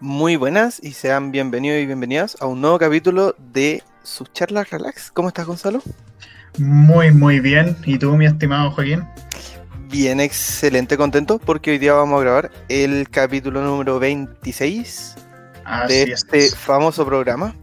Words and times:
Muy 0.00 0.36
buenas 0.36 0.82
y 0.82 0.92
sean 0.92 1.30
bienvenidos 1.30 1.78
y 1.78 1.86
bienvenidas 1.86 2.36
a 2.40 2.46
un 2.46 2.62
nuevo 2.62 2.78
capítulo 2.78 3.36
de 3.52 3.82
sus 4.02 4.32
charlas 4.32 4.70
relax. 4.70 5.10
¿Cómo 5.10 5.28
estás, 5.28 5.46
Gonzalo? 5.46 5.82
Muy, 6.58 7.12
muy 7.12 7.38
bien. 7.40 7.76
¿Y 7.84 7.98
tú, 7.98 8.16
mi 8.16 8.24
estimado 8.24 8.70
Joaquín? 8.70 9.04
Bien, 9.90 10.20
excelente, 10.20 10.96
contento 10.96 11.38
porque 11.38 11.72
hoy 11.72 11.78
día 11.78 11.92
vamos 11.92 12.18
a 12.18 12.22
grabar 12.22 12.50
el 12.68 13.10
capítulo 13.10 13.62
número 13.62 13.98
26 13.98 15.16
de 15.88 16.02
este 16.04 16.48
famoso 16.48 17.04
programa. 17.04 17.54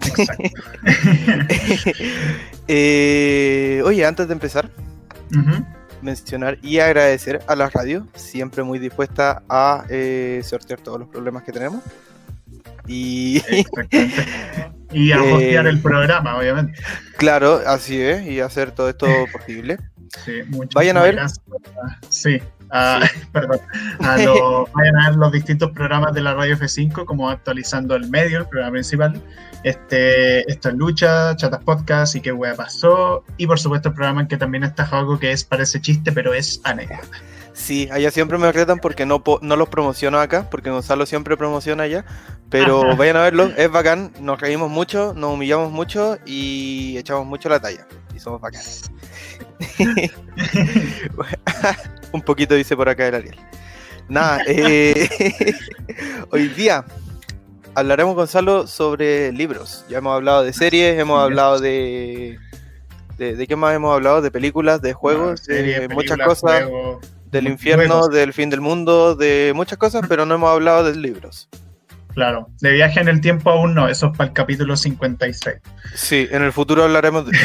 eh, 2.68 3.82
oye, 3.84 4.06
antes 4.06 4.26
de 4.28 4.32
empezar, 4.32 4.70
mencionar 6.06 6.58
y 6.62 6.78
agradecer 6.78 7.42
a 7.46 7.56
la 7.56 7.68
radio, 7.68 8.06
siempre 8.14 8.62
muy 8.62 8.78
dispuesta 8.78 9.42
a 9.48 9.84
eh, 9.90 10.40
sortear 10.44 10.80
todos 10.80 10.98
los 11.00 11.08
problemas 11.08 11.42
que 11.42 11.52
tenemos. 11.52 11.82
Y, 12.86 13.42
y 14.92 15.12
a 15.12 15.22
hostear 15.22 15.66
el 15.66 15.80
programa, 15.80 16.38
obviamente. 16.38 16.80
Claro, 17.16 17.60
así 17.66 18.00
es, 18.00 18.26
y 18.26 18.40
hacer 18.40 18.70
todo 18.70 18.88
esto 18.88 19.06
posible. 19.32 19.78
Vayan 20.74 20.96
a 20.96 21.02
ver. 21.02 21.20
Sí, 22.08 22.40
perdón. 23.32 23.58
vayan 24.00 24.96
a 24.96 25.10
ver 25.10 25.16
los 25.16 25.32
distintos 25.32 25.72
programas 25.72 26.14
de 26.14 26.22
la 26.22 26.34
radio 26.34 26.56
F5, 26.56 27.04
como 27.04 27.28
actualizando 27.28 27.96
el 27.96 28.08
medio, 28.08 28.38
el 28.38 28.46
programa 28.46 28.72
principal. 28.72 29.20
Este, 29.66 30.48
esto 30.48 30.68
es 30.68 30.76
Lucha, 30.76 31.34
Chatas 31.34 31.64
Podcast 31.64 32.14
y 32.14 32.20
qué 32.20 32.30
wea 32.30 32.54
pasó. 32.54 33.24
Y 33.36 33.48
por 33.48 33.58
supuesto 33.58 33.88
el 33.88 33.96
programa 33.96 34.20
en 34.20 34.28
que 34.28 34.36
también 34.36 34.62
está 34.62 34.84
algo 34.92 35.18
que 35.18 35.32
es 35.32 35.42
parece 35.42 35.80
chiste, 35.80 36.12
pero 36.12 36.34
es 36.34 36.60
anécdota. 36.62 37.18
Sí, 37.52 37.88
allá 37.90 38.12
siempre 38.12 38.38
me 38.38 38.52
retan 38.52 38.78
porque 38.78 39.04
no, 39.06 39.24
no 39.40 39.56
los 39.56 39.68
promociono 39.68 40.20
acá, 40.20 40.48
porque 40.48 40.70
Gonzalo 40.70 41.04
siempre 41.04 41.36
promociona 41.36 41.82
allá. 41.82 42.04
Pero 42.48 42.96
vayan 42.96 43.16
a 43.16 43.22
verlo, 43.22 43.50
es 43.56 43.68
bacán, 43.68 44.12
nos 44.20 44.40
reímos 44.40 44.70
mucho, 44.70 45.14
nos 45.16 45.34
humillamos 45.34 45.72
mucho 45.72 46.16
y 46.24 46.96
echamos 46.96 47.26
mucho 47.26 47.48
la 47.48 47.58
talla. 47.58 47.88
Y 48.14 48.20
somos 48.20 48.40
bacanes. 48.40 48.88
Un 52.12 52.22
poquito 52.22 52.54
dice 52.54 52.76
por 52.76 52.88
acá 52.88 53.08
el 53.08 53.16
Ariel. 53.16 53.40
Nada, 54.08 54.42
eh, 54.46 55.08
hoy 56.30 56.46
día 56.50 56.84
hablaremos, 57.76 58.14
Gonzalo, 58.14 58.66
sobre 58.66 59.30
libros. 59.32 59.84
Ya 59.88 59.98
hemos 59.98 60.14
hablado 60.14 60.42
de 60.42 60.52
series, 60.52 60.98
hemos 60.98 61.22
hablado 61.22 61.60
de, 61.60 62.38
de. 63.18 63.46
qué 63.46 63.54
más 63.54 63.74
hemos 63.74 63.94
hablado? 63.94 64.22
De 64.22 64.30
películas, 64.30 64.80
de 64.80 64.94
juegos, 64.94 65.44
de 65.44 65.86
muchas 65.92 66.18
cosas. 66.18 66.64
del 67.30 67.46
infierno, 67.46 68.08
del 68.08 68.32
fin 68.32 68.48
del 68.48 68.62
mundo, 68.62 69.14
de 69.14 69.52
muchas 69.54 69.78
cosas, 69.78 70.06
pero 70.08 70.24
no 70.24 70.34
hemos 70.34 70.50
hablado 70.50 70.84
de 70.84 70.96
libros. 70.96 71.48
Claro, 72.14 72.48
de 72.62 72.72
viaje 72.72 72.98
en 72.98 73.08
el 73.08 73.20
tiempo 73.20 73.50
aún 73.50 73.74
no, 73.74 73.88
eso 73.88 74.06
es 74.06 74.16
para 74.16 74.28
el 74.28 74.34
capítulo 74.34 74.74
56. 74.74 75.56
Sí, 75.94 76.26
en 76.30 76.42
el 76.42 76.52
futuro 76.52 76.84
hablaremos 76.84 77.26
de 77.26 77.36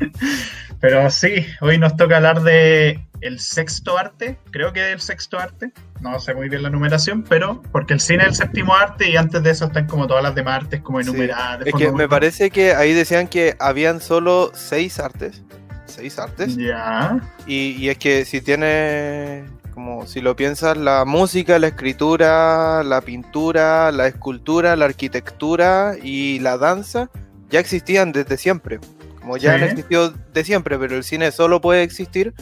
Pero 0.80 1.08
sí, 1.08 1.46
hoy 1.60 1.78
nos 1.78 1.96
toca 1.96 2.16
hablar 2.16 2.42
de 2.42 3.00
el 3.22 3.38
sexto 3.40 3.96
arte, 3.96 4.38
creo 4.50 4.72
que 4.72 4.80
es 4.80 4.92
el 4.92 5.00
sexto 5.00 5.38
arte, 5.38 5.72
no 6.00 6.18
sé 6.20 6.34
muy 6.34 6.48
bien 6.48 6.62
la 6.62 6.70
numeración, 6.70 7.22
pero 7.22 7.62
porque 7.72 7.94
el 7.94 8.00
cine 8.00 8.24
es 8.24 8.30
el 8.30 8.34
séptimo 8.34 8.74
arte 8.74 9.08
y 9.08 9.16
antes 9.16 9.42
de 9.42 9.50
eso 9.50 9.66
están 9.66 9.86
como 9.86 10.06
todas 10.06 10.22
las 10.22 10.34
demás 10.34 10.64
artes 10.64 10.80
como 10.80 11.00
enumeradas. 11.00 11.66
es 11.66 11.72
que 11.72 11.92
me 11.92 12.08
parece 12.08 12.50
que 12.50 12.74
ahí 12.74 12.92
decían 12.92 13.28
que 13.28 13.56
habían 13.60 14.00
solo 14.00 14.50
seis 14.54 14.98
artes, 14.98 15.42
seis 15.86 16.18
artes. 16.18 16.56
Ya. 16.56 17.20
Y, 17.46 17.76
y 17.78 17.88
es 17.88 17.98
que 17.98 18.24
si 18.24 18.40
tiene, 18.40 19.44
como 19.72 20.06
si 20.06 20.20
lo 20.20 20.34
piensas, 20.34 20.76
la 20.76 21.04
música, 21.04 21.58
la 21.60 21.68
escritura, 21.68 22.82
la 22.82 23.00
pintura, 23.00 23.92
la 23.92 24.08
escultura, 24.08 24.74
la 24.74 24.86
arquitectura 24.86 25.94
y 26.02 26.40
la 26.40 26.58
danza 26.58 27.08
ya 27.50 27.60
existían 27.60 28.10
desde 28.10 28.36
siempre 28.36 28.80
como 29.22 29.36
ya 29.36 29.54
han 29.54 29.62
existido 29.62 30.12
de 30.34 30.44
siempre, 30.44 30.76
pero 30.78 30.96
el 30.96 31.04
cine 31.04 31.30
solo 31.30 31.60
puede 31.60 31.84
existir 31.84 32.34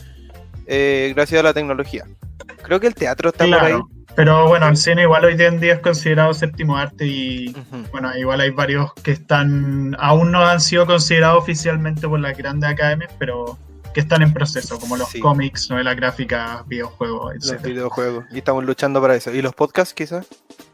eh, 0.71 1.13
gracias 1.15 1.41
a 1.41 1.43
la 1.43 1.53
tecnología. 1.53 2.05
Creo 2.63 2.81
que 2.81 2.87
el 2.87 2.95
teatro 2.95 3.31
está 3.31 3.45
por 3.45 3.55
ahí. 3.55 3.81
Pero 4.17 4.49
bueno, 4.49 4.69
el 4.69 4.77
cine 4.77 5.03
igual 5.03 5.25
hoy 5.25 5.41
en 5.41 5.61
día 5.61 5.75
es 5.75 5.81
considerado 5.81 6.35
séptimo 6.35 6.77
arte 6.77 7.07
y 7.07 7.55
bueno, 7.93 8.17
igual 8.17 8.41
hay 8.41 8.51
varios 8.51 8.93
que 8.95 9.13
están, 9.13 9.97
aún 10.01 10.33
no 10.33 10.45
han 10.45 10.61
sido 10.61 10.85
considerados 10.87 11.43
oficialmente 11.43 12.09
por 12.09 12.19
las 12.19 12.37
grandes 12.37 12.71
academias, 12.71 13.13
pero 13.19 13.57
que 13.95 14.01
están 14.01 14.23
en 14.23 14.33
proceso, 14.33 14.79
como 14.79 14.97
los 14.97 15.13
cómics, 15.21 15.71
novelas 15.71 15.97
gráficas, 15.97 16.67
videojuegos, 16.67 17.35
etc. 17.35 17.53
Los 17.53 17.63
videojuegos, 17.63 18.25
y 18.31 18.39
estamos 18.39 18.65
luchando 18.65 19.01
para 19.01 19.15
eso. 19.15 19.33
¿Y 19.33 19.43
los 19.43 19.55
podcasts 19.55 19.95
quizás? 19.95 20.27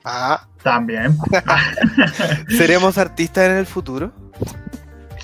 Ah, 0.05 0.47
también. 0.63 1.17
¿Seremos 2.49 2.99
artistas 2.99 3.51
en 3.51 3.57
el 3.57 3.67
futuro? 3.67 4.13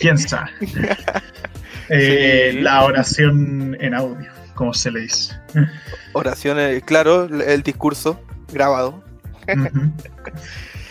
quién 0.02 0.18
sabe. 0.18 0.50
Eh, 1.88 2.58
la 2.62 2.84
oración 2.84 3.76
en 3.78 3.92
audio, 3.92 4.30
como 4.62 4.74
se 4.74 4.92
le 4.92 5.00
dice. 5.00 5.34
Oración, 6.12 6.56
claro, 6.84 7.24
el 7.24 7.62
discurso 7.64 8.20
grabado. 8.52 9.02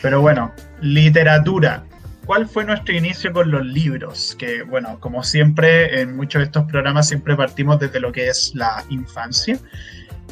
Pero 0.02 0.20
bueno, 0.20 0.54
literatura. 0.82 1.86
¿Cuál 2.26 2.50
fue 2.50 2.66
nuestro 2.66 2.94
inicio 2.94 3.32
con 3.32 3.50
los 3.50 3.66
libros? 3.66 4.36
Que, 4.38 4.64
bueno, 4.64 5.00
como 5.00 5.24
siempre, 5.24 6.02
en 6.02 6.18
muchos 6.18 6.42
de 6.42 6.48
estos 6.48 6.66
programas 6.66 7.08
siempre 7.08 7.34
partimos 7.38 7.80
desde 7.80 8.02
lo 8.02 8.12
que 8.12 8.28
es 8.28 8.52
la 8.56 8.84
infancia. 8.90 9.58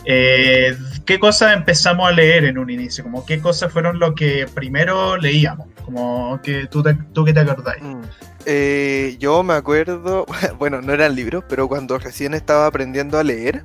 Eh, 0.06 0.78
¿Qué 1.06 1.20
cosas 1.20 1.56
empezamos 1.56 2.08
a 2.08 2.12
leer 2.12 2.46
en 2.46 2.58
un 2.58 2.70
inicio? 2.70 3.04
Como 3.04 3.26
qué 3.26 3.40
cosas 3.40 3.72
fueron 3.72 4.00
lo 4.00 4.16
que 4.16 4.46
primero 4.54 5.18
leíamos? 5.18 5.68
Como 5.84 6.40
que 6.42 6.68
tú, 6.68 6.84
tú 7.14 7.26
que 7.26 7.34
te 7.34 7.40
acordáis. 7.40 7.82
Mm. 7.82 8.02
Eh, 8.46 9.18
yo 9.20 9.44
me 9.44 9.54
acuerdo, 9.54 10.26
bueno, 10.60 10.82
no 10.82 10.94
eran 10.94 11.16
libros, 11.16 11.44
pero 11.48 11.68
cuando 11.68 11.98
recién 11.98 12.34
estaba 12.34 12.66
aprendiendo 12.68 13.18
a 13.18 13.24
leer, 13.24 13.64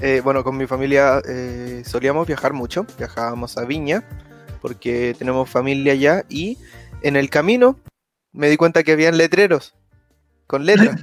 eh, 0.00 0.22
bueno, 0.24 0.44
con 0.44 0.56
mi 0.56 0.66
familia 0.66 1.20
solíamos 1.84 2.26
viajar 2.26 2.54
mucho, 2.54 2.86
viajábamos 2.96 3.58
a 3.58 3.64
Viña, 3.64 4.02
porque 4.62 5.14
tenemos 5.18 5.50
familia 5.50 5.92
allá, 5.92 6.24
y 6.30 6.56
en 7.02 7.16
el 7.16 7.28
camino 7.28 7.78
me 8.32 8.48
di 8.48 8.56
cuenta 8.56 8.82
que 8.82 8.92
habían 8.92 9.18
letreros 9.18 9.74
con 10.48 10.64
letras 10.66 11.00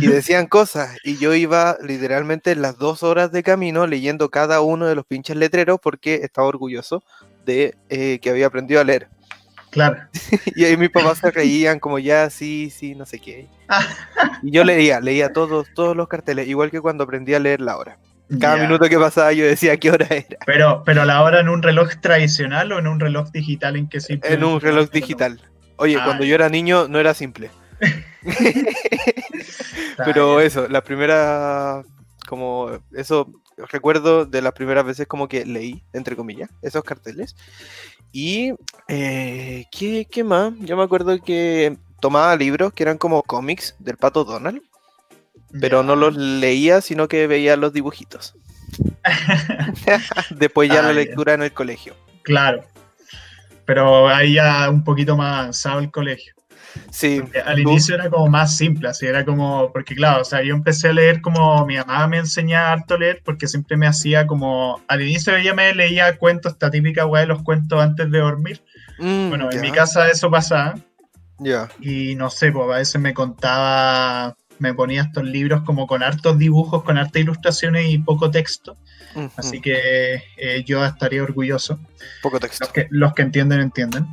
y 0.00 0.06
decían 0.06 0.46
cosas, 0.46 0.96
y 1.04 1.18
yo 1.18 1.34
iba 1.34 1.76
literalmente 1.82 2.54
las 2.54 2.78
dos 2.78 3.02
horas 3.02 3.32
de 3.32 3.42
camino 3.42 3.86
leyendo 3.86 4.30
cada 4.30 4.62
uno 4.62 4.86
de 4.86 4.94
los 4.94 5.04
pinches 5.04 5.36
letreros 5.36 5.80
porque 5.82 6.20
estaba 6.22 6.46
orgulloso 6.46 7.02
de 7.44 7.76
que 7.90 8.30
había 8.30 8.46
aprendido 8.46 8.80
a 8.80 8.84
leer. 8.84 9.08
Claro. 9.72 9.96
y 10.54 10.64
ahí 10.64 10.76
mis 10.76 10.90
papás 10.90 11.18
se 11.18 11.30
reían 11.30 11.80
como 11.80 11.98
ya, 11.98 12.30
sí, 12.30 12.70
sí, 12.70 12.94
no 12.94 13.04
sé 13.04 13.18
qué. 13.18 13.48
y 14.42 14.52
yo 14.52 14.64
leía, 14.64 15.00
leía 15.00 15.32
todos, 15.32 15.66
todos 15.74 15.96
los 15.96 16.08
carteles, 16.08 16.46
igual 16.46 16.70
que 16.70 16.80
cuando 16.80 17.04
aprendí 17.04 17.34
a 17.34 17.40
leer 17.40 17.60
la 17.60 17.76
hora. 17.76 17.98
Cada 18.40 18.56
minuto 18.56 18.88
que 18.88 18.98
pasaba 18.98 19.32
yo 19.32 19.44
decía 19.44 19.76
qué 19.76 19.90
hora 19.90 20.06
era. 20.06 20.38
Pero, 20.46 20.82
pero 20.86 21.04
la 21.04 21.22
hora 21.22 21.40
en 21.40 21.48
un 21.48 21.62
reloj 21.62 21.90
tradicional 22.00 22.72
o 22.72 22.78
en 22.78 22.86
un 22.86 23.00
reloj 23.00 23.30
digital 23.30 23.76
en 23.76 23.88
que 23.88 24.00
simple. 24.00 24.32
En 24.32 24.44
un 24.44 24.60
reloj 24.60 24.88
digital. 24.90 25.40
Oye, 25.76 25.96
ah, 25.98 26.04
cuando 26.04 26.24
yo 26.24 26.34
era 26.34 26.48
niño 26.48 26.88
no 26.88 26.98
era 26.98 27.12
simple. 27.12 27.50
pero 30.04 30.40
eso, 30.40 30.68
la 30.68 30.82
primera, 30.82 31.82
como 32.28 32.70
eso, 32.92 33.28
recuerdo 33.70 34.24
de 34.24 34.42
las 34.42 34.52
primeras 34.52 34.84
veces 34.84 35.06
como 35.06 35.28
que 35.28 35.44
leí, 35.44 35.82
entre 35.92 36.16
comillas, 36.16 36.50
esos 36.62 36.84
carteles. 36.84 37.36
Y, 38.12 38.52
eh, 38.88 39.66
¿qué, 39.70 40.06
¿qué, 40.10 40.24
más? 40.24 40.52
Yo 40.60 40.76
me 40.76 40.82
acuerdo 40.82 41.18
que 41.20 41.76
tomaba 42.00 42.36
libros 42.36 42.72
que 42.72 42.82
eran 42.82 42.98
como 42.98 43.22
cómics 43.22 43.74
del 43.78 43.96
pato 43.96 44.24
Donald, 44.24 44.62
pero 45.60 45.82
no 45.82 45.96
los 45.96 46.16
leía, 46.16 46.80
sino 46.80 47.08
que 47.08 47.26
veía 47.26 47.56
los 47.56 47.72
dibujitos. 47.72 48.34
Después 50.30 50.68
ya 50.68 50.82
la 50.82 50.88
ah, 50.88 50.92
lectura 50.92 51.34
en 51.34 51.42
el 51.42 51.52
colegio. 51.52 51.94
Claro, 52.22 52.64
pero 53.64 54.08
ahí 54.08 54.34
ya 54.34 54.68
un 54.70 54.84
poquito 54.84 55.16
más 55.16 55.38
avanzado 55.38 55.80
el 55.80 55.90
colegio. 55.90 56.34
Sí. 56.90 57.22
al 57.44 57.58
inicio 57.58 57.94
era 57.94 58.08
como 58.08 58.28
más 58.28 58.56
simple, 58.56 58.88
así 58.88 59.06
era 59.06 59.24
como, 59.24 59.72
porque 59.72 59.94
claro, 59.94 60.22
o 60.22 60.24
sea, 60.24 60.42
yo 60.42 60.54
empecé 60.54 60.88
a 60.88 60.92
leer 60.92 61.20
como 61.20 61.64
mi 61.66 61.76
mamá 61.76 62.06
me 62.06 62.18
enseñaba 62.18 62.72
harto 62.72 62.94
a 62.94 62.98
leer 62.98 63.22
porque 63.24 63.46
siempre 63.46 63.76
me 63.76 63.86
hacía 63.86 64.26
como, 64.26 64.82
al 64.88 65.02
inicio 65.02 65.36
ella 65.36 65.54
me 65.54 65.74
leía 65.74 66.16
cuentos, 66.16 66.52
esta 66.52 66.70
típica 66.70 67.06
weá 67.06 67.22
de 67.22 67.28
los 67.28 67.42
cuentos 67.42 67.80
antes 67.80 68.10
de 68.10 68.18
dormir. 68.18 68.62
Mm, 68.98 69.28
bueno, 69.28 69.50
en 69.50 69.60
mi 69.60 69.70
casa 69.70 70.10
eso 70.10 70.30
pasaba. 70.30 70.74
Ya. 71.38 71.68
Y 71.80 72.14
no 72.14 72.30
sé, 72.30 72.52
pues 72.52 72.70
a 72.70 72.78
veces 72.78 73.00
me 73.00 73.14
contaba 73.14 74.36
me 74.62 74.72
ponía 74.72 75.02
estos 75.02 75.24
libros 75.24 75.62
como 75.62 75.86
con 75.86 76.02
hartos 76.02 76.38
dibujos, 76.38 76.84
con 76.84 76.96
hartas 76.96 77.20
ilustraciones 77.20 77.88
y 77.88 77.98
poco 77.98 78.30
texto. 78.30 78.76
Así 79.36 79.60
que 79.60 80.22
eh, 80.36 80.64
yo 80.64 80.84
estaría 80.84 81.22
orgulloso. 81.22 81.78
Poco 82.22 82.40
texto. 82.40 82.64
Los 82.64 82.72
que, 82.72 82.86
los 82.90 83.14
que 83.14 83.22
entienden, 83.22 83.60
entienden. 83.60 84.06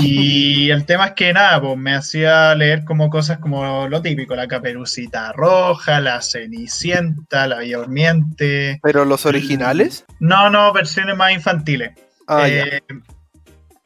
Y 0.00 0.70
el 0.70 0.84
tema 0.86 1.06
es 1.06 1.12
que 1.12 1.32
nada, 1.32 1.60
pues 1.60 1.76
me 1.76 1.94
hacía 1.94 2.54
leer 2.54 2.84
como 2.84 3.10
cosas 3.10 3.38
como 3.38 3.88
lo 3.88 4.02
típico, 4.02 4.34
la 4.34 4.48
caperucita 4.48 5.32
roja, 5.32 6.00
la 6.00 6.22
cenicienta, 6.22 7.46
la 7.46 7.60
durmiente. 7.62 8.80
¿Pero 8.82 9.04
los 9.04 9.26
originales? 9.26 10.04
No, 10.18 10.50
no, 10.50 10.72
versiones 10.72 11.16
más 11.16 11.32
infantiles. 11.32 11.92
Ah, 12.26 12.48
eh, 12.48 12.80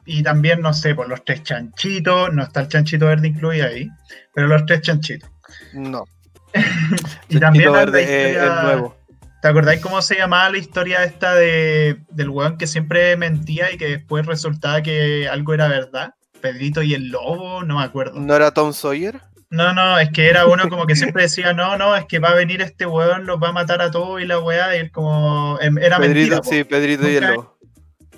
y 0.07 0.23
también, 0.23 0.61
no 0.61 0.75
sé, 0.75 0.95
por 0.95 1.09
los 1.09 1.25
tres 1.25 1.43
chanchitos, 1.43 2.33
no 2.33 2.43
está 2.43 2.61
el 2.61 2.69
chanchito 2.69 3.07
verde 3.07 3.29
incluido 3.29 3.67
ahí, 3.67 3.89
pero 4.35 4.49
los 4.49 4.67
tres 4.67 4.83
chanchitos. 4.83 5.31
No. 5.73 6.05
y 7.29 7.39
también 7.39 7.73
verde 7.73 8.37
el 8.37 8.63
nuevo. 8.63 8.97
¿Te 9.45 9.51
acordáis 9.51 9.83
cómo 9.83 10.01
se 10.01 10.15
llamaba 10.15 10.49
la 10.49 10.57
historia 10.57 11.05
esta 11.05 11.35
de, 11.35 11.99
del 12.09 12.31
weón 12.31 12.57
que 12.57 12.67
siempre 12.67 13.15
mentía 13.19 13.71
y 13.71 13.77
que 13.77 13.89
después 13.89 14.25
resultaba 14.25 14.81
que 14.81 15.29
algo 15.29 15.53
era 15.53 15.69
verdad? 15.69 16.15
Pedrito 16.41 16.83
y 16.83 16.95
el 16.95 17.09
lobo, 17.09 17.63
no 17.63 17.77
me 17.77 17.85
acuerdo. 17.85 18.19
¿No 18.19 18.35
era 18.35 18.55
Tom 18.55 18.73
Sawyer? 18.73 19.21
No, 19.51 19.75
no, 19.75 19.99
es 19.99 20.09
que 20.13 20.31
era 20.31 20.47
uno 20.47 20.71
como 20.71 20.87
que 20.87 20.97
siempre 20.97 21.25
decía, 21.25 21.53
no, 21.53 21.77
no, 21.77 21.95
es 21.95 22.07
que 22.07 22.21
va 22.21 22.31
a 22.31 22.35
venir 22.35 22.63
este 22.63 22.87
weón, 22.87 23.27
los 23.27 23.37
va 23.37 23.49
a 23.49 23.53
matar 23.53 23.83
a 23.83 23.91
todos 23.91 24.23
y 24.23 24.27
la 24.27 24.39
weá, 24.39 24.75
y 24.75 24.81
él 24.81 24.91
como, 24.91 25.59
em, 25.61 25.77
era 25.77 25.99
Pedrito, 25.99 26.43
Sí, 26.43 26.65
Pedrito 26.65 27.07
y 27.07 27.17
el 27.17 27.25
lobo. 27.25 27.59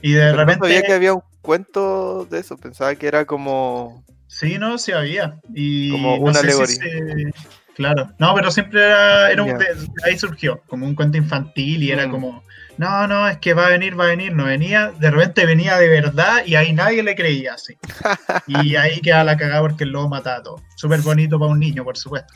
Y 0.03 0.13
de 0.13 0.33
repente... 0.33 0.61
No 0.61 0.67
sabía 0.67 0.83
que 0.83 0.93
había 0.93 1.13
un 1.13 1.23
cuento 1.43 2.25
de 2.27 2.39
eso, 2.39 2.57
pensaba 2.57 2.95
que 2.95 3.09
era 3.09 3.25
como... 3.25 4.05
Sí, 4.29 4.59
no, 4.59 4.79
sí 4.79 4.93
había. 4.93 5.41
Y 5.53 5.91
como 5.91 6.19
una 6.19 6.39
alegoría. 6.39 6.77
Claro, 7.77 8.11
no, 8.19 8.35
pero 8.35 8.51
siempre 8.51 8.83
era, 8.83 9.31
era 9.31 9.43
un, 9.43 9.55
ahí 10.05 10.19
surgió, 10.19 10.63
como 10.67 10.87
un 10.87 10.95
cuento 10.95 11.19
infantil 11.19 11.83
y 11.83 11.91
era 11.91 12.09
mm. 12.09 12.11
como, 12.11 12.43
no, 12.79 13.07
no, 13.07 13.29
es 13.29 13.37
que 13.37 13.53
va 13.53 13.67
a 13.67 13.69
venir, 13.69 14.01
va 14.01 14.05
a 14.05 14.09
venir, 14.09 14.35
no 14.35 14.47
venía, 14.47 14.93
de 14.99 15.11
repente 15.11 15.45
venía 15.45 15.77
de 15.77 15.89
verdad 15.89 16.43
y 16.47 16.55
ahí 16.55 16.73
nadie 16.73 17.03
le 17.03 17.15
creía 17.15 17.53
así. 17.53 17.77
y 18.47 18.77
ahí 18.77 19.01
queda 19.01 19.25
la 19.25 19.37
cagada 19.37 19.61
porque 19.61 19.85
el 19.85 19.91
lobo 19.91 20.09
mata 20.09 20.37
a 20.37 20.43
todo. 20.43 20.63
Súper 20.75 21.01
bonito 21.01 21.39
para 21.39 21.51
un 21.51 21.61
niño, 21.61 21.85
por 21.85 21.99
supuesto. 21.99 22.33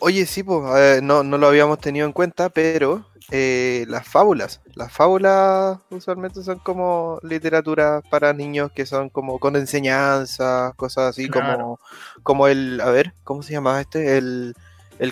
Oye, 0.00 0.26
sí, 0.26 0.42
pues, 0.42 1.02
no, 1.02 1.22
no, 1.22 1.38
lo 1.38 1.48
habíamos 1.48 1.78
tenido 1.80 2.06
en 2.06 2.12
cuenta, 2.12 2.48
pero 2.48 3.04
eh, 3.30 3.84
las 3.88 4.06
fábulas. 4.06 4.60
Las 4.74 4.92
fábulas 4.92 5.78
usualmente 5.90 6.42
son 6.42 6.58
como 6.60 7.18
literatura 7.22 8.02
para 8.10 8.32
niños 8.32 8.70
que 8.72 8.86
son 8.86 9.10
como 9.10 9.38
con 9.38 9.56
enseñanza, 9.56 10.72
cosas 10.76 11.10
así 11.10 11.28
como, 11.28 11.78
como 12.22 12.48
el, 12.48 12.80
a 12.80 12.90
ver, 12.90 13.12
¿cómo 13.24 13.42
se 13.42 13.52
llamaba 13.52 13.80
este? 13.80 14.16
El, 14.18 14.54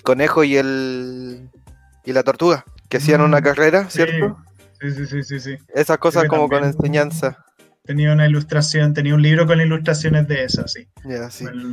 conejo 0.02 0.44
y 0.44 0.56
el 0.56 1.50
y 2.04 2.12
la 2.12 2.22
tortuga, 2.22 2.64
que 2.88 2.98
hacían 2.98 3.20
una 3.20 3.40
mm, 3.40 3.44
carrera, 3.44 3.90
¿cierto? 3.90 4.38
Sí, 4.80 4.92
sí, 4.92 5.06
sí, 5.06 5.22
sí, 5.22 5.40
sí. 5.40 5.58
Esas 5.74 5.98
cosas 5.98 6.28
como 6.28 6.48
con 6.48 6.64
enseñanza. 6.64 7.44
Tenía 7.86 8.12
una 8.12 8.26
ilustración, 8.26 8.94
tenía 8.94 9.14
un 9.14 9.22
libro 9.22 9.46
con 9.46 9.60
ilustraciones 9.60 10.26
de 10.26 10.44
esas, 10.44 10.72
sí. 10.72 10.88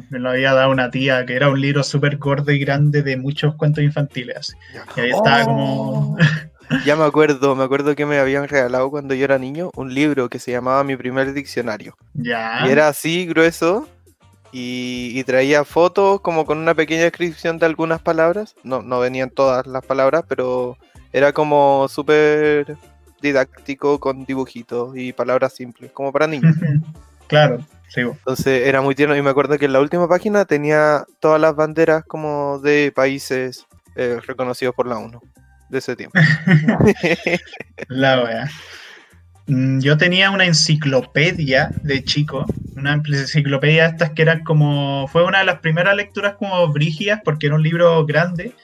Me, 0.10 0.19
lo 0.19 0.30
había 0.30 0.54
dado 0.54 0.71
una 0.71 0.92
tía, 0.92 1.25
que 1.25 1.36
era 1.36 1.50
un 1.50 1.60
libro 1.60 1.83
súper 1.83 2.18
gordo 2.18 2.51
y 2.51 2.60
grande 2.60 3.01
de 3.01 3.18
muchos 3.18 3.56
cuentos 3.56 3.83
infantiles. 3.83 4.56
Y 4.95 5.00
ahí 5.00 5.10
estaba 5.10 5.44
como... 5.45 6.15
Oh. 6.15 6.18
ya 6.86 6.95
me 6.95 7.04
acuerdo, 7.04 7.56
me 7.56 7.63
acuerdo 7.63 7.95
que 7.95 8.06
me 8.06 8.19
habían 8.19 8.48
regalado 8.48 8.89
cuando 8.92 9.15
yo 9.15 9.25
era 9.25 9.39
niño 9.39 9.71
un 9.75 9.94
libro 9.94 10.30
que 10.30 10.39
se 10.39 10.51
llamaba 10.51 10.83
Mi 10.83 10.95
primer 10.95 11.33
diccionario. 11.33 11.98
Ya. 12.13 12.65
Y 12.65 12.69
era 12.69 12.88
así, 12.88 13.25
grueso, 13.25 13.88
y, 14.51 15.12
y, 15.15 15.24
traía 15.24 15.63
fotos 15.63 16.21
como 16.21 16.45
con 16.45 16.60
una 16.60 16.75
pequeña 16.75 17.01
descripción 17.01 17.57
de 17.57 17.65
algunas 17.65 18.01
palabras. 18.01 18.56
No, 18.63 18.83
no 18.83 19.00
venían 19.00 19.31
todas 19.31 19.65
las 19.65 19.83
palabras, 19.83 20.25
pero 20.27 20.77
era 21.12 21.33
como 21.33 21.88
súper 21.88 22.77
didáctico 23.24 24.00
con 24.00 24.25
dibujitos 24.25 24.96
y 24.96 25.14
palabras 25.14 25.54
simples, 25.54 25.92
como 25.92 26.12
para 26.12 26.28
niños. 26.28 26.56
claro, 27.28 27.66
sí. 27.88 28.02
Entonces 28.02 28.68
era 28.68 28.81
muy 28.81 28.94
tierno 28.94 29.16
y 29.16 29.22
me 29.24 29.31
acuerdo 29.31 29.58
que 29.58 29.66
en 29.66 29.74
la 29.74 29.80
última 29.80 30.08
página 30.08 30.46
tenía 30.46 31.06
todas 31.20 31.42
las 31.42 31.56
banderas 31.56 32.04
como 32.04 32.60
de 32.60 32.92
países 32.96 33.66
eh, 33.96 34.20
reconocidos 34.28 34.75
por 34.75 34.86
la 34.86 34.98
ONU 35.00 35.20
de 35.70 35.80
ese 35.80 35.96
tiempo. 35.96 36.20
la 37.88 38.24
wea. 38.24 38.50
Mm, 39.45 39.80
yo 39.81 39.98
tenía 39.98 40.31
una 40.31 40.45
enciclopedia 40.45 41.69
de 41.84 42.04
chico, 42.04 42.45
una 42.78 42.94
enciclopedia 42.94 43.84
de 43.84 43.90
estas 43.90 44.12
que 44.12 44.22
eran 44.22 44.44
como, 44.44 45.07
fue 45.10 45.25
una 45.25 45.40
de 45.40 45.45
las 45.45 45.60
primeras 45.60 45.95
lecturas 45.98 46.36
como 46.36 46.66
brígidas 46.72 47.19
porque 47.25 47.48
era 47.48 47.56
un 47.56 47.63
libro 47.63 48.06
grande, 48.06 48.56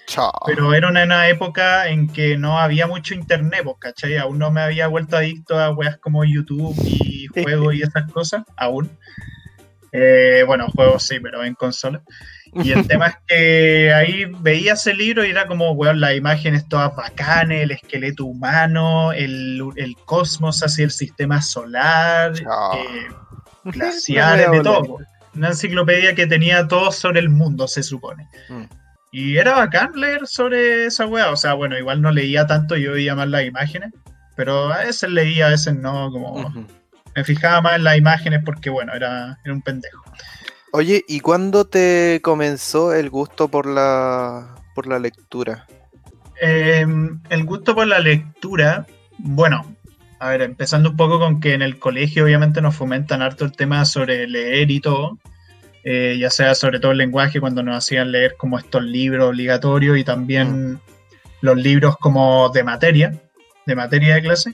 pero 0.45 0.73
era 0.73 0.87
una, 0.87 1.27
época 1.27 1.89
en 1.89 2.07
que 2.07 2.37
no 2.37 2.59
había 2.59 2.87
mucho 2.87 3.13
internet, 3.13 3.61
pues, 3.63 3.75
¿cachai? 3.79 4.17
Aún 4.17 4.39
no 4.39 4.51
me 4.51 4.61
había 4.61 4.87
vuelto 4.87 5.17
adicto 5.17 5.59
a 5.59 5.71
weas 5.71 5.97
como 5.97 6.23
YouTube 6.23 6.75
y 6.85 7.27
juegos 7.27 7.75
y 7.75 7.81
esas 7.81 8.09
cosas, 8.11 8.43
aún. 8.55 8.89
Eh, 9.91 10.43
bueno, 10.45 10.67
juegos 10.69 11.03
sí, 11.03 11.19
pero 11.19 11.43
en 11.43 11.55
consola. 11.55 12.01
Y 12.55 12.71
el 12.71 12.87
tema 12.87 13.07
es 13.07 13.15
que 13.27 13.93
ahí 13.93 14.25
veía 14.25 14.73
ese 14.73 14.93
libro 14.93 15.25
y 15.25 15.29
era 15.29 15.45
como, 15.47 15.71
weón, 15.71 15.99
las 15.99 16.15
imágenes 16.15 16.67
todas 16.67 16.95
bacanes, 16.95 17.63
el 17.63 17.71
esqueleto 17.71 18.25
humano, 18.25 19.11
el, 19.11 19.61
cosmos, 20.05 20.63
así 20.63 20.83
el 20.83 20.91
sistema 20.91 21.41
solar, 21.41 22.33
eh, 22.37 23.07
glaciares, 23.63 24.51
de 24.51 24.61
todo. 24.61 24.97
Una 25.35 25.49
enciclopedia 25.49 26.15
que 26.15 26.27
tenía 26.27 26.67
todo 26.67 26.91
sobre 26.91 27.19
el 27.19 27.29
mundo, 27.29 27.67
se 27.67 27.83
supone. 27.83 28.27
Mm. 28.49 28.63
Y 29.11 29.37
era 29.37 29.55
bacán 29.55 29.91
leer 29.95 30.27
sobre 30.27 30.85
esa 30.85 31.05
weá. 31.05 31.31
O 31.31 31.35
sea, 31.35 31.53
bueno, 31.53 31.77
igual 31.77 32.01
no 32.01 32.11
leía 32.11 32.45
tanto, 32.45 32.75
yo 32.75 32.93
veía 32.93 33.15
más 33.15 33.27
las 33.27 33.43
imágenes, 33.43 33.91
pero 34.35 34.71
a 34.71 34.79
veces 34.79 35.09
leía, 35.09 35.47
a 35.47 35.49
veces 35.49 35.75
no, 35.75 36.11
como 36.11 36.53
me 37.15 37.23
fijaba 37.23 37.61
más 37.61 37.75
en 37.75 37.83
las 37.83 37.97
imágenes 37.97 38.41
porque, 38.45 38.69
bueno, 38.69 38.93
era, 38.93 39.37
era 39.43 39.53
un 39.53 39.61
pendejo. 39.61 40.03
Oye, 40.71 41.03
¿y 41.07 41.19
cuándo 41.19 41.65
te 41.65 42.19
comenzó 42.21 42.93
el 42.93 43.09
gusto 43.09 43.47
por 43.47 43.65
la, 43.65 44.55
por 44.75 44.85
la 44.85 44.99
lectura? 44.99 45.65
Em, 46.39 47.19
el 47.29 47.43
gusto 47.43 47.73
por 47.73 47.87
la 47.87 47.99
lectura, 47.99 48.85
bueno, 49.17 49.75
a 50.19 50.29
ver, 50.29 50.41
empezando 50.41 50.91
un 50.91 50.97
poco 50.97 51.17
con 51.17 51.39
que 51.39 51.53
en 51.53 51.61
el 51.61 51.79
colegio 51.79 52.25
obviamente 52.25 52.61
nos 52.61 52.75
fomentan 52.75 53.21
harto 53.21 53.45
el 53.45 53.53
tema 53.53 53.83
sobre 53.85 54.27
leer 54.27 54.69
y 54.69 54.79
todo, 54.79 55.17
eh, 55.83 56.17
ya 56.19 56.29
sea 56.29 56.53
sobre 56.53 56.79
todo 56.79 56.91
el 56.91 56.99
lenguaje 56.99 57.39
cuando 57.39 57.63
nos 57.63 57.77
hacían 57.77 58.11
leer 58.11 58.35
como 58.37 58.59
estos 58.59 58.83
libros 58.83 59.29
obligatorios 59.29 59.97
y 59.97 60.03
también 60.03 60.73
mm. 60.73 60.79
los 61.41 61.57
libros 61.57 61.97
como 61.97 62.49
de 62.49 62.63
materia, 62.63 63.19
de 63.65 63.75
materia 63.75 64.15
de 64.15 64.21
clase. 64.21 64.53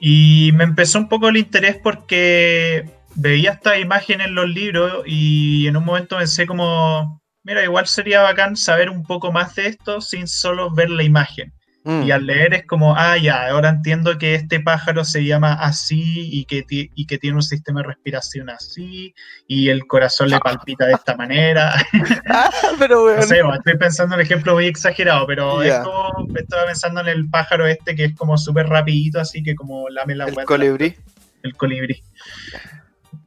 Y 0.00 0.52
me 0.54 0.64
empezó 0.64 0.98
un 0.98 1.08
poco 1.08 1.28
el 1.28 1.38
interés 1.38 1.76
porque 1.82 2.97
veía 3.18 3.52
esta 3.52 3.78
imagen 3.78 4.20
en 4.20 4.34
los 4.34 4.48
libros 4.48 5.02
y 5.06 5.66
en 5.66 5.76
un 5.76 5.84
momento 5.84 6.16
pensé 6.16 6.46
como, 6.46 7.20
mira, 7.42 7.62
igual 7.62 7.86
sería 7.86 8.22
bacán 8.22 8.56
saber 8.56 8.90
un 8.90 9.02
poco 9.02 9.32
más 9.32 9.54
de 9.56 9.66
esto 9.66 10.00
sin 10.00 10.28
solo 10.28 10.70
ver 10.70 10.88
la 10.88 11.02
imagen. 11.02 11.52
Mm. 11.84 12.02
Y 12.02 12.10
al 12.10 12.26
leer 12.26 12.54
es 12.54 12.66
como, 12.66 12.94
ah, 12.96 13.16
ya, 13.16 13.48
ahora 13.48 13.70
entiendo 13.70 14.18
que 14.18 14.34
este 14.34 14.60
pájaro 14.60 15.04
se 15.04 15.24
llama 15.24 15.54
así 15.54 16.28
y 16.30 16.44
que, 16.44 16.64
y 16.68 17.06
que 17.06 17.18
tiene 17.18 17.36
un 17.36 17.42
sistema 17.42 17.80
de 17.80 17.88
respiración 17.88 18.50
así 18.50 19.14
y 19.46 19.68
el 19.68 19.86
corazón 19.86 20.28
le 20.28 20.38
palpita 20.38 20.86
de 20.86 20.92
esta 20.92 21.16
manera. 21.16 21.74
Ah, 22.30 22.50
pero 22.78 23.02
bueno. 23.02 23.20
No 23.20 23.26
sé, 23.26 23.40
estoy 23.40 23.78
pensando 23.78 24.14
en 24.14 24.20
un 24.20 24.26
ejemplo 24.26 24.52
muy 24.52 24.66
exagerado, 24.66 25.26
pero 25.26 25.62
es 25.62 25.74
como, 25.78 26.26
estaba 26.36 26.66
pensando 26.66 27.00
en 27.00 27.08
el 27.08 27.28
pájaro 27.30 27.66
este 27.66 27.94
que 27.94 28.04
es 28.04 28.14
como 28.14 28.36
súper 28.36 28.66
rapidito, 28.66 29.18
así 29.18 29.42
que 29.42 29.54
como 29.54 29.88
lame 29.88 30.14
la 30.14 30.26
El 30.26 30.44
colibrí. 30.44 30.94
El 31.42 31.56
colibrí. 31.56 32.02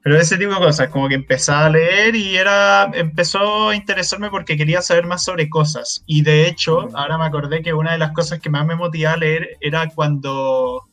Pero 0.04 0.18
ese 0.18 0.38
tipo 0.38 0.54
de 0.54 0.60
cosas, 0.60 0.90
como 0.90 1.08
que 1.08 1.16
empezaba 1.16 1.68
a 1.68 1.70
leer 1.70 2.16
y 2.16 2.36
era, 2.36 2.90
empezó 2.94 3.70
a 3.70 3.76
interesarme 3.76 4.32
porque 4.32 4.58
quería 4.58 4.82
saber 4.82 5.06
más 5.06 5.24
sobre 5.24 5.48
cosas. 5.48 6.04
Y 6.08 6.24
de 6.24 6.48
hecho, 6.48 6.88
mm. 6.88 6.96
ahora 6.96 7.18
me 7.20 7.26
acordé 7.26 7.62
que 7.62 7.74
una 7.74 7.92
de 7.92 8.00
las 8.00 8.12
cosas 8.12 8.40
que 8.40 8.50
más 8.50 8.66
me 8.66 8.76
motivaba 8.76 9.16
a 9.16 9.20
leer 9.20 9.58
era 9.62 9.88
cuando, 9.90 10.88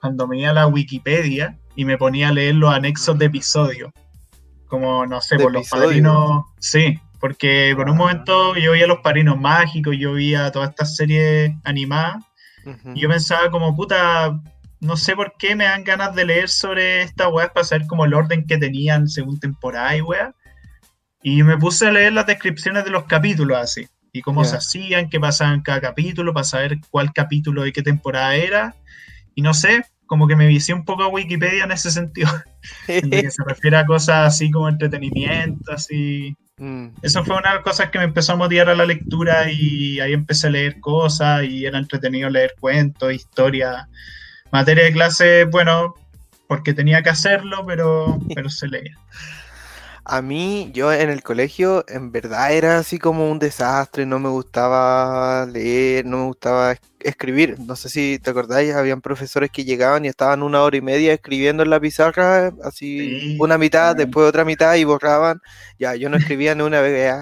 cuando 0.00 0.28
me 0.28 0.40
iba 0.40 0.50
a 0.50 0.54
la 0.54 0.66
Wikipedia 0.66 1.58
y 1.74 1.86
me 1.86 1.96
ponía 1.96 2.28
a 2.28 2.32
leer 2.32 2.56
los 2.56 2.72
anexos 2.74 3.18
de 3.18 3.26
episodio. 3.26 3.92
Como, 4.66 5.06
no 5.06 5.20
sé, 5.20 5.38
por 5.38 5.52
los 5.52 5.68
padrinos. 5.68 6.44
Sí, 6.58 6.98
porque 7.20 7.72
por 7.74 7.88
un 7.88 7.96
momento 7.96 8.54
yo 8.56 8.72
veía 8.72 8.86
los 8.86 8.98
padrinos 8.98 9.40
mágicos, 9.40 9.96
yo 9.98 10.12
veía 10.12 10.52
todas 10.52 10.70
estas 10.70 10.96
series 10.96 11.52
animadas. 11.64 12.22
Y 12.94 13.00
yo 13.00 13.08
pensaba 13.08 13.50
como, 13.50 13.74
puta, 13.76 14.38
no 14.84 14.96
sé 14.96 15.16
por 15.16 15.34
qué 15.38 15.56
me 15.56 15.64
dan 15.64 15.82
ganas 15.82 16.14
de 16.14 16.24
leer 16.26 16.48
sobre 16.48 17.02
esta 17.02 17.28
weá 17.28 17.52
para 17.52 17.64
saber 17.64 17.86
como 17.86 18.04
el 18.04 18.14
orden 18.14 18.46
que 18.46 18.58
tenían 18.58 19.08
según 19.08 19.40
temporada 19.40 19.96
y 19.96 20.02
weá. 20.02 20.34
Y 21.22 21.42
me 21.42 21.56
puse 21.56 21.88
a 21.88 21.92
leer 21.92 22.12
las 22.12 22.26
descripciones 22.26 22.84
de 22.84 22.90
los 22.90 23.04
capítulos 23.04 23.56
así. 23.56 23.86
Y 24.12 24.20
cómo 24.20 24.44
se 24.44 24.56
hacían, 24.56 25.08
qué 25.08 25.18
pasaba 25.18 25.54
en 25.54 25.62
cada 25.62 25.80
capítulo, 25.80 26.32
para 26.32 26.44
saber 26.44 26.78
cuál 26.90 27.12
capítulo 27.12 27.66
y 27.66 27.72
qué 27.72 27.82
temporada 27.82 28.36
era. 28.36 28.76
Y 29.34 29.42
no 29.42 29.54
sé, 29.54 29.84
como 30.06 30.28
que 30.28 30.36
me 30.36 30.46
vicié 30.46 30.74
un 30.74 30.84
poco 30.84 31.02
a 31.02 31.08
Wikipedia 31.08 31.64
en 31.64 31.72
ese 31.72 31.90
sentido. 31.90 32.28
en 32.88 33.10
que 33.10 33.30
se 33.30 33.42
refiere 33.42 33.78
a 33.78 33.86
cosas 33.86 34.34
así 34.34 34.50
como 34.50 34.68
entretenimiento, 34.68 35.72
así. 35.72 36.36
Mm. 36.58 36.88
Eso 37.02 37.24
fue 37.24 37.36
una 37.36 37.48
de 37.48 37.54
las 37.56 37.64
cosas 37.64 37.90
que 37.90 37.98
me 37.98 38.04
empezó 38.04 38.34
a 38.34 38.36
motivar 38.36 38.68
a 38.68 38.74
la 38.74 38.86
lectura 38.86 39.50
y 39.50 39.98
ahí 39.98 40.12
empecé 40.12 40.48
a 40.48 40.50
leer 40.50 40.78
cosas 40.78 41.42
y 41.44 41.64
era 41.64 41.78
entretenido 41.78 42.28
leer 42.28 42.54
cuentos, 42.60 43.12
historia. 43.12 43.88
Materia 44.54 44.84
de 44.84 44.92
clase, 44.92 45.46
bueno, 45.46 45.96
porque 46.46 46.72
tenía 46.72 47.02
que 47.02 47.10
hacerlo, 47.10 47.66
pero, 47.66 48.20
pero 48.36 48.48
se 48.48 48.68
leía. 48.68 48.96
A 50.04 50.22
mí, 50.22 50.70
yo 50.72 50.92
en 50.92 51.10
el 51.10 51.24
colegio, 51.24 51.84
en 51.88 52.12
verdad 52.12 52.52
era 52.52 52.78
así 52.78 52.98
como 52.98 53.28
un 53.28 53.40
desastre, 53.40 54.06
no 54.06 54.20
me 54.20 54.28
gustaba 54.28 55.44
leer, 55.46 56.06
no 56.06 56.18
me 56.18 56.24
gustaba 56.26 56.76
escribir. 57.00 57.58
No 57.58 57.74
sé 57.74 57.88
si 57.88 58.20
te 58.20 58.30
acordáis, 58.30 58.74
habían 58.74 59.00
profesores 59.00 59.50
que 59.50 59.64
llegaban 59.64 60.04
y 60.04 60.08
estaban 60.08 60.44
una 60.44 60.62
hora 60.62 60.76
y 60.76 60.82
media 60.82 61.14
escribiendo 61.14 61.64
en 61.64 61.70
la 61.70 61.80
pizarra, 61.80 62.52
así 62.62 63.36
una 63.40 63.58
mitad, 63.58 63.96
después 63.96 64.28
otra 64.28 64.44
mitad 64.44 64.76
y 64.76 64.84
borraban. 64.84 65.40
Ya, 65.80 65.96
yo 65.96 66.08
no 66.08 66.16
escribía 66.16 66.54
ni 66.54 66.62
una 66.62 66.80
vez. 66.80 67.12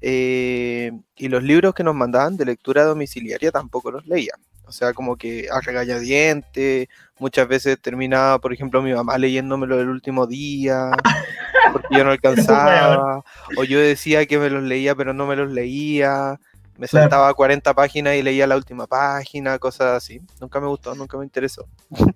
Eh, 0.00 0.90
y 1.14 1.28
los 1.28 1.44
libros 1.44 1.74
que 1.74 1.84
nos 1.84 1.94
mandaban 1.94 2.36
de 2.36 2.46
lectura 2.46 2.82
domiciliaria 2.82 3.52
tampoco 3.52 3.92
los 3.92 4.04
leía. 4.06 4.32
O 4.70 4.72
sea, 4.72 4.94
como 4.94 5.16
que 5.16 5.48
a 5.50 5.60
regañadientes, 5.60 6.86
muchas 7.18 7.48
veces 7.48 7.76
terminaba, 7.82 8.38
por 8.38 8.52
ejemplo, 8.52 8.80
mi 8.80 8.94
mamá 8.94 9.18
leyéndomelo 9.18 9.80
el 9.80 9.88
último 9.88 10.28
día, 10.28 10.92
porque 11.72 11.88
yo 11.90 12.04
no 12.04 12.12
alcanzaba, 12.12 13.24
o 13.56 13.64
yo 13.64 13.80
decía 13.80 14.26
que 14.26 14.38
me 14.38 14.48
los 14.48 14.62
leía, 14.62 14.94
pero 14.94 15.12
no 15.12 15.26
me 15.26 15.34
los 15.34 15.50
leía, 15.50 16.38
me 16.78 16.86
saltaba 16.86 17.34
40 17.34 17.74
páginas 17.74 18.14
y 18.14 18.22
leía 18.22 18.46
la 18.46 18.54
última 18.54 18.86
página, 18.86 19.58
cosas 19.58 19.96
así. 19.96 20.20
Nunca 20.40 20.60
me 20.60 20.68
gustó, 20.68 20.94
nunca 20.94 21.18
me 21.18 21.24
interesó. 21.24 21.68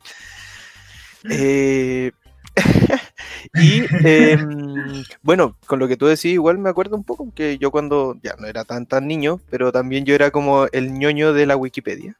Eh, 1.30 2.12
y 3.54 3.82
em, 4.06 5.04
bueno, 5.23 5.56
con 5.66 5.78
lo 5.78 5.88
que 5.88 5.96
tú 5.96 6.04
decís, 6.04 6.26
igual 6.26 6.58
me 6.58 6.68
acuerdo 6.68 6.96
un 6.96 7.02
poco 7.02 7.32
que 7.34 7.56
yo 7.56 7.70
cuando 7.70 8.18
ya 8.23 8.34
no 8.38 8.46
era 8.46 8.64
tan 8.64 8.84
tan 8.84 9.06
niño, 9.06 9.40
pero 9.49 9.73
también 9.73 10.04
yo 10.04 10.14
era 10.14 10.30
como 10.30 10.66
el 10.73 10.92
ñoño 10.92 11.32
de 11.32 11.46
la 11.46 11.56
Wikipedia. 11.56 12.14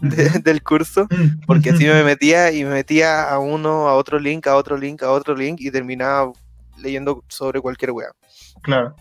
del 0.42 0.62
curso, 0.62 1.06
mm. 1.10 1.46
porque 1.46 1.70
así 1.70 1.84
me 1.84 2.02
metía 2.04 2.52
y 2.52 2.64
me 2.64 2.70
metía 2.70 3.30
a 3.30 3.38
uno, 3.38 3.88
a 3.88 3.94
otro 3.94 4.18
link, 4.18 4.46
a 4.46 4.56
otro 4.56 4.76
link, 4.76 5.02
a 5.02 5.10
otro 5.10 5.34
link 5.34 5.60
y 5.60 5.70
terminaba 5.70 6.32
leyendo 6.78 7.24
sobre 7.28 7.60
cualquier 7.60 7.92
wea. 7.92 8.08
Claro. 8.62 8.94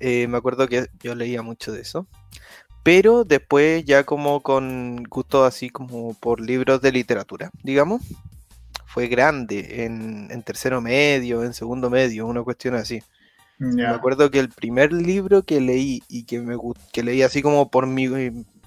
Eh, 0.00 0.26
me 0.26 0.36
acuerdo 0.36 0.68
que 0.68 0.88
yo 1.02 1.14
leía 1.14 1.42
mucho 1.42 1.72
de 1.72 1.80
eso. 1.80 2.06
Pero 2.82 3.22
después 3.24 3.84
ya 3.84 4.02
como 4.04 4.42
con 4.42 5.04
gusto 5.04 5.44
así 5.44 5.70
como 5.70 6.14
por 6.14 6.40
libros 6.40 6.82
de 6.82 6.92
literatura, 6.92 7.50
digamos. 7.62 8.02
Fue 8.86 9.06
grande 9.06 9.84
en, 9.84 10.42
tercero 10.42 10.82
medio, 10.82 11.44
en 11.44 11.54
segundo 11.54 11.88
medio, 11.88 12.26
una 12.26 12.42
cuestión 12.42 12.74
así. 12.74 13.02
Me 13.58 13.86
acuerdo 13.86 14.30
que 14.30 14.40
el 14.40 14.48
primer 14.48 14.92
libro 14.92 15.44
que 15.44 15.60
leí 15.60 16.02
y 16.08 16.24
que 16.24 16.40
me 16.40 16.58
que 16.92 17.02
leí 17.02 17.22
así 17.22 17.40
como 17.40 17.70
por 17.70 17.86
mi, 17.86 18.08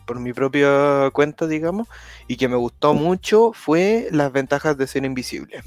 por 0.05 0.19
mi 0.19 0.33
propia 0.33 1.09
cuenta, 1.11 1.47
digamos, 1.47 1.87
y 2.27 2.37
que 2.37 2.47
me 2.47 2.55
gustó 2.55 2.93
mucho 2.93 3.51
fue 3.53 4.07
Las 4.11 4.31
ventajas 4.31 4.77
de 4.77 4.87
ser 4.87 5.05
invisible. 5.05 5.61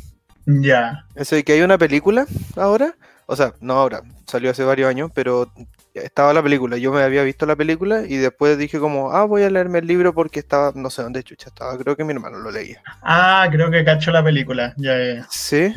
Ya. 0.47 1.05
Eso 1.15 1.37
de 1.37 1.45
que 1.45 1.53
hay 1.53 1.61
una 1.61 1.77
película 1.77 2.27
ahora, 2.57 2.95
o 3.27 3.37
sea, 3.37 3.53
no 3.61 3.75
ahora, 3.75 4.03
salió 4.27 4.51
hace 4.51 4.65
varios 4.65 4.89
años, 4.89 5.11
pero 5.15 5.51
estaba 5.95 6.33
la 6.33 6.43
película, 6.43 6.77
yo 6.77 6.93
me 6.93 7.03
había 7.03 7.23
visto 7.23 7.45
la 7.45 7.57
película 7.57 8.05
y 8.07 8.17
después 8.17 8.57
dije 8.57 8.79
como, 8.79 9.13
ah, 9.13 9.25
voy 9.25 9.43
a 9.43 9.51
leerme 9.51 9.81
el 9.81 9.87
libro 9.87 10.15
porque 10.15 10.41
estaba, 10.41 10.73
no 10.75 10.91
sé 10.91 11.03
dónde 11.03 11.23
chucha 11.23 11.49
estaba, 11.49 11.77
creo 11.77 11.97
que 11.97 12.05
mi 12.05 12.13
hermano 12.13 12.39
lo 12.39 12.51
leía. 12.51 12.83
Ah, 13.03 13.47
creo 13.51 13.71
que 13.71 13.85
cacho 13.85 14.11
la 14.11 14.25
película, 14.25 14.75
ya, 14.77 14.97
ya. 14.97 15.27
Sí. 15.31 15.75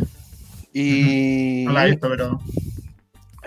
Y... 0.74 1.66
No 1.66 1.74
la 1.74 1.88
he 1.88 1.92
visto, 1.92 2.10
pero... 2.10 2.40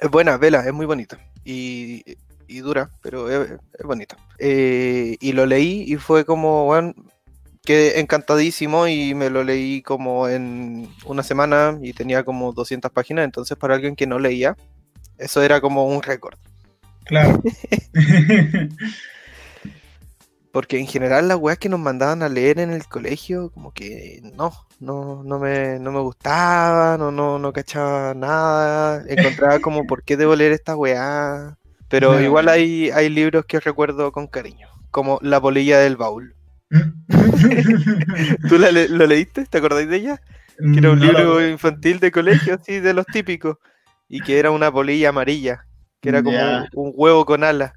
Es 0.00 0.10
buena, 0.10 0.36
vela, 0.36 0.66
es 0.66 0.72
muy 0.72 0.86
bonita. 0.86 1.18
Y 1.44 2.16
y 2.48 2.60
dura, 2.60 2.90
pero 3.02 3.30
es, 3.30 3.58
bonita. 3.84 4.16
Eh, 4.38 5.16
y 5.20 5.32
lo 5.32 5.46
leí 5.46 5.84
y 5.86 5.96
fue 5.96 6.24
como, 6.24 6.66
bueno, 6.66 6.94
quedé 7.64 8.00
encantadísimo 8.00 8.86
y 8.88 9.14
me 9.14 9.30
lo 9.30 9.44
leí 9.44 9.82
como 9.82 10.28
en 10.28 10.88
una 11.04 11.22
semana 11.22 11.78
y 11.80 11.92
tenía 11.92 12.24
como 12.24 12.52
200 12.52 12.90
páginas, 12.90 13.24
entonces 13.24 13.56
para 13.56 13.74
alguien 13.74 13.96
que 13.96 14.06
no 14.06 14.18
leía, 14.18 14.56
eso 15.18 15.42
era 15.42 15.60
como 15.60 15.86
un 15.86 16.02
récord. 16.02 16.38
Claro. 17.04 17.42
Porque 20.54 20.78
en 20.78 20.86
general 20.86 21.26
las 21.26 21.38
weas 21.38 21.58
que 21.58 21.68
nos 21.68 21.80
mandaban 21.80 22.22
a 22.22 22.28
leer 22.28 22.60
en 22.60 22.70
el 22.70 22.86
colegio, 22.86 23.50
como 23.50 23.72
que 23.72 24.20
no, 24.36 24.52
no, 24.78 25.24
no 25.24 25.40
me, 25.40 25.80
no 25.80 25.90
me 25.90 25.98
gustaba, 25.98 26.96
no, 26.96 27.10
no, 27.10 27.40
no 27.40 27.52
cachaba 27.52 28.14
nada, 28.14 29.04
encontraba 29.08 29.58
como 29.58 29.84
por 29.88 30.04
qué 30.04 30.16
debo 30.16 30.36
leer 30.36 30.52
esta 30.52 30.76
weá. 30.76 31.58
Pero 31.88 32.20
igual 32.20 32.48
hay, 32.48 32.90
hay 32.90 33.08
libros 33.08 33.44
que 33.46 33.60
recuerdo 33.60 34.10
con 34.12 34.26
cariño, 34.26 34.68
como 34.90 35.18
La 35.22 35.40
polilla 35.40 35.78
del 35.78 35.96
baúl. 35.96 36.34
¿Tú 38.48 38.58
lo 38.58 39.06
leíste? 39.06 39.46
¿Te 39.46 39.58
acordáis 39.58 39.88
de 39.88 39.96
ella? 39.96 40.20
Que 40.58 40.78
era 40.78 40.90
un 40.90 41.00
libro 41.00 41.46
infantil 41.46 42.00
de 42.00 42.10
colegio, 42.10 42.54
así, 42.54 42.80
de 42.80 42.94
los 42.94 43.06
típicos. 43.06 43.58
Y 44.08 44.20
que 44.20 44.38
era 44.38 44.50
una 44.50 44.70
polilla 44.70 45.10
amarilla, 45.10 45.66
que 46.00 46.08
era 46.10 46.22
como 46.22 46.38
un, 46.74 46.92
huevo 46.94 47.24
con 47.24 47.44
alas. 47.44 47.72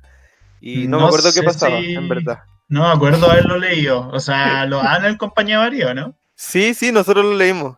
Y 0.60 0.88
no, 0.88 1.00
me 1.00 1.06
acuerdo 1.06 1.30
qué 1.34 1.44
pasaba, 1.44 1.80
en 1.80 2.10
verdad. 2.10 2.40
No 2.68 2.82
me 2.82 2.94
acuerdo 2.94 3.32
haberlo 3.32 3.58
leído. 3.58 4.10
O 4.10 4.20
sea, 4.20 4.66
lo 4.66 4.82
han 4.84 5.06
el 5.06 5.18
compañía 5.18 5.60
Mario, 5.60 5.94
¿no? 5.94 6.16
Sí, 6.36 6.74
sí, 6.74 6.92
nosotros 6.92 7.26
lo 7.26 7.34
leímos. 7.34 7.78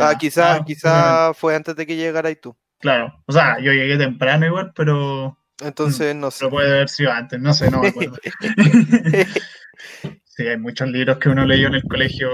Ah, 0.00 0.14
quizá, 0.18 0.54
ah, 0.54 0.64
quizá 0.64 1.34
fue 1.34 1.56
antes 1.56 1.74
de 1.74 1.86
que 1.86 1.96
llegaras 1.96 2.36
tú. 2.40 2.56
Claro, 2.78 3.12
o 3.26 3.32
sea, 3.32 3.58
yo 3.58 3.72
llegué 3.72 3.96
temprano 3.98 4.46
igual, 4.46 4.72
pero 4.74 5.36
entonces, 5.62 6.14
no 6.14 6.30
sé. 6.30 6.38
Pero 6.40 6.50
puede 6.50 6.70
haber 6.70 6.88
sido 6.88 7.12
antes, 7.12 7.40
no 7.40 7.54
sé, 7.54 7.70
no 7.70 7.80
me 7.80 7.88
acuerdo. 7.88 8.18
sí, 10.24 10.46
hay 10.46 10.58
muchos 10.58 10.88
libros 10.88 11.18
que 11.18 11.28
uno 11.28 11.44
leyó 11.44 11.68
en 11.68 11.74
el 11.74 11.84
colegio 11.84 12.30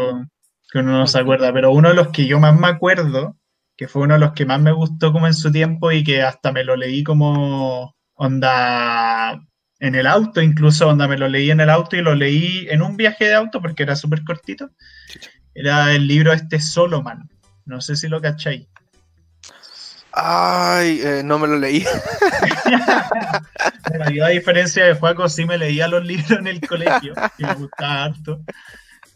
que 0.71 0.79
uno 0.79 0.99
no 0.99 1.07
se 1.07 1.19
acuerda, 1.19 1.53
pero 1.53 1.73
uno 1.73 1.89
de 1.89 1.95
los 1.95 2.09
que 2.09 2.27
yo 2.27 2.39
más 2.39 2.59
me 2.59 2.69
acuerdo, 2.69 3.37
que 3.77 3.89
fue 3.89 4.03
uno 4.03 4.15
de 4.15 4.21
los 4.21 4.33
que 4.33 4.45
más 4.45 4.61
me 4.61 4.73
gustó 4.73 5.13
como 5.13 5.27
en 5.27 5.35
su 5.35 5.51
tiempo 5.51 5.93
y 5.93 6.05
que 6.05 6.23
hasta 6.23 6.53
me 6.53 6.65
lo 6.65 6.77
leí 6.77 7.03
como 7.03 7.95
onda 8.15 9.41
en 9.81 9.95
el 9.95 10.07
auto, 10.07 10.43
incluso 10.43 10.89
onda 10.89 11.09
me 11.09 11.17
lo 11.17 11.29
leí 11.29 11.51
en 11.51 11.61
el 11.61 11.71
auto 11.71 11.97
y 11.97 12.03
lo 12.03 12.15
leí 12.15 12.67
en 12.69 12.83
un 12.83 12.97
viaje 12.97 13.27
de 13.27 13.35
auto 13.35 13.63
porque 13.63 13.85
era 13.85 13.97
súper 13.97 14.25
cortito. 14.25 14.71
Era 15.55 15.95
el 15.95 16.07
libro 16.07 16.33
este 16.33 16.61
Soloman. 16.61 17.29
No 17.65 17.81
sé 17.81 17.97
si 17.97 18.09
lo 18.09 18.21
cacháis. 18.21 18.67
Ay, 20.13 21.01
eh, 21.03 21.23
no 21.25 21.39
me 21.39 21.47
lo 21.47 21.59
leí. 21.59 21.85
yo 24.15 24.25
a 24.25 24.29
diferencia 24.29 24.85
de 24.85 24.95
Juaco 24.95 25.29
sí 25.29 25.45
me 25.45 25.59
leía 25.59 25.89
los 25.89 26.05
libros 26.05 26.31
en 26.33 26.47
el 26.47 26.61
colegio 26.61 27.15
y 27.39 27.45
me 27.45 27.55
gustaba 27.55 28.05
harto. 28.05 28.41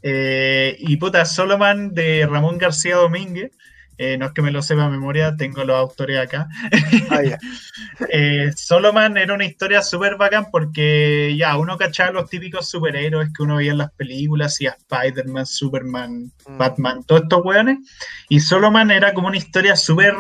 Eh, 0.03 0.77
y 0.79 0.97
puta, 0.97 1.25
Solomon 1.25 1.95
de 1.95 2.27
Ramón 2.27 2.59
García 2.59 2.97
Domínguez 2.97 3.53
eh, 3.99 4.17
no 4.19 4.27
es 4.27 4.33
que 4.33 4.43
me 4.43 4.51
lo 4.51 4.63
sepa 4.63 4.87
a 4.87 4.89
memoria, 4.89 5.37
tengo 5.37 5.63
los 5.65 5.77
autores 5.77 6.19
acá. 6.19 6.49
Ah, 7.11 7.21
eh, 8.09 8.51
Solomon 8.57 9.17
era 9.17 9.35
una 9.35 9.45
historia 9.45 9.83
súper 9.83 10.17
bacán 10.17 10.47
porque 10.51 11.35
ya 11.37 11.57
uno 11.57 11.77
cachaba 11.77 12.11
los 12.11 12.29
típicos 12.29 12.69
superhéroes 12.69 13.31
que 13.33 13.43
uno 13.45 13.57
veía 13.57 13.73
en 13.73 13.79
las 13.79 13.93
películas, 13.93 14.61
y 14.61 14.67
a 14.67 14.71
Spider-Man, 14.71 15.47
Superman, 15.47 16.33
mm. 16.49 16.59
Batman, 16.59 17.05
todos 17.05 17.23
estos 17.23 17.45
weones. 17.45 17.79
Y 18.29 18.41
Solomon 18.41 18.91
era 18.91 19.13
como 19.13 19.29
una 19.29 19.37
historia 19.37 19.77
súper 19.77 20.15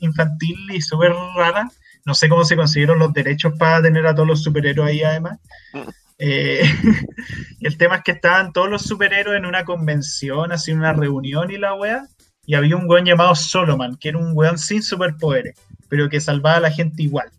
infantil 0.00 0.58
y 0.70 0.82
súper 0.82 1.12
rara. 1.36 1.70
No 2.04 2.14
sé 2.14 2.28
cómo 2.28 2.44
se 2.44 2.56
consiguieron 2.56 2.98
los 2.98 3.12
derechos 3.12 3.54
para 3.58 3.82
tener 3.82 4.06
a 4.06 4.14
todos 4.14 4.28
los 4.28 4.42
superhéroes 4.42 4.90
ahí 4.90 5.02
además. 5.02 5.38
Mm. 5.72 5.88
Eh, 6.18 6.62
el 7.60 7.76
tema 7.76 7.96
es 7.96 8.02
que 8.02 8.12
estaban 8.12 8.52
todos 8.52 8.68
los 8.68 8.82
superhéroes 8.82 9.38
en 9.38 9.46
una 9.46 9.64
convención, 9.64 10.52
así 10.52 10.72
una 10.72 10.92
reunión 10.92 11.50
y 11.50 11.58
la 11.58 11.74
wea 11.74 12.06
y 12.44 12.54
había 12.54 12.76
un 12.76 12.88
weón 12.88 13.04
llamado 13.04 13.34
Solomon, 13.34 13.96
que 13.96 14.08
era 14.08 14.18
un 14.18 14.32
weón 14.34 14.58
sin 14.58 14.82
superpoderes, 14.82 15.56
pero 15.88 16.08
que 16.08 16.20
salvaba 16.20 16.56
a 16.56 16.60
la 16.60 16.70
gente 16.70 17.02
igual. 17.02 17.30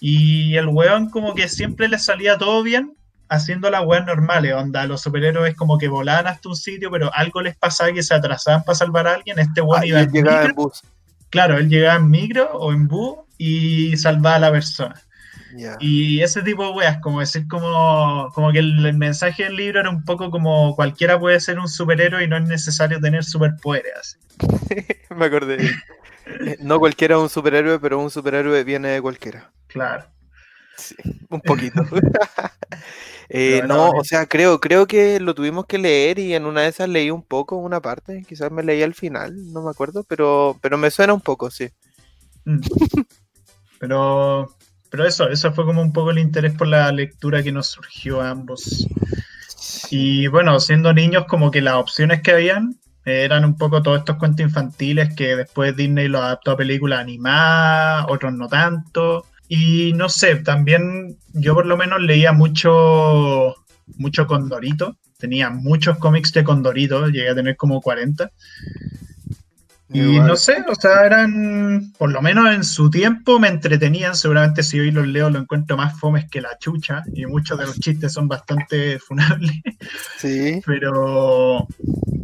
Y 0.00 0.56
el 0.56 0.66
weón 0.66 1.10
como 1.10 1.34
que 1.34 1.48
siempre 1.48 1.88
le 1.88 1.98
salía 1.98 2.38
todo 2.38 2.62
bien 2.62 2.94
haciendo 3.28 3.70
las 3.70 3.84
weas 3.84 4.06
normales, 4.06 4.54
onda, 4.54 4.86
los 4.86 5.02
superhéroes 5.02 5.54
como 5.54 5.76
que 5.76 5.88
volaban 5.88 6.26
hasta 6.26 6.48
un 6.48 6.56
sitio, 6.56 6.90
pero 6.90 7.12
algo 7.14 7.42
les 7.42 7.56
pasaba 7.56 7.92
que 7.92 8.02
se 8.02 8.14
atrasaban 8.14 8.64
para 8.64 8.76
salvar 8.76 9.06
a 9.06 9.14
alguien, 9.14 9.38
este 9.38 9.60
weón 9.60 9.82
ah, 9.82 9.86
iba 9.86 10.00
en, 10.00 10.10
llegaba 10.10 10.44
en 10.44 10.54
bus. 10.54 10.82
Claro, 11.30 11.58
él 11.58 11.68
llegaba 11.68 11.98
en 11.98 12.10
micro 12.10 12.50
o 12.52 12.72
en 12.72 12.88
bus 12.88 13.18
y 13.38 13.96
salvaba 13.96 14.36
a 14.36 14.40
la 14.40 14.52
persona. 14.52 14.94
Y 15.80 16.20
ese 16.20 16.42
tipo 16.42 16.64
de 16.64 16.72
weas, 16.72 16.98
como 17.00 17.20
decir, 17.20 17.48
como, 17.48 18.30
como 18.34 18.52
que 18.52 18.58
el, 18.58 18.94
mensaje 18.94 19.44
del 19.44 19.56
libro 19.56 19.80
era 19.80 19.90
un 19.90 20.04
poco 20.04 20.30
como 20.30 20.76
cualquiera 20.76 21.18
puede 21.18 21.40
ser 21.40 21.58
un 21.58 21.68
superhéroe 21.68 22.24
y 22.24 22.28
no 22.28 22.36
es 22.36 22.44
necesario 22.44 23.00
tener 23.00 23.24
superpoderes. 23.24 24.18
Me 25.16 25.26
acordé. 25.26 25.70
Eh, 26.26 26.56
no 26.60 26.78
cualquiera 26.78 27.16
es 27.16 27.22
un 27.22 27.30
superhéroe, 27.30 27.78
pero 27.78 27.98
un 27.98 28.10
superhéroe 28.10 28.62
viene 28.64 28.88
de 28.88 29.00
cualquiera. 29.00 29.50
Claro. 29.68 30.04
Sí, 30.76 30.94
un 31.30 31.40
poquito. 31.40 31.82
Eh, 33.30 33.62
no, 33.66 33.90
o 33.90 34.04
sea, 34.04 34.24
creo, 34.24 34.58
creo 34.58 34.86
que 34.86 35.20
lo 35.20 35.34
tuvimos 35.34 35.66
que 35.66 35.76
leer 35.76 36.18
y 36.18 36.34
en 36.34 36.46
una 36.46 36.62
de 36.62 36.68
esas 36.68 36.88
leí 36.88 37.10
un 37.10 37.22
poco, 37.22 37.56
una 37.56 37.82
parte, 37.82 38.24
quizás 38.26 38.50
me 38.50 38.62
leí 38.62 38.82
al 38.82 38.94
final, 38.94 39.52
no 39.52 39.60
me 39.60 39.70
acuerdo, 39.70 40.02
pero, 40.04 40.58
pero 40.62 40.78
me 40.78 40.90
suena 40.90 41.12
un 41.12 41.20
poco, 41.20 41.50
sí. 41.50 41.68
Pero, 43.78 44.54
pero 44.90 45.06
eso, 45.06 45.28
eso 45.28 45.52
fue 45.52 45.64
como 45.64 45.82
un 45.82 45.92
poco 45.92 46.10
el 46.10 46.18
interés 46.18 46.54
por 46.54 46.66
la 46.66 46.90
lectura 46.92 47.42
que 47.42 47.52
nos 47.52 47.68
surgió 47.68 48.20
a 48.20 48.30
ambos. 48.30 48.86
Y 49.90 50.26
bueno, 50.28 50.58
siendo 50.60 50.92
niños, 50.92 51.24
como 51.26 51.50
que 51.50 51.62
las 51.62 51.74
opciones 51.74 52.22
que 52.22 52.32
habían 52.32 52.78
eran 53.04 53.44
un 53.44 53.56
poco 53.56 53.82
todos 53.82 54.00
estos 54.00 54.16
cuentos 54.16 54.44
infantiles 54.44 55.14
que 55.14 55.36
después 55.36 55.74
Disney 55.76 56.08
los 56.08 56.20
adaptó 56.20 56.52
a 56.52 56.56
películas 56.56 57.00
animadas, 57.00 58.06
otros 58.08 58.32
no 58.34 58.48
tanto. 58.48 59.24
Y 59.48 59.92
no 59.94 60.08
sé, 60.08 60.36
también 60.36 61.16
yo 61.32 61.54
por 61.54 61.66
lo 61.66 61.76
menos 61.76 62.00
leía 62.02 62.32
mucho, 62.32 63.54
mucho 63.96 64.26
Condorito. 64.26 64.96
Tenía 65.18 65.50
muchos 65.50 65.98
cómics 65.98 66.32
de 66.32 66.44
Condorito, 66.44 67.08
llegué 67.08 67.30
a 67.30 67.34
tener 67.34 67.56
como 67.56 67.80
40. 67.80 68.30
Y 69.90 70.18
no 70.20 70.36
sé, 70.36 70.64
o 70.68 70.74
sea, 70.74 71.06
eran, 71.06 71.92
por 71.96 72.12
lo 72.12 72.20
menos 72.20 72.54
en 72.54 72.62
su 72.62 72.90
tiempo 72.90 73.38
me 73.38 73.48
entretenían, 73.48 74.14
seguramente 74.14 74.62
si 74.62 74.78
hoy 74.78 74.90
los 74.90 75.06
leo 75.06 75.30
lo 75.30 75.38
encuentro 75.38 75.78
más 75.78 75.98
fomes 75.98 76.28
que 76.30 76.42
la 76.42 76.58
chucha, 76.58 77.04
y 77.14 77.24
muchos 77.24 77.58
de 77.58 77.66
los 77.66 77.80
chistes 77.80 78.12
son 78.12 78.28
bastante 78.28 78.98
funables. 79.06 79.52
Sí. 80.18 80.60
Pero, 80.66 81.66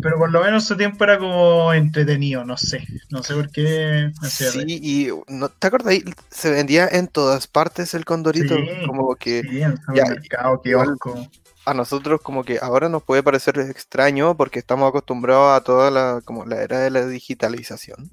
pero 0.02 0.18
por 0.18 0.30
lo 0.30 0.42
menos 0.42 0.64
en 0.64 0.68
su 0.68 0.76
tiempo 0.76 1.04
era 1.04 1.18
como 1.18 1.72
entretenido, 1.72 2.44
no 2.44 2.58
sé, 2.58 2.86
no 3.08 3.22
sé 3.22 3.34
por 3.34 3.50
qué. 3.50 4.12
sí, 4.28 4.64
y 4.66 5.08
¿no, 5.28 5.48
¿te 5.48 5.66
acuerdas? 5.66 5.94
Se 6.30 6.50
vendía 6.50 6.86
en 6.86 7.08
todas 7.08 7.46
partes 7.46 7.94
el 7.94 8.04
condorito, 8.04 8.56
como 8.86 9.14
que... 9.16 9.40
Sí, 9.42 9.62
en 9.62 9.72
el 9.72 10.08
mercado, 10.08 10.60
kiosco 10.60 11.30
a 11.64 11.74
nosotros 11.74 12.20
como 12.20 12.44
que 12.44 12.58
ahora 12.60 12.88
nos 12.88 13.02
puede 13.02 13.22
parecer 13.22 13.58
extraño 13.58 14.36
porque 14.36 14.58
estamos 14.58 14.88
acostumbrados 14.88 15.56
a 15.56 15.64
toda 15.64 15.90
la, 15.90 16.20
como 16.24 16.44
la 16.44 16.62
era 16.62 16.80
de 16.80 16.90
la 16.90 17.06
digitalización. 17.06 18.10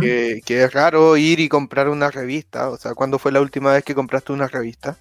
que, 0.00 0.42
es 0.46 0.72
raro 0.72 1.16
ir 1.16 1.40
y 1.40 1.48
comprar 1.48 1.88
una 1.88 2.10
revista. 2.10 2.68
O 2.70 2.76
sea, 2.76 2.94
¿cuándo 2.94 3.18
fue 3.18 3.32
la 3.32 3.40
última 3.40 3.72
vez 3.72 3.84
que 3.84 3.94
compraste 3.94 4.32
una 4.32 4.48
revista? 4.48 4.98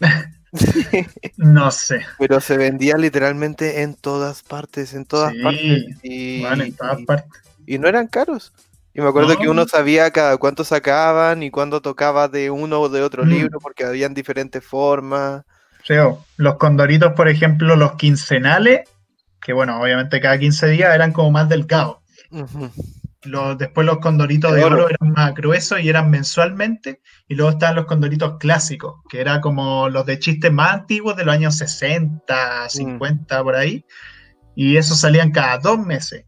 no 1.36 1.70
sé. 1.70 2.00
Pero 2.18 2.40
se 2.40 2.56
vendía 2.56 2.96
literalmente 2.96 3.82
en 3.82 3.94
todas 3.94 4.42
partes, 4.42 4.94
en 4.94 5.04
todas 5.04 5.34
partes. 5.42 5.84
Y, 6.02 6.44
en 6.44 6.74
todas 6.74 7.02
partes. 7.02 7.42
Y 7.66 7.78
no 7.78 7.88
eran 7.88 8.08
caros. 8.08 8.52
Y 8.94 9.00
me 9.00 9.08
acuerdo 9.08 9.36
que 9.36 9.48
uno 9.48 9.66
sabía 9.66 10.10
cada 10.12 10.36
cuánto 10.36 10.62
sacaban 10.62 11.42
y 11.42 11.50
cuándo 11.50 11.82
tocaba 11.82 12.28
de 12.28 12.50
uno 12.50 12.80
o 12.80 12.88
de 12.88 13.02
otro 13.02 13.24
mm. 13.24 13.28
libro 13.28 13.60
porque 13.60 13.84
habían 13.84 14.14
diferentes 14.14 14.64
formas 14.64 15.44
los 16.36 16.56
condoritos, 16.56 17.12
por 17.12 17.28
ejemplo, 17.28 17.76
los 17.76 17.94
quincenales, 17.94 18.88
que 19.40 19.52
bueno, 19.52 19.80
obviamente 19.80 20.20
cada 20.20 20.38
15 20.38 20.68
días 20.68 20.94
eran 20.94 21.12
como 21.12 21.30
más 21.30 21.48
delgados. 21.48 21.98
los, 23.24 23.58
después 23.58 23.86
los 23.86 23.98
condoritos 23.98 24.54
de 24.54 24.64
oro. 24.64 24.88
eran 24.88 25.12
más 25.12 25.34
gruesos 25.34 25.80
y 25.80 25.88
eran 25.88 26.10
mensualmente. 26.10 27.00
Y 27.28 27.34
luego 27.34 27.52
estaban 27.52 27.76
los 27.76 27.86
condoritos 27.86 28.38
clásicos, 28.38 29.02
que 29.08 29.20
eran 29.20 29.40
como 29.40 29.88
los 29.88 30.06
de 30.06 30.18
chistes 30.18 30.52
más 30.52 30.72
antiguos 30.72 31.16
de 31.16 31.24
los 31.24 31.34
años 31.34 31.56
60, 31.56 32.68
50, 32.68 33.40
mm. 33.40 33.44
por 33.44 33.56
ahí. 33.56 33.84
Y 34.56 34.76
esos 34.76 35.00
salían 35.00 35.32
cada 35.32 35.58
dos 35.58 35.78
meses. 35.78 36.24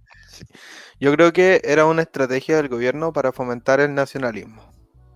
Yo 0.98 1.12
creo 1.12 1.32
que 1.32 1.60
era 1.64 1.84
una 1.84 2.02
estrategia 2.02 2.56
del 2.56 2.68
gobierno 2.68 3.12
para 3.12 3.32
fomentar 3.32 3.80
el 3.80 3.94
nacionalismo. 3.94 4.72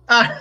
Ah. 0.07 0.35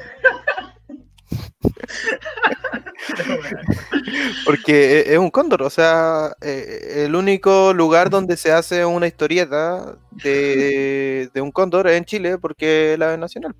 Porque 4.45 5.01
e, 5.01 5.13
es 5.13 5.19
un 5.19 5.31
cóndor, 5.31 5.63
o 5.63 5.71
sea, 5.71 6.33
e, 6.41 7.05
el 7.05 7.15
único 7.15 7.73
lugar 7.73 8.11
donde 8.11 8.37
se 8.37 8.53
hace 8.53 8.85
una 8.85 9.07
historieta 9.07 9.97
de, 10.23 11.31
un 11.37 11.51
cóndor 11.51 11.89
es 11.89 11.97
en 11.97 12.05
Chile, 12.05 12.39
porque 12.39 12.95
es 12.95 12.99
la 12.99 13.17
nacional. 13.17 13.55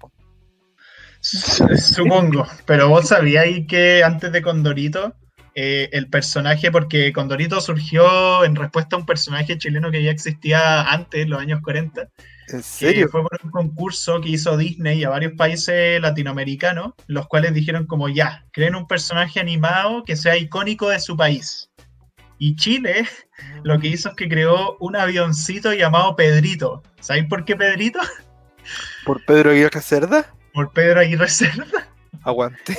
Supongo, 1.21 2.47
pero 2.67 2.89
vos 2.89 3.09
sabíais 3.09 3.67
que 3.67 4.03
antes 4.03 4.33
de 4.33 4.43
Condorito, 4.43 5.15
eh, 5.55 5.89
el 5.93 6.09
personaje, 6.09 6.71
porque 6.71 7.13
Condorito 7.13 7.61
surgió 7.61 8.45
en 8.45 8.57
respuesta 8.57 8.97
a 8.97 8.99
un 8.99 9.07
personaje 9.07 9.59
chileno 9.59 9.91
que 9.91 10.03
ya 10.03 10.11
existía 10.11 10.83
antes, 10.83 11.23
en 11.23 11.31
los 11.31 11.41
años 11.41 11.61
40, 11.63 12.09
¿En 12.53 12.63
serio? 12.63 13.09
fue 13.09 13.23
por 13.23 13.39
un 13.43 13.51
concurso 13.51 14.21
que 14.21 14.31
hizo 14.31 14.57
Disney 14.57 15.05
a 15.05 15.11
varios 15.11 15.33
países 15.35 16.01
latinoamericanos, 16.01 16.95
los 17.07 17.27
cuales 17.29 17.55
dijeron 17.55 17.87
como 17.87 18.09
ya, 18.09 18.45
creen 18.53 18.75
un 18.75 18.87
personaje 18.87 19.41
animado 19.41 20.05
que 20.05 20.17
sea 20.17 20.37
icónico 20.37 20.89
de 20.89 21.01
su 21.01 21.17
país. 21.17 21.71
Y 22.39 22.57
Chile 22.57 23.07
lo 23.63 23.79
que 23.79 23.89
hizo 23.89 24.11
es 24.11 24.17
que 24.17 24.29
creó 24.29 24.77
un 24.81 24.97
avioncito 24.97 25.73
llamado 25.73 26.17
Pedrito. 26.17 26.83
¿Sabéis 27.01 27.27
por 27.27 27.45
qué 27.45 27.57
Pedrito? 27.57 28.01
¿Por 29.05 29.25
Pedro 29.25 29.51
Aguirre 29.51 29.81
Cerda? 29.81 30.27
Por 30.53 30.73
Pedro 30.73 31.01
Aguirre 31.01 31.29
Cerda. 31.29 31.89
Aguante. 32.23 32.77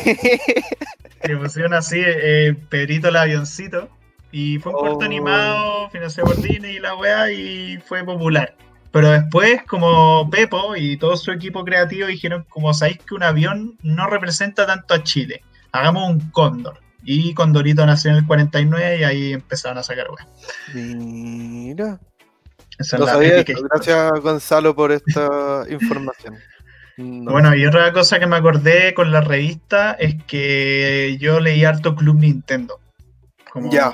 que 1.24 1.38
pusieron 1.38 1.74
así, 1.74 2.02
eh, 2.04 2.56
Pedrito 2.70 3.08
el 3.08 3.16
avioncito. 3.16 3.90
Y 4.32 4.60
fue 4.60 4.74
un 4.74 4.80
corto 4.80 5.00
oh. 5.00 5.04
animado, 5.04 5.90
financiado 5.90 6.30
por 6.30 6.42
Disney 6.42 6.78
y 6.78 6.80
la 6.80 6.96
weá, 6.96 7.32
y 7.32 7.78
fue 7.86 8.04
popular. 8.04 8.56
Pero 8.92 9.10
después, 9.12 9.64
como 9.64 10.30
Pepo 10.30 10.76
y 10.76 10.98
todo 10.98 11.16
su 11.16 11.32
equipo 11.32 11.64
creativo 11.64 12.08
dijeron, 12.08 12.46
como 12.50 12.74
sabéis 12.74 13.00
que 13.00 13.16
un 13.16 13.24
avión 13.24 13.78
no 13.84 14.08
representa 14.08 14.66
tanto 14.66 14.94
a 14.94 15.04
Chile, 15.04 15.44
hagamos 15.72 16.10
un 16.10 16.32
cóndor. 16.32 16.80
Y 17.04 17.34
Condorito 17.34 17.86
nació 17.86 18.12
en 18.12 18.18
el 18.18 18.28
49 18.28 19.00
y 19.00 19.04
ahí 19.04 19.34
empezaron 19.34 19.78
a 19.78 19.84
sacar 19.84 20.08
weá. 20.12 20.28
Mira. 20.74 22.00
Gracias 22.78 24.12
Gonzalo 24.22 24.76
por 24.76 24.92
esta 24.92 25.64
información. 25.70 26.38
Bueno, 26.98 27.56
y 27.56 27.66
otra 27.66 27.92
cosa 27.94 28.20
que 28.20 28.28
me 28.28 28.36
acordé 28.36 28.94
con 28.94 29.12
la 29.12 29.22
revista 29.22 29.94
es 29.94 30.16
que 30.26 31.18
yo 31.20 31.40
leí 31.40 31.64
harto 31.64 31.96
Club 31.96 32.20
Nintendo. 32.20 32.80
Como, 33.52 33.72
ya 33.72 33.94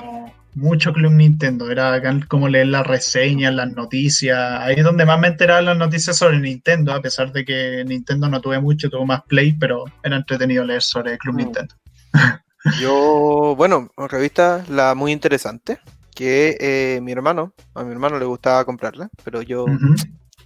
mucho 0.58 0.92
Club 0.92 1.12
Nintendo. 1.12 1.70
Era 1.70 2.00
como 2.26 2.48
leer 2.48 2.66
las 2.68 2.86
reseñas, 2.86 3.54
las 3.54 3.72
noticias. 3.72 4.38
Ahí 4.60 4.76
es 4.76 4.84
donde 4.84 5.06
más 5.06 5.18
me 5.18 5.28
enteraba 5.28 5.62
las 5.62 5.76
noticias 5.76 6.16
sobre 6.16 6.38
Nintendo, 6.40 6.92
a 6.92 7.00
pesar 7.00 7.32
de 7.32 7.44
que 7.44 7.84
Nintendo 7.86 8.28
no 8.28 8.40
tuve 8.40 8.60
mucho, 8.60 8.90
tuvo 8.90 9.06
más 9.06 9.22
Play, 9.22 9.52
pero 9.52 9.84
era 10.02 10.16
entretenido 10.16 10.64
leer 10.64 10.82
sobre 10.82 11.16
Club 11.18 11.34
mm. 11.34 11.38
Nintendo. 11.38 11.74
Yo, 12.80 13.54
bueno, 13.56 13.90
revista 13.96 14.64
la 14.68 14.94
muy 14.94 15.12
interesante, 15.12 15.78
que 16.14 16.56
eh, 16.60 17.00
mi 17.02 17.12
hermano, 17.12 17.52
a 17.74 17.84
mi 17.84 17.92
hermano 17.92 18.18
le 18.18 18.24
gustaba 18.24 18.64
comprarla, 18.64 19.08
pero 19.24 19.42
yo 19.42 19.64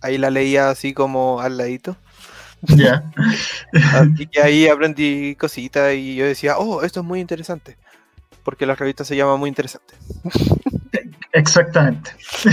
ahí 0.03 0.19
la 0.19 0.31
leía 0.31 0.69
así 0.69 0.93
como 0.93 1.41
al 1.41 1.57
ladito. 1.57 1.97
Ya. 2.61 3.11
así 3.95 4.27
que 4.27 4.43
ahí 4.43 4.69
aprendí 4.69 5.35
cositas 5.37 5.95
y 5.95 6.15
yo 6.15 6.27
decía, 6.27 6.59
oh, 6.59 6.83
esto 6.83 7.01
es 7.01 7.07
muy 7.07 7.19
interesante 7.19 7.77
porque 8.43 8.67
la 8.67 8.75
revista 8.75 9.05
se 9.05 9.17
llama 9.17 9.37
muy 9.37 9.49
interesante. 9.49 9.95
Exactamente. 11.33 12.11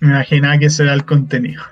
Me 0.00 0.08
imaginaba 0.08 0.58
que 0.58 0.66
ese 0.66 0.84
era 0.84 0.94
el 0.94 1.04
contenido. 1.04 1.62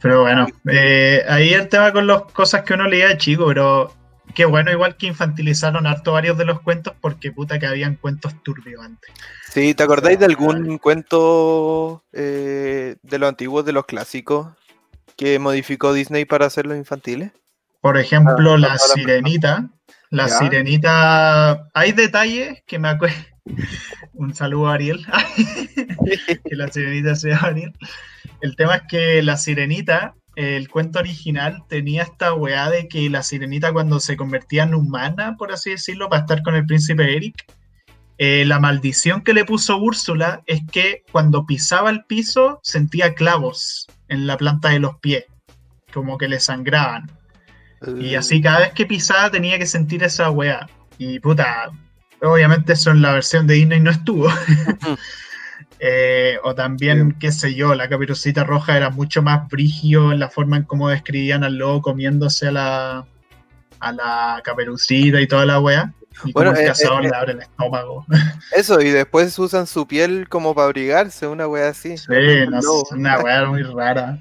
Pero 0.00 0.22
bueno, 0.22 0.46
eh, 0.70 1.24
ahí 1.28 1.52
el 1.52 1.68
tema 1.68 1.92
con 1.92 2.06
las 2.06 2.22
cosas 2.32 2.62
que 2.62 2.74
uno 2.74 2.86
leía 2.86 3.08
de 3.08 3.18
chico, 3.18 3.46
pero 3.46 3.92
qué 4.34 4.44
bueno, 4.44 4.70
igual 4.70 4.96
que 4.96 5.06
infantilizaron 5.06 5.86
harto 5.86 6.12
varios 6.12 6.38
de 6.38 6.44
los 6.44 6.60
cuentos, 6.60 6.94
porque 7.00 7.32
puta 7.32 7.58
que 7.58 7.66
habían 7.66 7.96
cuentos 7.96 8.40
turbios 8.42 8.84
antes. 8.84 9.10
Sí, 9.50 9.74
¿te 9.74 9.82
acordáis 9.82 10.18
de 10.18 10.26
algún 10.26 10.78
cuento 10.78 12.04
eh, 12.12 12.96
de 13.02 13.18
los 13.18 13.28
antiguos, 13.28 13.64
de 13.64 13.72
los 13.72 13.86
clásicos, 13.86 14.48
que 15.16 15.40
modificó 15.40 15.92
Disney 15.92 16.24
para 16.24 16.46
hacerlos 16.46 16.76
infantiles? 16.76 17.32
Por 17.80 17.96
ejemplo, 17.96 18.54
ah, 18.54 18.58
la 18.58 18.78
sirenita. 18.78 19.70
La 20.10 20.28
sirenita. 20.28 21.68
Hay 21.74 21.92
detalles 21.92 22.62
que 22.66 22.78
me 22.78 22.88
acuerdo. 22.88 23.16
Un 24.14 24.34
saludo 24.34 24.68
a 24.68 24.74
Ariel. 24.74 25.06
que 26.44 26.56
la 26.56 26.68
sirenita 26.68 27.14
sea 27.14 27.38
Ariel. 27.38 27.72
El 28.40 28.56
tema 28.56 28.76
es 28.76 28.82
que 28.88 29.22
la 29.22 29.36
sirenita, 29.36 30.14
el 30.36 30.68
cuento 30.68 30.98
original, 30.98 31.64
tenía 31.68 32.02
esta 32.02 32.34
weá 32.34 32.70
de 32.70 32.88
que 32.88 33.08
la 33.10 33.22
sirenita, 33.22 33.72
cuando 33.72 34.00
se 34.00 34.16
convertía 34.16 34.64
en 34.64 34.74
humana, 34.74 35.36
por 35.36 35.52
así 35.52 35.70
decirlo, 35.70 36.08
para 36.08 36.22
estar 36.22 36.42
con 36.42 36.54
el 36.54 36.66
príncipe 36.66 37.16
Eric, 37.16 37.44
eh, 38.18 38.44
la 38.44 38.58
maldición 38.58 39.22
que 39.22 39.32
le 39.32 39.44
puso 39.44 39.78
Úrsula 39.78 40.42
es 40.46 40.60
que 40.72 41.04
cuando 41.12 41.46
pisaba 41.46 41.90
el 41.90 42.04
piso 42.04 42.58
sentía 42.64 43.14
clavos 43.14 43.86
en 44.08 44.26
la 44.26 44.36
planta 44.36 44.70
de 44.70 44.80
los 44.80 44.96
pies, 44.98 45.24
como 45.92 46.18
que 46.18 46.28
le 46.28 46.40
sangraban. 46.40 47.17
Y 48.00 48.14
así 48.14 48.40
cada 48.40 48.60
vez 48.60 48.72
que 48.72 48.86
pisaba 48.86 49.30
tenía 49.30 49.58
que 49.58 49.66
sentir 49.66 50.02
esa 50.02 50.30
weá. 50.30 50.68
Y 50.98 51.20
puta, 51.20 51.70
obviamente 52.22 52.72
eso 52.72 52.90
en 52.90 53.02
la 53.02 53.12
versión 53.12 53.46
de 53.46 53.54
Disney 53.54 53.80
no 53.80 53.90
estuvo. 53.90 54.28
Eh, 55.80 56.38
o 56.42 56.56
también, 56.56 57.16
qué 57.20 57.30
sé 57.30 57.54
yo, 57.54 57.72
la 57.74 57.88
caperucita 57.88 58.42
roja 58.42 58.76
era 58.76 58.90
mucho 58.90 59.22
más 59.22 59.46
brigio 59.48 60.12
en 60.12 60.18
la 60.18 60.28
forma 60.28 60.56
en 60.56 60.64
cómo 60.64 60.88
describían 60.88 61.44
al 61.44 61.54
lobo 61.56 61.82
comiéndose 61.82 62.48
a 62.48 62.50
la, 62.50 63.06
a 63.78 63.92
la 63.92 64.40
caperucita 64.42 65.20
y 65.20 65.28
toda 65.28 65.46
la 65.46 65.60
weá. 65.60 65.92
Y 66.24 66.32
bueno, 66.32 66.50
el 66.50 66.58
eh, 66.58 66.66
cazador 66.66 67.04
eh, 67.04 67.08
le 67.08 67.16
abre 67.16 67.32
el 67.32 67.40
estómago. 67.42 68.04
Eso, 68.52 68.80
y 68.80 68.90
después 68.90 69.38
usan 69.38 69.68
su 69.68 69.86
piel 69.86 70.28
como 70.28 70.52
para 70.52 70.66
abrigarse, 70.66 71.28
una 71.28 71.46
weá 71.46 71.68
así. 71.68 71.96
Sí, 71.96 72.06
una 72.90 73.20
weá 73.20 73.46
muy 73.46 73.62
rara. 73.62 74.18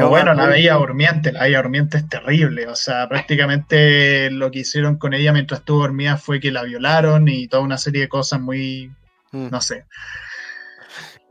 O 0.00 0.08
bueno, 0.08 0.34
la 0.34 0.46
Bella 0.46 0.74
Durmiente, 0.74 1.32
la 1.32 1.42
Bella 1.42 1.62
Durmiente 1.62 1.98
es 1.98 2.08
terrible, 2.08 2.66
o 2.66 2.74
sea, 2.74 3.08
prácticamente 3.08 4.30
lo 4.30 4.50
que 4.50 4.60
hicieron 4.60 4.96
con 4.96 5.14
ella 5.14 5.32
mientras 5.32 5.60
estuvo 5.60 5.80
dormida 5.80 6.16
fue 6.16 6.40
que 6.40 6.50
la 6.50 6.64
violaron 6.64 7.28
y 7.28 7.46
toda 7.46 7.62
una 7.62 7.78
serie 7.78 8.02
de 8.02 8.08
cosas 8.08 8.40
muy, 8.40 8.92
mm. 9.30 9.50
no 9.50 9.60
sé. 9.60 9.86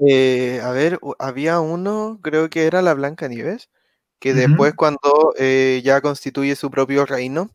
Eh, 0.07 0.61
a 0.63 0.71
ver, 0.71 0.99
había 1.19 1.59
uno, 1.59 2.19
creo 2.21 2.49
que 2.49 2.65
era 2.65 2.81
la 2.81 2.93
Blanca 2.93 3.27
Nieves, 3.27 3.69
que 4.19 4.33
después 4.33 4.73
cuando 4.73 5.33
eh, 5.37 5.81
ya 5.83 5.99
constituye 5.99 6.55
su 6.55 6.71
propio 6.71 7.05
reino, 7.05 7.49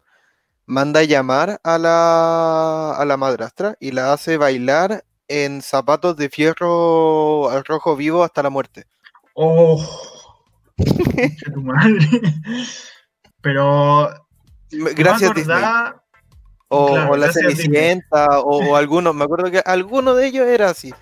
manda 0.66 1.02
llamar 1.02 1.60
a 1.64 1.78
la, 1.78 2.92
a 2.92 3.04
la 3.06 3.16
madrastra 3.16 3.76
y 3.80 3.92
la 3.92 4.12
hace 4.12 4.36
bailar 4.36 5.04
en 5.28 5.62
zapatos 5.62 6.16
de 6.16 6.28
fierro 6.28 7.48
al 7.50 7.64
rojo 7.64 7.96
vivo 7.96 8.22
hasta 8.22 8.42
la 8.42 8.50
muerte. 8.50 8.84
Oh, 9.34 9.82
tu 11.54 11.62
madre. 11.62 12.06
Pero. 13.40 14.08
Gracias, 14.70 15.34
Disney. 15.34 15.62
O, 16.68 17.16
la 17.16 17.32
Cenicienta, 17.32 18.40
o, 18.40 18.76
algunos. 18.76 19.14
Me 19.14 19.24
acuerdo 19.24 19.50
que 19.50 19.60
alguno 19.64 20.14
de 20.14 20.26
ellos 20.26 20.46
era 20.46 20.70
así. 20.70 20.92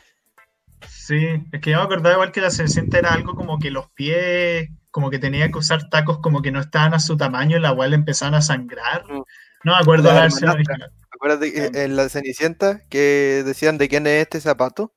Sí, 0.88 1.26
es 1.52 1.60
que 1.60 1.70
yo 1.70 1.78
me 1.78 1.84
acordaba 1.84 2.14
igual 2.14 2.32
que 2.32 2.40
la 2.40 2.50
Cenicienta 2.50 2.98
era 2.98 3.12
algo 3.12 3.34
como 3.34 3.58
que 3.58 3.70
los 3.70 3.90
pies, 3.90 4.70
como 4.90 5.10
que 5.10 5.18
tenía 5.18 5.50
que 5.50 5.58
usar 5.58 5.88
tacos 5.88 6.18
como 6.18 6.42
que 6.42 6.50
no 6.50 6.60
estaban 6.60 6.94
a 6.94 7.00
su 7.00 7.16
tamaño 7.16 7.56
y 7.56 7.60
la 7.60 7.74
cual 7.74 7.94
empezaban 7.94 8.34
a 8.34 8.42
sangrar. 8.42 9.04
No 9.08 9.24
me 9.64 9.78
acuerdo 9.78 10.12
la, 10.12 10.28
la 10.28 10.90
¿Acuerdas 11.10 11.40
en 11.42 11.96
la 11.96 12.08
Cenicienta 12.08 12.82
que 12.88 13.42
decían 13.44 13.78
de 13.78 13.88
quién 13.88 14.06
es 14.06 14.22
este 14.22 14.40
zapato? 14.40 14.92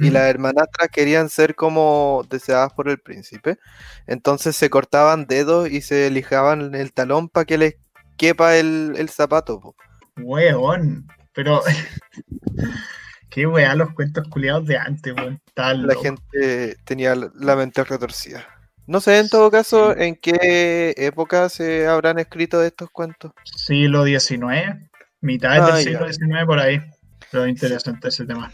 Y 0.00 0.10
las 0.10 0.24
hermanastras 0.24 0.88
querían 0.90 1.28
ser 1.30 1.54
como 1.54 2.26
deseadas 2.28 2.72
por 2.72 2.88
el 2.88 2.98
príncipe. 2.98 3.58
Entonces 4.06 4.56
se 4.56 4.68
cortaban 4.68 5.26
dedos 5.26 5.70
y 5.70 5.80
se 5.80 6.10
lijaban 6.10 6.74
el 6.74 6.92
talón 6.92 7.28
para 7.28 7.44
que 7.44 7.58
les 7.58 7.76
quepa 8.16 8.56
el, 8.56 9.08
zapato. 9.10 9.76
Weón, 10.16 11.06
pero 11.32 11.62
qué 13.30 13.46
weá 13.46 13.74
los 13.74 13.92
cuentos 13.92 14.26
culiados 14.28 14.66
de 14.66 14.76
antes, 14.76 15.14
weón. 15.14 15.40
la 15.54 15.94
gente 15.94 16.76
tenía 16.84 17.14
la 17.14 17.54
mente 17.54 17.84
retorcida. 17.84 18.46
No 18.88 19.00
sé 19.00 19.18
en 19.18 19.28
todo 19.28 19.50
caso 19.50 19.96
en 19.96 20.14
qué 20.14 20.94
época 20.96 21.48
se 21.48 21.86
habrán 21.88 22.20
escrito 22.20 22.62
estos 22.62 22.88
cuentos. 22.90 23.32
Siglo 23.44 24.04
XIX, 24.04 24.78
mitad 25.20 25.54
del 25.54 25.74
ah, 25.74 25.76
siglo 25.80 26.12
XIX 26.12 26.44
por 26.46 26.60
ahí. 26.60 26.80
Pero 27.32 27.48
interesante 27.48 28.08
ese 28.08 28.24
tema. 28.24 28.52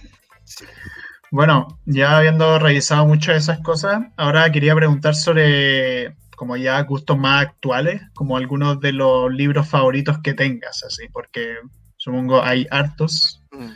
Bueno, 1.33 1.81
ya 1.87 2.19
habiendo 2.19 2.59
revisado 2.59 3.07
muchas 3.07 3.35
de 3.35 3.39
esas 3.39 3.61
cosas, 3.61 4.03
ahora 4.19 4.53
quería 4.53 4.75
preguntar 4.75 5.15
sobre 5.15 6.15
como 6.37 6.59
ya 6.59 6.83
gustos 6.83 7.17
más 7.17 7.47
actuales, 7.47 8.03
como 8.13 8.37
algunos 8.37 8.81
de 8.81 8.93
los 8.93 9.33
libros 9.33 9.67
favoritos 9.67 10.19
que 10.23 10.35
tengas, 10.35 10.85
así, 10.85 11.09
porque 11.11 11.55
supongo 11.97 12.43
hay 12.43 12.67
hartos. 12.71 13.43
Mm. 13.51 13.71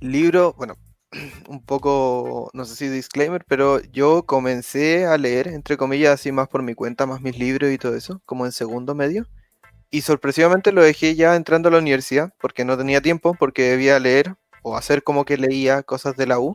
Libro, 0.00 0.54
bueno, 0.56 0.78
un 1.48 1.62
poco, 1.62 2.48
no 2.54 2.64
sé 2.64 2.76
si 2.76 2.88
disclaimer, 2.88 3.44
pero 3.46 3.82
yo 3.92 4.24
comencé 4.24 5.04
a 5.04 5.18
leer, 5.18 5.48
entre 5.48 5.76
comillas, 5.76 6.14
así 6.14 6.32
más 6.32 6.48
por 6.48 6.62
mi 6.62 6.72
cuenta, 6.72 7.04
más 7.04 7.20
mis 7.20 7.38
libros 7.38 7.72
y 7.72 7.76
todo 7.76 7.94
eso, 7.94 8.22
como 8.24 8.46
en 8.46 8.52
segundo 8.52 8.94
medio. 8.94 9.26
Y 9.90 10.00
sorpresivamente 10.00 10.72
lo 10.72 10.82
dejé 10.82 11.14
ya 11.14 11.36
entrando 11.36 11.68
a 11.68 11.72
la 11.72 11.78
universidad, 11.78 12.32
porque 12.40 12.64
no 12.64 12.78
tenía 12.78 13.02
tiempo, 13.02 13.36
porque 13.38 13.64
debía 13.64 13.98
leer 14.00 14.34
o 14.64 14.76
hacer 14.76 15.04
como 15.04 15.24
que 15.24 15.36
leía 15.36 15.82
cosas 15.84 16.16
de 16.16 16.26
la 16.26 16.40
U. 16.40 16.54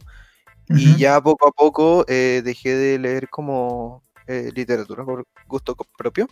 Y 0.67 0.98
ya 0.98 1.19
poco 1.22 1.48
a 1.48 1.52
poco 1.52 2.06
eh, 2.08 2.41
dejé 2.43 2.76
de 2.76 3.00
leer 3.00 3.30
como 3.30 4.04
eh, 4.28 4.52
literatura 4.54 5.06
por 5.06 5.26
gusto 5.48 5.76
propio. 5.98 6.28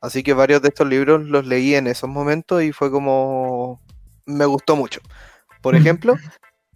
Así 0.00 0.22
que 0.22 0.34
varios 0.34 0.62
de 0.62 0.68
estos 0.68 0.88
libros 0.88 1.26
los 1.26 1.46
leí 1.46 1.74
en 1.74 1.86
esos 1.86 2.08
momentos 2.08 2.62
y 2.62 2.72
fue 2.72 2.90
como... 2.90 3.80
me 4.26 4.44
gustó 4.44 4.76
mucho. 4.76 5.00
Por 5.62 5.74
ejemplo, 5.74 6.16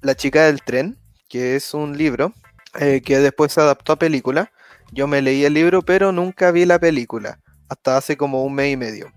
la 0.02 0.14
chica 0.14 0.46
del 0.46 0.62
tren, 0.62 0.98
que 1.28 1.56
es 1.56 1.74
un 1.74 1.96
libro 1.96 2.32
eh, 2.78 3.02
que 3.02 3.18
después 3.18 3.52
se 3.52 3.60
adaptó 3.60 3.92
a 3.92 3.98
película. 3.98 4.52
Yo 4.92 5.06
me 5.06 5.22
leí 5.22 5.44
el 5.44 5.54
libro, 5.54 5.82
pero 5.82 6.12
nunca 6.12 6.50
vi 6.50 6.66
la 6.66 6.78
película, 6.78 7.40
hasta 7.68 7.96
hace 7.96 8.16
como 8.16 8.44
un 8.44 8.54
mes 8.54 8.72
y 8.72 8.76
medio. 8.76 9.12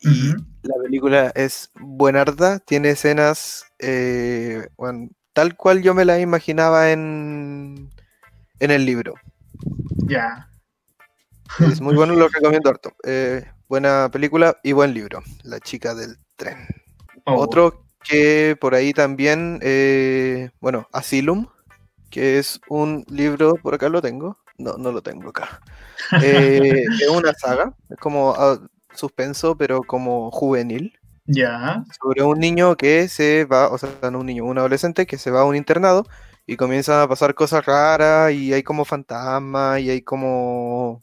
Y 0.00 0.34
la 0.62 0.74
película 0.82 1.32
es 1.34 1.70
buenarda, 1.74 2.58
tiene 2.58 2.90
escenas 2.90 3.64
eh, 3.78 4.66
tal 5.32 5.56
cual 5.56 5.82
yo 5.82 5.94
me 5.94 6.04
la 6.04 6.20
imaginaba 6.20 6.90
en, 6.90 7.90
en 8.58 8.70
el 8.70 8.84
libro. 8.84 9.14
Ya. 10.06 10.48
Es 11.58 11.80
muy 11.80 11.94
bueno, 11.94 12.14
lo 12.14 12.28
recomiendo 12.28 12.70
harto. 12.70 12.92
Eh, 13.04 13.44
buena 13.68 14.08
película 14.12 14.56
y 14.62 14.72
buen 14.72 14.94
libro, 14.94 15.22
La 15.42 15.60
chica 15.60 15.94
del 15.94 16.16
tren. 16.36 16.66
Oh. 17.24 17.36
Otro 17.36 17.84
que 18.04 18.56
por 18.60 18.74
ahí 18.74 18.92
también, 18.92 19.58
eh, 19.62 20.50
bueno, 20.60 20.88
Asylum, 20.92 21.48
que 22.10 22.38
es 22.38 22.60
un 22.68 23.04
libro, 23.08 23.54
por 23.56 23.74
acá 23.74 23.88
lo 23.88 24.00
tengo, 24.00 24.38
no, 24.58 24.74
no 24.74 24.92
lo 24.92 25.02
tengo 25.02 25.30
acá. 25.30 25.60
Eh, 26.24 26.82
es 27.00 27.08
una 27.08 27.32
saga, 27.34 27.72
es 27.88 27.96
como 27.98 28.34
ah, 28.36 28.58
suspenso, 28.94 29.56
pero 29.56 29.82
como 29.82 30.30
juvenil. 30.30 30.98
Ya. 31.26 31.84
Sobre 32.02 32.22
un 32.22 32.38
niño 32.38 32.76
que 32.76 33.08
se 33.08 33.44
va, 33.44 33.70
o 33.70 33.78
sea, 33.78 33.90
no 34.10 34.20
un 34.20 34.26
niño, 34.26 34.44
un 34.44 34.58
adolescente 34.58 35.06
que 35.06 35.18
se 35.18 35.30
va 35.30 35.42
a 35.42 35.44
un 35.44 35.56
internado 35.56 36.06
y 36.46 36.56
comienzan 36.56 37.00
a 37.00 37.08
pasar 37.08 37.34
cosas 37.34 37.64
raras 37.64 38.32
y 38.32 38.52
hay 38.52 38.62
como 38.62 38.84
fantasmas 38.84 39.80
y 39.80 39.90
hay 39.90 40.02
como 40.02 41.02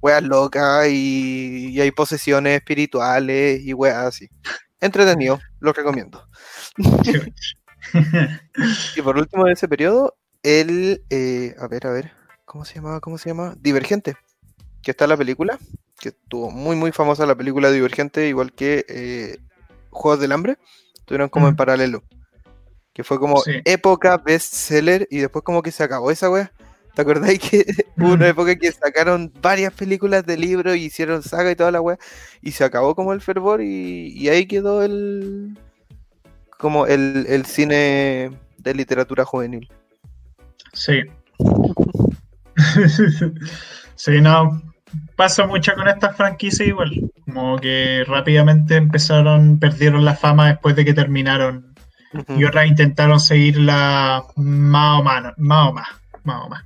weas 0.00 0.22
locas 0.22 0.88
y, 0.88 1.70
y 1.70 1.80
hay 1.80 1.90
posesiones 1.92 2.56
espirituales 2.56 3.60
y 3.62 3.72
weas 3.74 3.96
así 4.06 4.28
entretenido, 4.84 5.40
lo 5.60 5.72
recomiendo. 5.72 6.28
y 8.96 9.02
por 9.02 9.16
último, 9.16 9.44
de 9.44 9.52
ese 9.52 9.68
periodo, 9.68 10.16
el, 10.42 11.02
eh, 11.10 11.54
a 11.58 11.66
ver, 11.68 11.86
a 11.86 11.90
ver, 11.90 12.12
¿cómo 12.44 12.64
se 12.64 12.74
llamaba? 12.74 13.00
¿Cómo 13.00 13.18
se 13.18 13.30
llama? 13.30 13.54
Divergente, 13.58 14.16
que 14.82 14.90
está 14.90 15.04
en 15.04 15.10
la 15.10 15.16
película, 15.16 15.58
que 15.98 16.10
estuvo 16.10 16.50
muy, 16.50 16.76
muy 16.76 16.92
famosa 16.92 17.26
la 17.26 17.34
película 17.34 17.70
Divergente, 17.70 18.28
igual 18.28 18.52
que 18.52 18.84
eh, 18.88 19.38
Juegos 19.90 20.20
del 20.20 20.32
Hambre, 20.32 20.58
estuvieron 20.94 21.28
como 21.28 21.48
en 21.48 21.56
paralelo, 21.56 22.02
que 22.92 23.04
fue 23.04 23.18
como 23.18 23.42
época 23.64 24.18
bestseller 24.18 25.06
y 25.10 25.18
después 25.18 25.44
como 25.44 25.62
que 25.62 25.70
se 25.70 25.84
acabó 25.84 26.10
esa 26.10 26.30
wea. 26.30 26.52
¿Te 26.94 27.02
acordáis 27.02 27.40
que 27.40 27.64
hubo 27.98 28.12
una 28.12 28.28
época 28.28 28.54
que 28.56 28.70
sacaron 28.70 29.32
varias 29.42 29.72
películas 29.72 30.24
de 30.24 30.36
libros 30.36 30.76
y 30.76 30.84
hicieron 30.84 31.22
saga 31.22 31.50
y 31.50 31.56
toda 31.56 31.72
la 31.72 31.80
weá? 31.80 31.98
Y 32.40 32.52
se 32.52 32.64
acabó 32.64 32.94
como 32.94 33.12
el 33.12 33.20
fervor 33.20 33.62
y, 33.62 34.28
ahí 34.28 34.46
quedó 34.46 34.82
el. 34.82 35.58
como 36.58 36.86
el, 36.86 37.44
cine 37.46 38.30
de 38.58 38.74
literatura 38.74 39.24
juvenil. 39.24 39.68
Sí. 40.72 41.00
sí, 43.96 44.20
no. 44.20 44.73
Pasa 45.16 45.46
mucho 45.46 45.74
con 45.74 45.88
estas 45.88 46.16
franquicias 46.16 46.68
igual. 46.68 47.10
Como 47.24 47.58
que 47.58 48.04
rápidamente 48.06 48.76
empezaron, 48.76 49.58
perdieron 49.58 50.04
la 50.04 50.14
fama 50.14 50.48
después 50.48 50.76
de 50.76 50.84
que 50.84 50.94
terminaron. 50.94 51.74
Y 52.36 52.44
otras 52.44 52.66
intentaron 52.66 53.18
seguirla 53.18 54.22
más 54.36 55.00
o 55.00 55.02
menos, 55.02 55.32
más 55.36 55.68
o 55.68 55.72
más 55.72 55.88
más 56.24 56.44
o 56.44 56.48
más. 56.48 56.64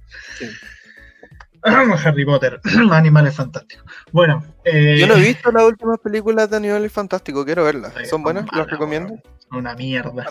Harry 2.04 2.24
Potter, 2.24 2.60
Animales 2.90 3.34
Fantásticos. 3.34 3.84
Bueno, 4.12 4.44
eh, 4.64 4.96
yo 4.98 5.06
no 5.06 5.14
he 5.14 5.20
visto 5.26 5.52
las 5.52 5.64
últimas 5.64 5.98
películas 5.98 6.48
de 6.48 6.56
Animales 6.56 6.92
Fantásticos, 6.92 7.44
quiero 7.44 7.64
verlas. 7.64 7.92
¿Son 8.08 8.22
buenas? 8.22 8.46
¿Las 8.52 8.68
recomiendo? 8.68 9.14
Una 9.50 9.74
mierda. 9.74 10.26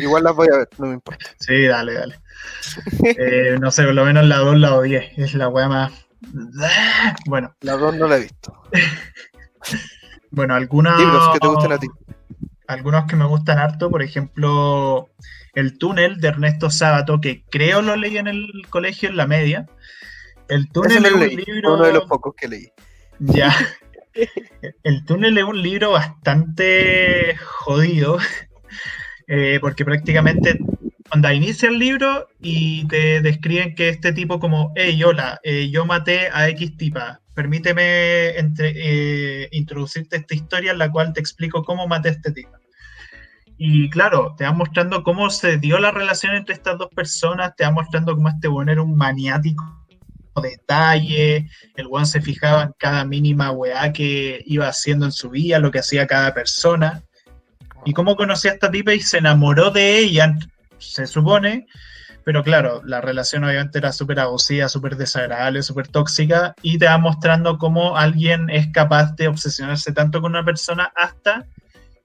igual 0.00 0.24
las 0.24 0.34
voy 0.34 0.48
a 0.52 0.58
ver, 0.58 0.68
no 0.78 0.86
me 0.86 0.94
importa. 0.94 1.26
Sí, 1.38 1.66
dale, 1.66 1.94
dale. 1.94 2.18
Eh, 3.04 3.56
no 3.60 3.70
sé, 3.70 3.84
por 3.84 3.94
lo 3.94 4.04
menos 4.04 4.24
la 4.24 4.38
2 4.38 4.58
la 4.58 4.74
odié. 4.74 5.12
Es 5.16 5.34
la 5.34 5.48
wea 5.48 5.68
más. 5.68 6.03
Bueno. 7.26 7.54
La 7.60 7.76
2 7.76 7.96
no 7.96 8.08
la 8.08 8.16
he 8.16 8.20
visto. 8.20 8.54
bueno, 10.30 10.54
algunas. 10.54 10.98
Libros 10.98 11.30
que 11.32 11.40
te 11.40 11.46
gusten 11.46 11.72
a 11.72 11.78
ti. 11.78 11.88
Algunos 12.66 13.04
que 13.06 13.16
me 13.16 13.26
gustan 13.26 13.58
harto, 13.58 13.90
por 13.90 14.02
ejemplo, 14.02 15.10
el 15.54 15.78
túnel 15.78 16.20
de 16.20 16.28
Ernesto 16.28 16.70
Sábato, 16.70 17.20
que 17.20 17.44
creo 17.50 17.82
lo 17.82 17.94
leí 17.96 18.16
en 18.16 18.26
el 18.26 18.48
colegio 18.70 19.08
en 19.08 19.16
la 19.16 19.26
media. 19.26 19.66
El 20.48 20.70
túnel 20.70 21.04
es 21.04 21.12
un 21.12 21.26
libro. 21.26 21.74
Uno 21.74 21.84
de 21.84 21.92
los 21.92 22.04
pocos 22.04 22.34
que 22.34 22.48
leí. 22.48 22.68
Ya. 23.18 23.54
el 24.82 25.04
túnel 25.04 25.36
es 25.38 25.44
un 25.44 25.60
libro 25.60 25.92
bastante 25.92 27.36
jodido. 27.36 28.18
Eh, 29.26 29.58
porque 29.60 29.84
prácticamente 29.84 30.58
cuando 31.08 31.30
inicia 31.32 31.68
el 31.68 31.78
libro 31.78 32.28
y 32.40 32.86
te 32.88 33.20
describen 33.20 33.74
que 33.74 33.88
este 33.88 34.12
tipo 34.12 34.40
como, 34.40 34.72
hey, 34.74 35.02
hola, 35.04 35.40
eh, 35.42 35.70
yo 35.70 35.84
maté 35.84 36.28
a 36.32 36.48
X 36.48 36.76
tipa, 36.76 37.20
permíteme 37.34 37.82
eh, 38.38 39.48
introducirte 39.52 40.16
esta 40.16 40.34
historia 40.34 40.72
en 40.72 40.78
la 40.78 40.90
cual 40.90 41.12
te 41.12 41.20
explico 41.20 41.62
cómo 41.62 41.86
maté 41.86 42.08
a 42.08 42.12
este 42.12 42.32
tipo. 42.32 42.52
Y 43.56 43.88
claro, 43.90 44.34
te 44.36 44.44
va 44.44 44.52
mostrando 44.52 45.04
cómo 45.04 45.30
se 45.30 45.58
dio 45.58 45.78
la 45.78 45.92
relación 45.92 46.34
entre 46.34 46.54
estas 46.54 46.76
dos 46.78 46.88
personas, 46.94 47.54
te 47.56 47.64
va 47.64 47.70
mostrando 47.70 48.14
cómo 48.14 48.28
este 48.28 48.48
bueno 48.48 48.72
era 48.72 48.82
un 48.82 48.96
maniático 48.96 49.84
detalle, 50.42 51.48
el 51.76 51.86
one 51.90 52.06
se 52.06 52.20
fijaba 52.20 52.64
en 52.64 52.74
cada 52.78 53.04
mínima 53.04 53.52
weá 53.52 53.92
que 53.92 54.42
iba 54.46 54.68
haciendo 54.68 55.06
en 55.06 55.12
su 55.12 55.30
vida, 55.30 55.58
lo 55.58 55.70
que 55.70 55.78
hacía 55.78 56.06
cada 56.06 56.34
persona. 56.34 57.02
Y 57.84 57.92
cómo 57.92 58.16
conocía 58.16 58.52
a 58.52 58.54
esta 58.54 58.70
tipa 58.70 58.94
y 58.94 59.00
se 59.00 59.18
enamoró 59.18 59.70
de 59.70 59.98
ella, 59.98 60.34
se 60.78 61.06
supone, 61.06 61.66
pero 62.24 62.42
claro, 62.42 62.80
la 62.84 63.00
relación 63.00 63.44
obviamente 63.44 63.78
era 63.78 63.92
súper 63.92 64.18
abusiva, 64.20 64.68
súper 64.68 64.96
desagradable, 64.96 65.62
súper 65.62 65.88
tóxica, 65.88 66.54
y 66.62 66.78
te 66.78 66.86
va 66.86 66.96
mostrando 66.98 67.58
cómo 67.58 67.96
alguien 67.96 68.48
es 68.48 68.68
capaz 68.72 69.14
de 69.16 69.28
obsesionarse 69.28 69.92
tanto 69.92 70.20
con 70.20 70.32
una 70.32 70.44
persona 70.44 70.90
hasta 70.96 71.44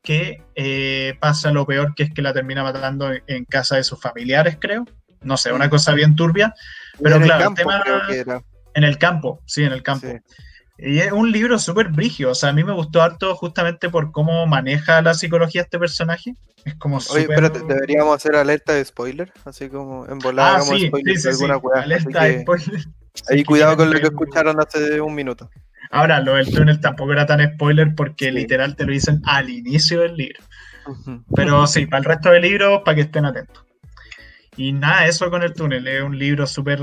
que 0.04 0.44
eh, 0.56 1.16
pasa 1.20 1.52
lo 1.52 1.66
peor, 1.66 1.94
que 1.96 2.04
es 2.04 2.14
que 2.14 2.22
la 2.22 2.34
termina 2.34 2.64
matando 2.64 3.12
en, 3.28 3.46
casa 3.46 3.78
de 3.78 3.84
sus 3.84 4.00
familiares, 4.00 4.58
creo. 4.60 4.86
No 5.22 5.38
sé, 5.38 5.52
una 5.52 5.70
cosa 5.70 5.94
bien 5.94 6.16
turbia. 6.16 6.54
Pero 7.02 7.20
claro, 7.20 7.50
el, 7.50 7.56
tema... 7.56 7.84
En 8.74 8.84
el 8.84 8.98
campo, 8.98 9.42
sí, 9.46 9.64
en 9.64 9.74
el 9.74 9.84
campo. 9.84 10.08
Y 10.82 11.00
es 11.00 11.12
un 11.12 11.32
libro 11.32 11.60
súper 11.60 11.90
brigio, 11.90 12.32
o 12.32 12.36
sea, 12.36 12.50
a 12.50 12.54
mí 12.54 12.64
me 12.64 12.72
gustó 12.72 13.02
harto 13.02 13.36
justamente 13.36 13.90
por 13.90 14.12
cómo 14.12 14.46
maneja 14.48 15.02
la 15.02 15.14
psicología 15.14 15.64
este 15.64 15.78
personaje. 15.78 16.36
Es 16.64 16.76
como 16.76 17.00
Oye, 17.12 17.28
pero 17.28 17.50
deberíamos 17.50 18.16
hacer 18.16 18.36
alerta 18.36 18.74
de 18.74 18.86
spoiler, 18.86 19.32
así 19.46 19.68
como 19.68 20.06
en 20.08 20.20
volada 20.20 20.58
ah, 20.58 20.62
sí, 20.62 20.88
spoiler 20.88 21.18
sí, 21.18 21.34
sí, 21.34 21.46
alguna 21.46 21.82
Alerta 21.82 22.24
de 22.24 22.42
spoiler. 22.42 22.86
Ahí 23.30 23.44
cuidado 23.44 23.76
con 23.76 23.92
lo 23.92 24.00
que 24.00 24.08
escucharon 24.08 24.60
hace 24.60 25.02
un 25.02 25.14
minuto. 25.16 25.50
Ahora, 25.92 26.20
lo 26.22 26.36
del 26.36 26.54
túnel 26.54 26.80
tampoco 26.80 27.12
era 27.12 27.26
tan 27.26 27.56
spoiler 27.56 27.96
porque 27.96 28.32
literal 28.32 28.76
te 28.76 28.86
lo 28.86 28.92
dicen 28.92 29.22
al 29.26 29.50
inicio 29.50 30.02
del 30.02 30.16
libro. 30.16 30.40
Pero 31.36 31.68
sí, 31.68 31.88
para 31.88 32.00
el 32.00 32.06
resto 32.06 32.32
del 32.32 32.44
libro, 32.44 32.84
para 32.84 32.96
que 32.96 33.02
estén 33.02 33.26
atentos. 33.26 33.66
Y 34.56 34.72
nada, 34.72 35.08
eso 35.08 35.30
con 35.30 35.44
el 35.44 35.54
túnel, 35.54 35.88
es 35.88 36.04
un 36.04 36.18
libro 36.18 36.46
súper 36.46 36.80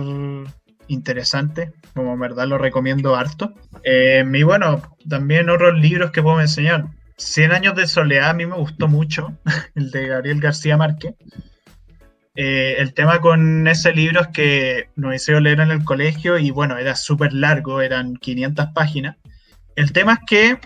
interesante, 0.89 1.73
como 1.95 2.15
en 2.15 2.21
verdad 2.21 2.47
lo 2.47 2.59
recomiendo 2.59 3.17
harto. 3.17 3.55
Eh, 3.85 4.25
y 4.33 4.43
bueno, 4.43 4.83
también 5.09 5.51
otros 5.51 5.79
libros 5.79 6.11
que 6.11 6.23
puedo 6.23 6.41
enseñar. 6.41 6.87
Cien 7.17 7.53
años 7.53 7.75
de 7.75 7.87
soledad 7.87 8.31
a 8.31 8.35
mí 8.35 8.47
me 8.47 8.57
gustó 8.57 8.89
mucho, 8.89 9.39
el 9.75 9.91
de 9.91 10.09
Gabriel 10.09 10.41
García 10.41 10.77
Márquez. 10.77 11.15
Eh, 12.35 12.77
el 12.79 12.93
tema 12.93 13.21
con 13.21 13.67
ese 13.67 13.93
libro 13.93 14.21
es 14.21 14.29
que 14.29 14.91
nos 14.95 15.15
hicieron 15.15 15.45
leer 15.45 15.61
en 15.61 15.71
el 15.71 15.85
colegio 15.85 16.39
y 16.39 16.51
bueno, 16.51 16.77
era 16.77 16.95
súper 16.95 17.33
largo, 17.33 17.81
eran 17.81 18.17
500 18.17 18.67
páginas. 18.75 19.17
El 19.75 19.93
tema 19.93 20.15
es 20.15 20.19
que, 20.27 20.59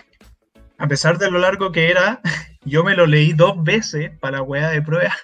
a 0.77 0.87
pesar 0.87 1.17
de 1.17 1.31
lo 1.31 1.39
largo 1.39 1.71
que 1.71 1.89
era, 1.89 2.19
yo 2.65 2.83
me 2.83 2.95
lo 2.95 3.05
leí 3.07 3.31
dos 3.33 3.63
veces 3.63 4.11
para 4.19 4.41
hueá 4.41 4.69
de 4.69 4.81
prueba 4.81 5.15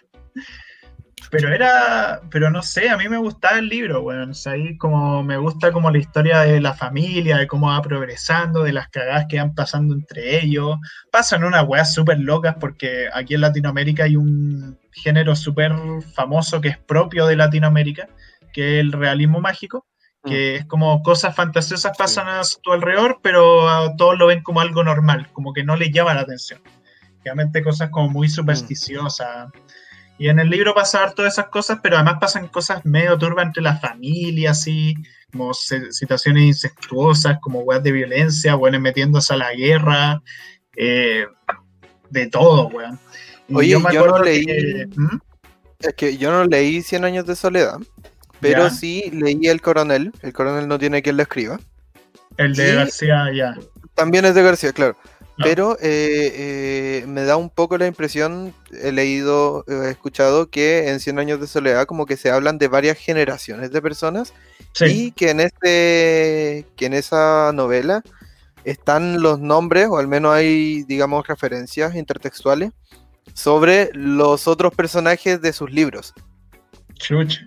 pero 1.30 1.54
era, 1.54 2.22
pero 2.30 2.50
no 2.50 2.62
sé, 2.62 2.90
a 2.90 2.98
mí 2.98 3.10
me 3.10 3.18
gustaba 3.18 3.60
el 3.60 3.68
libro, 3.68 4.02
bueno, 4.02 4.32
o 4.32 4.50
ahí 4.50 4.78
como 4.78 5.24
me 5.24 5.38
gusta 5.38 5.72
como 5.72 5.92
la 5.92 5.98
historia 5.98 6.42
de 6.42 6.62
la 6.62 6.74
familia, 6.74 7.38
de 7.38 7.48
cómo 7.48 7.68
va 7.68 7.82
progresando, 7.82 8.63
de 8.63 8.74
las 8.74 8.90
cagadas 8.90 9.26
que 9.28 9.38
van 9.38 9.54
pasando 9.54 9.94
entre 9.94 10.40
ellos. 10.40 10.78
Pasan 11.12 11.44
unas 11.44 11.68
weas 11.68 11.94
súper 11.94 12.20
locas 12.20 12.56
porque 12.60 13.08
aquí 13.13 13.36
en 13.36 13.42
Latinoamérica 13.42 14.06
hay 14.06 14.16
un 14.16 14.80
género 14.92 15.36
súper 15.36 15.74
famoso 16.13 16.62
que 16.62 16.70
es 16.70 16.78
propio 16.78 17.28
de 17.28 17.36
Latinoamérica, 17.36 18.08
que 18.54 18.76
es 18.76 18.82
el 18.82 18.92
realismo 18.92 19.42
mágico, 19.42 19.86
que 20.24 20.54
mm. 20.54 20.62
es 20.62 20.66
como 20.66 21.04
cosas 21.04 21.36
fantasiosas 21.36 21.98
pasan 21.98 22.28
a 22.28 22.42
tu 22.62 22.72
alrededor, 22.72 23.20
pero 23.22 23.96
todos 23.98 24.18
lo 24.18 24.28
ven 24.28 24.44
como 24.44 24.62
algo 24.62 24.84
normal, 24.84 25.30
como 25.34 25.54
que 25.54 25.63
no 25.63 25.76
les 25.76 25.92
llama 25.92 26.13
la 26.13 26.22
atención. 26.22 26.62
Obviamente 27.22 27.62
cosas 27.62 27.90
como 27.90 28.10
muy 28.10 28.28
mm. 28.28 28.32
Y 30.18 30.30
en 30.30 30.40
el 30.40 30.50
libro 30.50 30.74
pasa 30.74 31.12
todas 31.12 31.34
esas 31.34 31.50
cosas, 31.50 31.80
pero 31.82 31.98
además 31.98 32.18
pasan 32.20 32.48
cosas 32.48 32.86
medio 32.86 33.18
turbas 33.18 33.46
entre 33.46 33.62
la 33.62 33.78
familia, 33.78 34.52
así, 34.52 34.96
como 35.32 35.54
situaciones 35.54 36.44
incestuosas, 36.44 37.38
como 37.40 37.60
weas 37.60 37.84
de 37.84 37.92
violencia, 37.92 38.56
weones 38.56 38.82
metiéndose 38.82 39.34
a 39.34 39.38
la 39.38 39.54
guerra, 39.54 40.22
eh, 40.76 41.28
de 42.10 42.28
todo, 42.28 42.68
weón. 42.68 43.00
Oye, 43.54 43.70
yo, 43.70 44.08
no 44.08 44.24
leí. 44.24 44.46
¿Mm? 44.96 45.20
Es 45.80 45.94
que 45.94 46.18
yo 46.18 46.32
no 46.32 46.46
leí 46.46 46.82
Cien 46.82 47.06
años 47.06 47.26
de 47.26 47.36
soledad, 47.36 47.78
pero 48.40 48.70
sí 48.70 49.10
leí 49.14 49.48
El 49.48 49.62
Coronel. 49.62 50.12
El 50.22 50.34
Coronel 50.34 50.68
no 50.68 50.80
tiene 50.80 51.02
quien 51.02 51.18
lo 51.18 51.24
escriba. 51.24 51.60
El 52.38 52.56
de 52.56 52.74
García, 52.74 53.32
ya. 53.34 53.56
También 53.94 54.26
es 54.26 54.36
de 54.36 54.44
García, 54.44 54.74
claro. 54.74 54.98
Pero 55.38 55.78
eh, 55.80 57.02
eh, 57.02 57.06
me 57.08 57.23
da 57.23 57.38
un 57.38 57.50
poco 57.50 57.78
la 57.78 57.86
impresión, 57.86 58.54
he 58.71 58.91
leído, 58.91 59.63
he 59.67 59.91
escuchado 59.91 60.50
que 60.50 60.89
en 60.89 61.00
100 61.00 61.19
años 61.19 61.39
de 61.39 61.47
soledad 61.47 61.86
como 61.86 62.06
que 62.06 62.17
se 62.17 62.32
hablan 62.32 62.58
de 62.58 62.67
varias 62.67 62.97
generaciones 62.97 63.71
de 63.71 63.82
personas 63.82 64.34
y 64.82 65.12
que 65.12 65.30
en, 65.30 65.39
este, 65.39 66.65
que 66.76 66.86
en 66.88 66.93
esa 66.93 67.52
novela 67.54 68.02
están 68.63 69.21
los 69.21 69.39
nombres, 69.39 69.88
o 69.89 69.97
al 69.97 70.08
menos 70.08 70.34
hay, 70.34 70.84
digamos, 70.84 71.28
referencias 71.28 71.95
intertextuales 71.95 72.71
sobre 73.34 73.89
los 73.93 74.47
otros 74.47 74.73
personajes 74.73 75.41
de 75.41 75.54
sus 75.54 75.71
libros. 75.71 76.13
Chuch. 76.95 77.39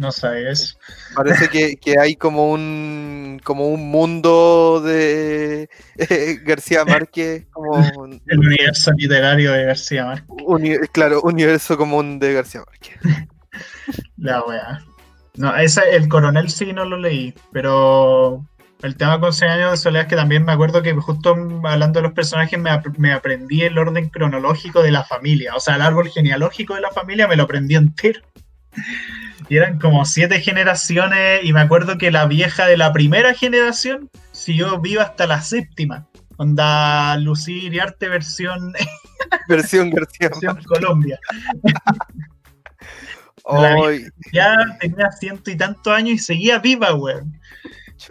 No 0.00 0.10
sabes. 0.12 0.78
Parece 1.14 1.76
que, 1.78 1.98
hay 1.98 2.16
como 2.16 2.52
un 2.52 3.38
como 3.44 3.68
un 3.68 3.90
mundo 3.90 4.80
de 4.82 5.68
García 6.42 6.86
Márquez, 6.86 7.44
como 7.50 7.76
el 8.26 8.38
universo 8.38 8.92
literario 8.96 9.52
de 9.52 9.64
García 9.66 10.06
Márquez. 10.06 10.88
claro, 10.92 11.20
universo 11.20 11.76
común 11.76 12.18
de 12.18 12.32
García 12.32 12.62
Márquez. 12.66 12.98
La 14.16 14.42
wea. 14.42 14.80
No, 15.34 15.54
ese, 15.54 15.82
el 15.94 16.08
coronel 16.08 16.48
sí 16.48 16.72
no 16.72 16.86
lo 16.86 16.96
leí, 16.96 17.34
pero 17.52 18.42
el 18.80 18.96
tema 18.96 19.20
con 19.20 19.34
100 19.34 19.50
años 19.50 19.70
de 19.72 19.76
soledad 19.76 20.04
es 20.04 20.08
que 20.08 20.16
también 20.16 20.46
me 20.46 20.52
acuerdo 20.52 20.80
que 20.80 20.94
justo 20.94 21.36
hablando 21.64 21.98
de 21.98 22.04
los 22.04 22.14
personajes 22.14 22.58
me, 22.58 22.70
me, 22.96 23.12
aprendí 23.12 23.60
el 23.64 23.76
orden 23.76 24.08
cronológico 24.08 24.82
de 24.82 24.92
la 24.92 25.04
familia, 25.04 25.54
o 25.54 25.60
sea, 25.60 25.74
el 25.74 25.82
árbol 25.82 26.08
genealógico 26.08 26.74
de 26.74 26.80
la 26.80 26.90
familia 26.90 27.28
me 27.28 27.36
lo 27.36 27.42
aprendí 27.42 27.74
entero. 27.74 28.20
Y 29.50 29.56
eran 29.56 29.80
como 29.80 30.04
siete 30.04 30.40
generaciones 30.40 31.40
y 31.42 31.52
me 31.52 31.60
acuerdo 31.60 31.98
que 31.98 32.12
la 32.12 32.26
vieja 32.26 32.66
de 32.66 32.76
la 32.76 32.92
primera 32.92 33.34
generación 33.34 34.08
siguió 34.30 34.80
viva 34.80 35.02
hasta 35.02 35.26
la 35.26 35.42
séptima. 35.42 36.06
Onda 36.36 37.16
Lucir 37.18 37.74
y 37.74 37.80
Arte 37.80 38.08
versión... 38.08 38.72
Versión 39.48 39.90
García. 39.90 40.28
versión 40.30 40.62
Colombia. 40.62 41.18
ya 44.32 44.54
tenía 44.78 45.10
ciento 45.10 45.50
y 45.50 45.56
tantos 45.56 45.92
años 45.92 46.14
y 46.14 46.18
seguía 46.18 46.60
viva, 46.60 46.94
weón. 46.94 47.36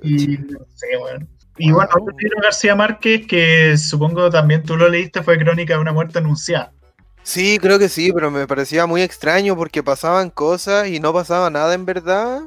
Y 0.04 0.40
no 0.40 0.60
sé, 0.76 0.88
weón. 1.02 1.30
Y 1.58 1.72
bueno, 1.72 1.90
otro 1.90 2.14
libro 2.20 2.42
García 2.44 2.76
Márquez, 2.76 3.26
que 3.28 3.78
supongo 3.78 4.30
también 4.30 4.64
tú 4.64 4.76
lo 4.76 4.90
leíste, 4.90 5.24
fue 5.24 5.40
Crónica 5.40 5.76
de 5.76 5.80
una 5.80 5.94
muerte 5.94 6.20
anunciada. 6.20 6.74
Sí, 7.30 7.60
creo 7.60 7.78
que 7.78 7.90
sí, 7.90 8.12
pero 8.12 8.32
me 8.32 8.48
parecía 8.48 8.88
muy 8.88 9.04
extraño 9.04 9.56
porque 9.56 9.84
pasaban 9.84 10.32
cosas 10.32 10.88
y 10.88 11.00
no 11.00 11.14
pasaba 11.14 11.52
nada 11.52 11.76
en 11.76 11.86
verdad. 11.86 12.42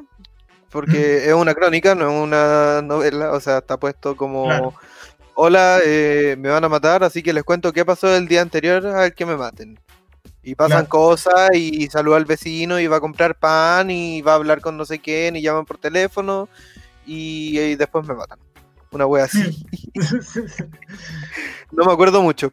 Porque 0.71 1.23
mm. 1.25 1.29
es 1.29 1.35
una 1.35 1.55
crónica, 1.55 1.95
no 1.95 2.11
es 2.11 2.21
una 2.21 2.83
novela, 2.83 3.31
o 3.31 3.39
sea, 3.39 3.59
está 3.59 3.79
puesto 3.79 4.17
como, 4.17 4.75
hola, 5.35 5.79
eh, 5.85 6.35
me 6.37 6.49
van 6.49 6.65
a 6.65 6.69
matar, 6.69 7.05
así 7.05 7.23
que 7.23 7.33
les 7.33 7.45
cuento 7.45 7.73
qué 7.73 7.85
pasó 7.85 8.13
el 8.17 8.27
día 8.27 8.43
anterior 8.43 8.85
al 8.85 9.15
que 9.15 9.25
me 9.25 9.37
maten. 9.37 9.79
Y 10.43 10.57
pasan 10.57 10.87
cosas 10.87 11.51
y, 11.55 11.87
saluda 11.87 12.17
al 12.17 12.25
vecino 12.25 12.81
y 12.81 12.89
va 12.89 12.97
a 12.97 13.01
comprar 13.01 13.39
pan 13.39 13.89
y 13.89 14.21
va 14.21 14.33
a 14.33 14.35
hablar 14.35 14.61
con 14.61 14.77
no 14.77 14.85
sé 14.85 14.99
quién 14.99 15.37
y 15.37 15.43
llaman 15.43 15.65
por 15.65 15.79
teléfono 15.79 16.49
y, 17.07 17.57
y 17.57 17.77
después 17.77 18.05
me 18.05 18.15
matan. 18.15 18.41
Una 18.91 19.07
wea 19.07 19.27
así. 19.27 19.65
no 21.71 21.85
me 21.85 21.93
acuerdo 21.93 22.21
mucho. 22.21 22.51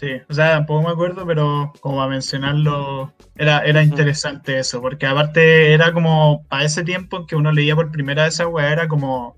Sí, 0.00 0.12
o 0.30 0.32
sea, 0.32 0.52
tampoco 0.52 0.80
me 0.80 0.92
acuerdo, 0.92 1.26
pero 1.26 1.74
como 1.80 2.02
a 2.02 2.08
mencionarlo, 2.08 3.12
era, 3.36 3.58
era 3.66 3.82
interesante 3.82 4.58
eso, 4.58 4.80
porque 4.80 5.04
aparte 5.04 5.74
era 5.74 5.92
como, 5.92 6.46
para 6.48 6.64
ese 6.64 6.82
tiempo 6.84 7.18
en 7.18 7.26
que 7.26 7.36
uno 7.36 7.52
leía 7.52 7.76
por 7.76 7.92
primera 7.92 8.24
vez 8.24 8.32
esa 8.32 8.48
weá, 8.48 8.72
era 8.72 8.88
como, 8.88 9.36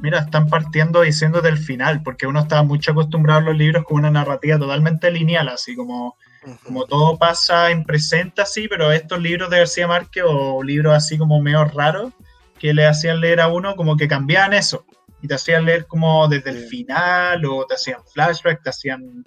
mira, 0.00 0.18
están 0.18 0.50
partiendo 0.50 1.00
diciendo 1.00 1.40
del 1.40 1.56
final, 1.56 2.02
porque 2.02 2.26
uno 2.26 2.40
estaba 2.40 2.62
mucho 2.62 2.90
acostumbrado 2.92 3.40
a 3.40 3.44
los 3.44 3.56
libros 3.56 3.84
con 3.84 3.96
una 3.96 4.10
narrativa 4.10 4.58
totalmente 4.58 5.10
lineal, 5.10 5.48
así 5.48 5.74
como, 5.74 6.18
como 6.64 6.84
todo 6.84 7.16
pasa 7.16 7.70
en 7.70 7.84
presente, 7.84 8.42
así, 8.42 8.68
pero 8.68 8.92
estos 8.92 9.22
libros 9.22 9.48
de 9.48 9.60
García 9.60 9.88
Márquez 9.88 10.24
o 10.26 10.62
libros 10.62 10.92
así 10.92 11.16
como 11.16 11.40
medio 11.40 11.64
raros, 11.64 12.12
que 12.58 12.74
le 12.74 12.84
hacían 12.84 13.22
leer 13.22 13.40
a 13.40 13.48
uno, 13.48 13.74
como 13.74 13.96
que 13.96 14.06
cambiaban 14.06 14.52
eso, 14.52 14.84
y 15.22 15.28
te 15.28 15.34
hacían 15.36 15.64
leer 15.64 15.86
como 15.86 16.28
desde 16.28 16.50
el 16.50 16.66
final, 16.66 17.42
o 17.46 17.64
te 17.64 17.76
hacían 17.76 18.00
flashback, 18.12 18.62
te 18.62 18.68
hacían 18.68 19.24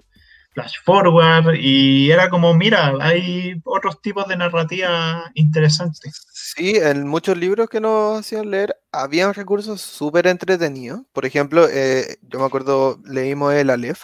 flash 0.58 0.74
forward 0.84 1.54
y 1.54 2.10
era 2.10 2.28
como, 2.28 2.54
mira, 2.54 2.94
hay 3.00 3.60
otros 3.64 4.00
tipos 4.02 4.26
de 4.26 4.36
narrativa 4.36 5.30
interesantes. 5.34 6.26
Sí, 6.32 6.76
en 6.76 7.06
muchos 7.06 7.36
libros 7.36 7.68
que 7.68 7.80
nos 7.80 8.20
hacían 8.20 8.50
leer 8.50 8.76
había 8.90 9.32
recursos 9.32 9.80
súper 9.80 10.26
entretenidos. 10.26 11.02
Por 11.12 11.26
ejemplo, 11.26 11.68
eh, 11.70 12.16
yo 12.22 12.40
me 12.40 12.46
acuerdo, 12.46 13.00
leímos 13.04 13.54
el 13.54 13.70
Aleph 13.70 14.02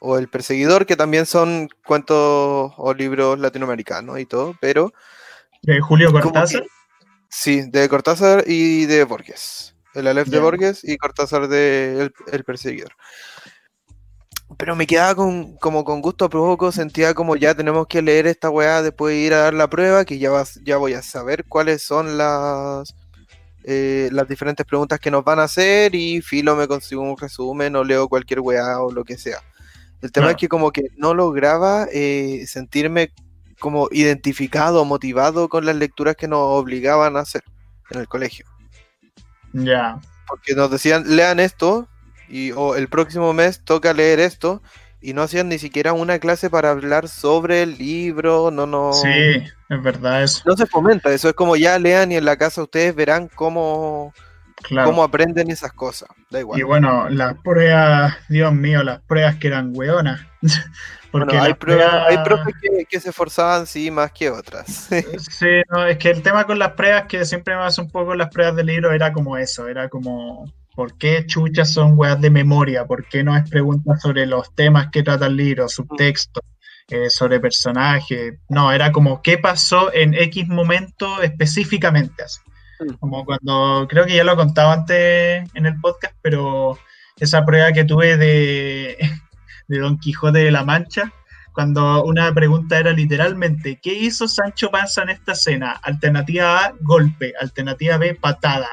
o 0.00 0.18
El 0.18 0.28
Perseguidor, 0.28 0.86
que 0.86 0.96
también 0.96 1.26
son 1.26 1.68
cuentos 1.86 2.72
o 2.76 2.94
libros 2.96 3.38
latinoamericanos 3.38 4.18
y 4.18 4.26
todo, 4.26 4.56
pero... 4.60 4.92
¿De 5.62 5.80
Julio 5.80 6.10
Cortázar? 6.10 6.64
Sí, 7.28 7.62
de 7.70 7.88
Cortázar 7.88 8.44
y 8.46 8.86
de 8.86 9.04
Borges. 9.04 9.76
El 9.94 10.06
Aleph 10.06 10.28
de 10.28 10.38
Borges 10.38 10.80
y 10.84 10.96
Cortázar 10.96 11.48
de 11.48 12.10
el, 12.32 12.44
Perseguidor. 12.44 12.92
Pero 14.56 14.76
me 14.76 14.86
quedaba 14.86 15.14
con, 15.14 15.56
como 15.56 15.84
con 15.84 16.00
gusto 16.00 16.26
a 16.26 16.30
poco, 16.30 16.72
sentía 16.72 17.14
como 17.14 17.36
ya 17.36 17.54
tenemos 17.54 17.86
que 17.86 18.02
leer 18.02 18.26
esta 18.26 18.50
weá 18.50 18.82
después 18.82 19.14
de 19.14 19.20
ir 19.20 19.34
a 19.34 19.38
dar 19.38 19.54
la 19.54 19.70
prueba, 19.70 20.04
que 20.04 20.18
ya, 20.18 20.30
vas, 20.30 20.60
ya 20.64 20.76
voy 20.76 20.94
a 20.94 21.02
saber 21.02 21.44
cuáles 21.46 21.82
son 21.82 22.18
las, 22.18 22.94
eh, 23.64 24.08
las 24.12 24.28
diferentes 24.28 24.66
preguntas 24.66 24.98
que 24.98 25.10
nos 25.10 25.24
van 25.24 25.38
a 25.38 25.44
hacer 25.44 25.94
y 25.94 26.20
filo 26.20 26.56
me 26.56 26.66
consigo 26.66 27.02
un 27.02 27.16
resumen 27.16 27.76
o 27.76 27.84
leo 27.84 28.08
cualquier 28.08 28.40
weá 28.40 28.80
o 28.80 28.90
lo 28.90 29.04
que 29.04 29.16
sea. 29.16 29.38
El 30.02 30.12
tema 30.12 30.30
es 30.30 30.36
que 30.36 30.48
como 30.48 30.72
que 30.72 30.84
no 30.96 31.14
lograba 31.14 31.86
eh, 31.92 32.44
sentirme 32.46 33.12
como 33.58 33.88
identificado, 33.92 34.84
motivado 34.84 35.48
con 35.48 35.66
las 35.66 35.76
lecturas 35.76 36.16
que 36.16 36.26
nos 36.26 36.40
obligaban 36.40 37.16
a 37.16 37.20
hacer 37.20 37.44
en 37.90 38.00
el 38.00 38.08
colegio. 38.08 38.46
Ya. 39.52 40.00
Porque 40.26 40.54
nos 40.54 40.70
decían, 40.70 41.04
lean 41.06 41.38
esto, 41.38 41.86
y 42.30 42.52
o 42.52 42.76
el 42.76 42.88
próximo 42.88 43.32
mes 43.32 43.62
toca 43.64 43.92
leer 43.92 44.20
esto, 44.20 44.62
y 45.00 45.14
no 45.14 45.22
hacían 45.22 45.48
ni 45.48 45.58
siquiera 45.58 45.92
una 45.92 46.18
clase 46.18 46.50
para 46.50 46.70
hablar 46.70 47.08
sobre 47.08 47.62
el 47.62 47.78
libro, 47.78 48.50
no, 48.50 48.66
no. 48.66 48.92
Sí, 48.92 49.08
es 49.08 49.82
verdad 49.82 50.22
eso. 50.22 50.42
No 50.44 50.56
se 50.56 50.66
fomenta, 50.66 51.10
eso 51.12 51.28
es 51.28 51.34
como 51.34 51.56
ya 51.56 51.78
lean 51.78 52.12
y 52.12 52.16
en 52.16 52.24
la 52.24 52.36
casa 52.36 52.62
ustedes 52.62 52.94
verán 52.94 53.28
cómo, 53.34 54.12
cómo 54.68 55.02
aprenden 55.02 55.50
esas 55.50 55.72
cosas. 55.72 56.08
Da 56.28 56.40
igual. 56.40 56.60
Y 56.60 56.62
bueno, 56.64 57.08
las 57.08 57.34
pruebas, 57.42 58.14
Dios 58.28 58.52
mío, 58.52 58.82
las 58.82 59.00
pruebas 59.00 59.36
que 59.36 59.48
eran 59.48 59.72
weonas. 59.74 60.20
Porque 61.10 61.36
hay, 61.36 61.54
pruebas, 61.54 62.06
hay 62.08 62.18
profes 62.22 62.54
que, 62.88 63.00
se 63.00 63.08
esforzaban, 63.08 63.66
sí, 63.66 63.90
más 63.90 64.12
que 64.12 64.30
otras. 64.30 64.88
sí, 65.28 65.62
no, 65.68 65.84
es 65.84 65.98
que 65.98 66.10
el 66.10 66.22
tema 66.22 66.46
con 66.46 66.58
las 66.58 66.74
pruebas, 66.74 67.06
que 67.08 67.24
siempre 67.24 67.56
me 67.56 67.62
hace 67.62 67.80
un 67.80 67.90
poco 67.90 68.14
las 68.14 68.28
pruebas 68.28 68.54
del 68.54 68.66
libro, 68.66 68.92
era 68.92 69.12
como 69.12 69.36
eso, 69.36 69.66
era 69.66 69.88
como, 69.88 70.44
¿por 70.74 70.96
qué 70.98 71.26
chuchas 71.26 71.72
son 71.72 71.98
weas 71.98 72.20
de 72.20 72.30
memoria? 72.30 72.86
¿Por 72.86 73.06
qué 73.08 73.22
no 73.22 73.36
es 73.36 73.48
preguntas 73.48 74.00
sobre 74.00 74.26
los 74.26 74.54
temas 74.54 74.88
que 74.90 75.02
trata 75.02 75.26
el 75.26 75.36
libro, 75.36 75.68
subtexto, 75.68 76.40
eh, 76.88 77.10
sobre 77.10 77.40
personajes? 77.40 78.34
No, 78.48 78.72
era 78.72 78.92
como, 78.92 79.22
¿qué 79.22 79.38
pasó 79.38 79.92
en 79.92 80.14
X 80.14 80.48
momento 80.48 81.22
específicamente? 81.22 82.22
Así. 82.22 82.40
Mm. 82.80 82.94
Como 82.94 83.24
cuando, 83.24 83.86
creo 83.88 84.06
que 84.06 84.16
ya 84.16 84.24
lo 84.24 84.36
contaba 84.36 84.72
antes 84.72 85.48
en 85.54 85.66
el 85.66 85.78
podcast, 85.80 86.14
pero 86.22 86.78
esa 87.18 87.44
prueba 87.44 87.72
que 87.72 87.84
tuve 87.84 88.16
de 88.16 88.96
de 89.68 89.78
Don 89.78 89.98
Quijote 89.98 90.40
de 90.40 90.50
la 90.50 90.64
Mancha, 90.64 91.12
cuando 91.52 92.04
una 92.04 92.32
pregunta 92.32 92.78
era 92.78 92.92
literalmente, 92.92 93.78
¿qué 93.82 93.92
hizo 93.92 94.26
Sancho 94.26 94.70
Panza 94.70 95.02
en 95.02 95.10
esta 95.10 95.32
escena? 95.32 95.72
Alternativa 95.82 96.64
A, 96.64 96.74
golpe. 96.80 97.34
Alternativa 97.40 97.98
B, 97.98 98.14
patada. 98.14 98.68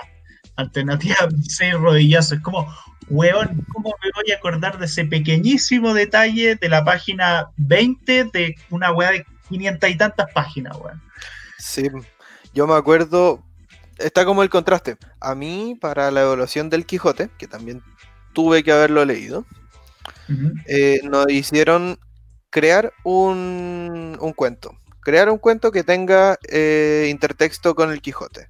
Alternativa 0.58 1.16
C, 1.48 1.72
rodillazo. 1.72 2.36
Es 2.36 2.42
como, 2.42 2.72
weón, 3.10 3.66
¿cómo 3.74 3.94
me 4.04 4.12
voy 4.16 4.32
a 4.32 4.36
acordar 4.36 4.78
de 4.78 4.86
ese 4.86 5.06
pequeñísimo 5.06 5.94
detalle 5.94 6.56
de 6.56 6.70
la 6.70 6.84
página 6.84 7.50
20 7.58 8.26
de 8.26 8.56
una 8.70 8.92
weá 8.92 9.12
de 9.12 9.26
500 9.50 9.90
y 9.90 9.98
tantas 9.98 10.32
páginas, 10.34 10.78
weón? 10.78 11.02
Sí, 11.58 11.88
yo 12.54 12.68
me 12.68 12.76
acuerdo, 12.76 13.44
está 13.98 14.26
como 14.26 14.44
el 14.44 14.50
contraste. 14.50 14.98
A 15.22 15.36
mí, 15.36 15.78
para 15.80 16.12
la 16.12 16.22
evaluación 16.22 16.70
del 16.70 16.86
Quijote, 16.86 17.30
que 17.38 17.48
también 17.48 17.82
tuve 18.34 18.64
que 18.64 18.72
haberlo 18.72 19.06
leído, 19.06 19.46
eh, 20.68 21.00
nos 21.04 21.30
hicieron 21.30 21.98
crear 22.50 22.94
un, 23.04 24.18
cuento. 24.36 24.78
Crear 25.02 25.30
un 25.30 25.38
cuento 25.38 25.72
que 25.72 25.84
tenga 25.84 26.38
eh, 26.50 27.08
intertexto 27.10 27.76
con 27.76 27.92
el 27.92 28.02
Quijote. 28.02 28.50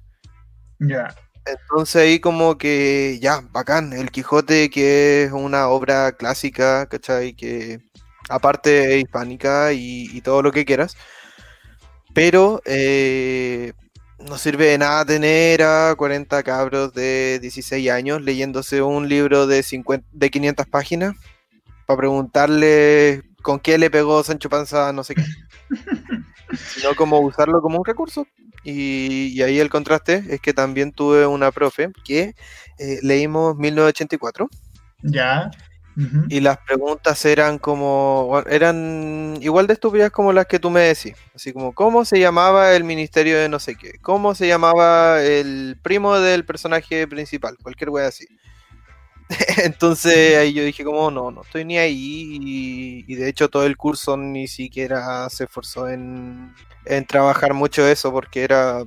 Ya. 0.80 1.14
Entonces 1.48 1.96
ahí 2.02 2.20
como 2.20 2.58
que 2.58 3.18
ya, 3.20 3.42
bacán, 3.52 3.92
el 3.92 4.10
Quijote 4.10 4.70
que 4.70 5.24
es 5.24 5.32
una 5.32 5.68
obra 5.68 6.12
clásica, 6.12 6.86
¿cachai? 6.86 7.34
Que 7.34 7.80
aparte 8.28 8.94
es 8.96 9.04
hispánica 9.04 9.72
y, 9.72 10.20
todo 10.22 10.42
lo 10.42 10.52
que 10.52 10.64
quieras. 10.64 10.96
Pero 12.14 12.60
eh, 12.64 13.72
no 14.18 14.38
sirve 14.38 14.66
de 14.66 14.78
nada 14.78 15.04
tener 15.04 15.62
a 15.62 15.94
40 15.96 16.42
cabros 16.42 16.92
de 16.92 17.38
16 17.40 17.90
años 17.90 18.22
leyéndose 18.22 18.82
un 18.82 19.08
libro 19.08 19.46
de, 19.46 19.62
50, 19.62 20.06
de 20.12 20.30
500 20.30 20.66
páginas 20.66 21.14
para 21.86 21.98
preguntarle 21.98 23.22
con 23.42 23.60
qué 23.60 23.78
le 23.78 23.90
pegó 23.90 24.22
Sancho 24.24 24.50
Panza 24.50 24.92
no 24.92 25.04
sé 25.04 25.14
qué. 25.14 25.24
sino 26.74 26.94
como 26.96 27.20
usarlo 27.20 27.60
como 27.62 27.78
un 27.78 27.84
recurso. 27.84 28.26
Y, 28.70 29.40
ahí 29.40 29.58
el 29.58 29.70
contraste 29.70 30.24
es 30.28 30.40
que 30.40 30.52
también 30.52 30.92
tuve 30.92 31.26
una 31.26 31.50
profe 31.50 31.90
que 32.04 32.34
eh, 32.78 32.98
leímos 33.02 33.56
1984. 33.56 34.48
Ya. 35.02 35.50
Y 36.28 36.38
las 36.38 36.58
preguntas 36.58 37.24
eran 37.24 37.58
como, 37.58 38.40
eran 38.48 39.36
igual 39.40 39.66
de 39.66 39.72
estúpidas 39.72 40.12
como 40.12 40.32
las 40.32 40.46
que 40.46 40.60
tú 40.60 40.70
me 40.70 40.82
decís. 40.82 41.14
Así 41.34 41.52
como, 41.52 41.72
¿cómo 41.72 42.04
se 42.04 42.20
llamaba 42.20 42.72
el 42.74 42.84
ministerio 42.84 43.36
de 43.36 43.48
no 43.48 43.58
sé 43.58 43.74
qué? 43.74 43.94
¿Cómo 44.00 44.36
se 44.36 44.46
llamaba 44.46 45.20
el 45.22 45.76
primo 45.82 46.20
del 46.20 46.44
personaje 46.44 47.08
principal? 47.08 47.56
Cualquier 47.60 47.90
wea 47.90 48.06
así. 48.06 48.28
Entonces 49.64 50.36
ahí 50.36 50.52
yo 50.52 50.64
dije 50.64 50.84
como 50.84 51.10
no, 51.10 51.30
no 51.30 51.42
estoy 51.42 51.64
ni 51.64 51.78
ahí 51.78 53.04
y, 53.06 53.14
de 53.14 53.28
hecho 53.28 53.48
todo 53.48 53.66
el 53.66 53.76
curso 53.76 54.16
ni 54.16 54.48
siquiera 54.48 55.28
se 55.28 55.44
esforzó 55.44 55.88
en, 55.88 56.54
trabajar 57.06 57.52
mucho 57.54 57.86
eso 57.86 58.10
porque 58.10 58.42
era, 58.42 58.82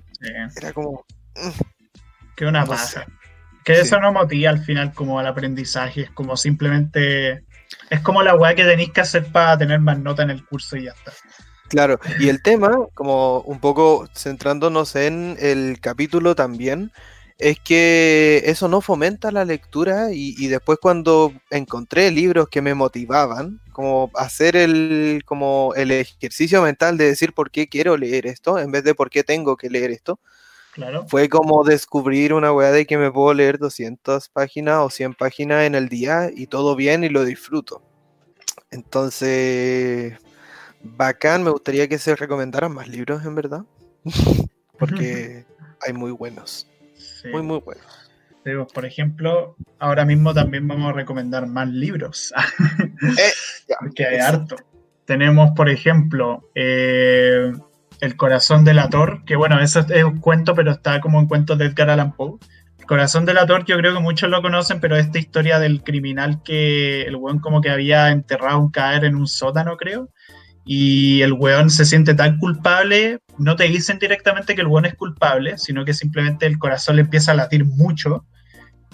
era 0.55 0.73
como... 0.73 1.05
Mm, 1.35 1.49
que 2.35 2.45
una 2.45 2.65
pasa. 2.65 3.05
Que 3.63 3.81
eso 3.81 3.99
no 3.99 4.11
motiva 4.11 4.49
al 4.49 4.63
final 4.63 4.93
como 4.93 5.19
al 5.19 5.27
aprendizaje, 5.27 6.01
es 6.01 6.11
como 6.11 6.35
simplemente... 6.35 7.45
Es 7.89 8.01
como 8.01 8.21
la 8.23 8.35
weá 8.35 8.55
que 8.55 8.65
tenéis 8.65 8.91
que 8.91 9.01
hacer 9.01 9.31
para 9.31 9.57
tener 9.57 9.79
más 9.79 9.99
nota 9.99 10.23
en 10.23 10.31
el 10.31 10.45
curso 10.45 10.75
y 10.75 10.85
ya 10.85 10.91
está. 10.91 11.13
Claro, 11.69 11.99
y 12.19 12.27
el 12.27 12.41
tema, 12.41 12.69
como 12.95 13.39
un 13.41 13.61
poco 13.61 14.09
centrándonos 14.13 14.97
en 14.97 15.37
el 15.39 15.79
capítulo 15.79 16.35
también, 16.35 16.91
es 17.41 17.59
que 17.59 18.43
eso 18.45 18.67
no 18.67 18.81
fomenta 18.81 19.31
la 19.31 19.45
lectura 19.45 20.09
y, 20.13 20.45
después 20.45 20.77
cuando 20.79 21.33
encontré 21.49 22.11
libros 22.11 22.47
que 22.49 22.61
me 22.61 22.75
motivaban, 22.75 23.59
como 23.71 24.11
hacer 24.13 24.55
el, 24.55 25.23
como 25.25 25.73
el 25.75 25.89
ejercicio 25.89 26.61
mental 26.61 26.97
de 26.97 27.05
decir 27.05 27.33
por 27.33 27.49
qué 27.49 27.67
quiero 27.67 27.97
leer 27.97 28.27
esto 28.27 28.59
en 28.59 28.71
vez 28.71 28.83
de 28.83 28.93
por 28.93 29.09
qué 29.09 29.23
tengo 29.23 29.57
que 29.57 29.71
leer 29.71 29.89
esto, 29.89 30.19
claro. 30.73 31.07
fue 31.07 31.29
como 31.29 31.63
descubrir 31.63 32.35
una 32.35 32.53
weá 32.53 32.71
de 32.71 32.85
que 32.85 32.99
me 32.99 33.11
puedo 33.11 33.33
leer 33.33 33.57
200 33.57 34.29
páginas 34.29 34.77
o 34.81 34.91
100 34.91 35.15
páginas 35.15 35.63
en 35.65 35.73
el 35.73 35.89
día 35.89 36.29
y 36.31 36.45
todo 36.45 36.75
bien 36.75 37.03
y 37.03 37.09
lo 37.09 37.25
disfruto. 37.25 37.81
Entonces, 38.69 40.13
bacán, 40.83 41.41
me 41.41 41.49
gustaría 41.49 41.87
que 41.87 41.97
se 41.97 42.15
recomendaran 42.15 42.71
más 42.71 42.87
libros 42.87 43.25
en 43.25 43.33
verdad, 43.33 43.65
porque 44.77 45.43
hay 45.81 45.93
muy 45.93 46.11
buenos. 46.11 46.70
Muy, 47.31 47.41
muy 47.41 47.59
bueno. 47.59 48.67
por 48.73 48.85
ejemplo, 48.85 49.55
ahora 49.79 50.05
mismo 50.05 50.33
también 50.33 50.67
vamos 50.67 50.89
a 50.89 50.93
recomendar 50.93 51.47
más 51.47 51.67
libros. 51.69 52.33
eh, 53.17 53.31
porque 53.79 54.05
hay 54.05 54.17
harto. 54.17 54.55
Tenemos, 55.05 55.51
por 55.51 55.69
ejemplo, 55.69 56.49
eh, 56.55 57.51
El 57.99 58.15
corazón 58.15 58.63
del 58.63 58.79
ator, 58.79 59.23
que 59.25 59.35
bueno, 59.35 59.59
eso 59.59 59.85
es 59.87 60.03
un 60.03 60.19
cuento, 60.19 60.55
pero 60.55 60.71
está 60.71 61.01
como 61.01 61.19
un 61.19 61.27
cuento 61.27 61.55
de 61.55 61.65
Edgar 61.65 61.89
Allan 61.89 62.15
Poe. 62.15 62.39
El 62.79 62.85
corazón 62.85 63.25
del 63.25 63.37
ator, 63.37 63.63
yo 63.65 63.77
creo 63.77 63.93
que 63.93 63.99
muchos 63.99 64.29
lo 64.29 64.41
conocen, 64.41 64.79
pero 64.79 64.95
esta 64.95 65.19
historia 65.19 65.59
del 65.59 65.83
criminal 65.83 66.41
que 66.43 67.03
el 67.03 67.15
buen 67.17 67.39
como 67.39 67.61
que 67.61 67.69
había 67.69 68.09
enterrado 68.09 68.59
un 68.59 68.71
caer 68.71 69.05
en 69.05 69.15
un 69.15 69.27
sótano, 69.27 69.77
creo 69.77 70.09
y 70.65 71.21
el 71.21 71.33
weón 71.33 71.69
se 71.69 71.85
siente 71.85 72.13
tan 72.13 72.37
culpable, 72.37 73.19
no 73.37 73.55
te 73.55 73.65
dicen 73.65 73.99
directamente 73.99 74.55
que 74.55 74.61
el 74.61 74.67
weón 74.67 74.85
es 74.85 74.95
culpable, 74.95 75.57
sino 75.57 75.85
que 75.85 75.93
simplemente 75.93 76.45
el 76.45 76.59
corazón 76.59 76.97
le 76.97 77.03
empieza 77.03 77.31
a 77.31 77.35
latir 77.35 77.65
mucho, 77.65 78.25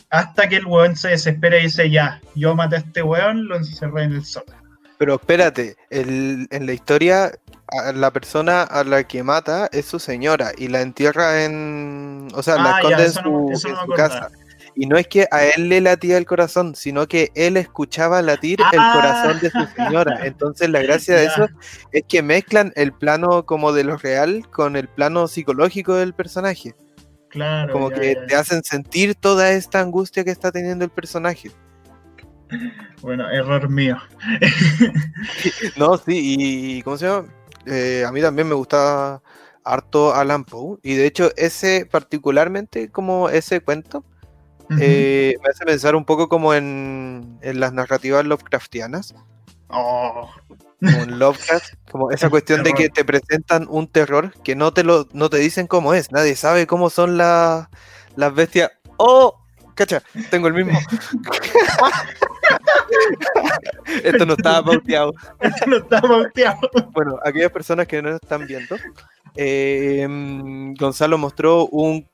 hasta 0.09 0.47
que 0.47 0.57
el 0.57 0.65
weón 0.65 0.95
se 0.95 1.09
desespera 1.09 1.59
y 1.59 1.63
dice, 1.63 1.89
ya, 1.89 2.21
yo 2.35 2.55
maté 2.55 2.77
a 2.77 2.79
este 2.79 3.03
weón, 3.03 3.47
lo 3.47 3.57
encerré 3.57 4.03
en 4.03 4.13
el 4.13 4.25
sótano. 4.25 4.61
Pero 4.97 5.15
espérate, 5.15 5.75
en 5.91 6.47
la 6.49 6.73
historia, 6.73 7.31
la 7.93 8.11
persona 8.11 8.63
a 8.63 8.83
la 8.83 9.03
que 9.03 9.23
mata 9.23 9.69
es 9.71 9.85
su 9.85 9.99
señora 9.99 10.51
y 10.57 10.69
la 10.69 10.81
entierra 10.81 11.43
en... 11.43 12.29
O 12.33 12.41
sea, 12.41 12.55
la 12.55 12.75
ah, 12.75 12.79
esconde 12.79 13.05
en 13.05 13.57
su, 13.57 13.93
casa. 13.95 14.29
Y 14.79 14.85
no 14.85 14.95
es 14.95 15.07
que 15.07 15.27
a 15.31 15.43
él 15.43 15.69
le 15.69 15.81
latía 15.81 16.19
el 16.19 16.27
corazón, 16.27 16.75
sino 16.75 17.07
que 17.07 17.31
él 17.33 17.57
escuchaba 17.57 18.21
latir 18.21 18.59
el 18.71 18.79
ah. 18.79 18.91
corazón 18.93 19.39
de 19.39 19.49
su 19.49 19.65
señora. 19.75 20.19
Entonces 20.23 20.69
la 20.69 20.83
gracia 20.83 21.15
de 21.15 21.25
eso 21.25 21.47
es 21.91 22.03
que 22.07 22.21
mezclan 22.21 22.71
el 22.75 22.93
plano 22.93 23.43
como 23.47 23.73
de 23.73 23.83
lo 23.83 23.97
real 23.97 24.47
con 24.51 24.75
el 24.75 24.87
plano 24.87 25.27
psicológico 25.27 25.95
del 25.95 26.13
personaje. 26.13 26.75
Claro. 27.29 27.73
Como 27.73 27.89
que 27.89 28.17
te 28.27 28.35
hacen 28.35 28.63
sentir 28.63 29.15
toda 29.15 29.51
esta 29.51 29.79
angustia 29.79 30.23
que 30.23 30.29
está 30.29 30.51
teniendo 30.51 30.85
el 30.85 30.91
personaje. 30.91 31.49
Bueno, 33.01 33.27
error 33.31 33.67
mío. 33.69 33.97
no, 35.75 35.97
sí, 35.97 36.35
y 36.37 36.81
¿cómo 36.83 36.97
se 36.97 37.07
llama? 37.07 37.27
Eh, 37.65 38.05
a 38.07 38.11
mí 38.11 38.21
también 38.21 38.47
me 38.47 38.53
gustaba 38.53 39.23
harto 39.63 40.13
Alan 40.13 40.45
Poe. 40.45 40.77
Y 40.83 40.93
de 40.93 41.07
hecho, 41.07 41.31
ese 41.35 41.87
particularmente, 41.89 42.91
como 42.91 43.29
ese 43.29 43.59
cuento, 43.61 44.05
eh, 44.79 45.35
me 45.41 45.49
hace 45.49 45.65
pensar 45.65 45.95
un 45.95 46.05
poco 46.05 46.29
como 46.29 46.53
en, 46.53 47.39
las 47.41 47.73
narrativas 47.73 48.25
Lovecraftianas. 48.25 49.15
Oh. 49.69 50.29
Como 50.79 51.03
en 51.03 51.19
Lovecraft, 51.19 51.73
como 51.91 52.11
esa 52.11 52.29
cuestión 52.29 52.63
de 52.63 52.73
que 52.73 52.89
te 52.89 53.03
presentan 53.03 53.67
un 53.69 53.87
terror 53.87 54.31
que 54.43 54.55
no 54.55 54.73
te 54.73 54.83
lo 54.83 55.07
no 55.13 55.29
te 55.29 55.37
dicen 55.37 55.67
cómo 55.67 55.93
es, 55.93 56.11
nadie 56.11 56.35
sabe 56.35 56.67
cómo 56.67 56.89
son 56.89 57.17
las 57.17 57.67
bestias. 58.33 58.71
¡Oh! 58.97 59.43
Cacha, 59.75 60.01
tengo 60.31 60.47
el 60.47 60.55
mismo. 60.55 60.73
Esto 64.03 64.25
no 64.25 64.33
estaba 64.33 64.63
pauteado. 64.63 65.13
Esto 65.39 65.65
no 65.67 65.77
estaba 65.77 66.07
pauteado. 66.07 66.59
Bueno, 66.93 67.19
aquellas 67.23 67.51
personas 67.51 67.87
que 67.87 68.01
no 68.01 68.15
están 68.15 68.47
viendo, 68.47 68.75
eh, 69.35 70.07
Gonzalo 70.79 71.19
mostró 71.19 71.67
un 71.67 72.07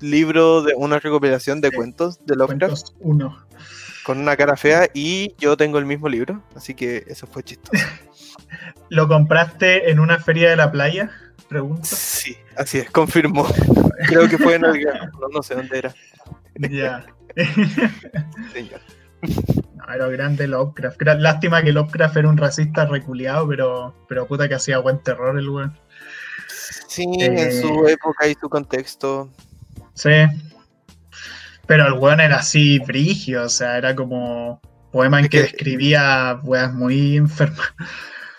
libro 0.00 0.62
de 0.62 0.74
una 0.74 0.98
recopilación 0.98 1.60
de 1.60 1.70
cuentos 1.70 2.24
de 2.24 2.36
Lovecraft. 2.36 2.88
uno. 3.00 3.44
Con 4.04 4.18
una 4.18 4.36
cara 4.36 4.56
fea 4.56 4.88
y 4.94 5.34
yo 5.38 5.56
tengo 5.56 5.78
el 5.78 5.84
mismo 5.84 6.08
libro, 6.08 6.42
así 6.54 6.74
que 6.74 7.04
eso 7.08 7.26
fue 7.26 7.42
chistoso. 7.42 7.72
¿Lo 8.88 9.06
compraste 9.06 9.90
en 9.90 10.00
una 10.00 10.18
feria 10.18 10.48
de 10.50 10.56
la 10.56 10.70
playa? 10.70 11.10
Pregunto. 11.48 11.84
Sí, 11.84 12.36
así 12.56 12.78
es, 12.78 12.90
confirmó. 12.90 13.46
Creo 14.06 14.28
que 14.28 14.38
fue 14.38 14.54
en 14.54 14.64
el 14.64 14.82
no, 15.20 15.28
no 15.32 15.42
sé 15.42 15.54
dónde 15.54 15.78
era. 15.78 15.94
Ya. 16.54 17.06
No, 19.74 19.94
era 19.94 20.08
grande 20.08 20.46
Lovecraft. 20.46 21.00
Lástima 21.02 21.62
que 21.62 21.72
Lovecraft 21.72 22.16
era 22.16 22.28
un 22.28 22.36
racista 22.36 22.86
reculeado, 22.86 23.48
pero, 23.48 23.94
pero 24.08 24.26
puta 24.26 24.48
que 24.48 24.54
hacía 24.54 24.78
buen 24.78 25.02
terror 25.02 25.38
el 25.38 25.48
weón. 25.48 25.78
Sí, 26.88 27.04
en 27.20 27.52
su 27.52 27.86
eh, 27.86 27.92
época 27.92 28.26
y 28.26 28.34
su 28.34 28.48
contexto. 28.48 29.30
Sí. 29.98 30.10
Pero 31.66 31.86
el 31.86 31.94
weón 31.94 32.20
era 32.20 32.36
así 32.36 32.78
brigio, 32.78 33.42
o 33.42 33.48
sea, 33.48 33.76
era 33.76 33.94
como 33.94 34.60
poema 34.92 35.20
en 35.20 35.28
que, 35.28 35.42
describía 35.42 36.38
weas 36.44 36.72
muy 36.72 37.16
enfermas. 37.16 37.74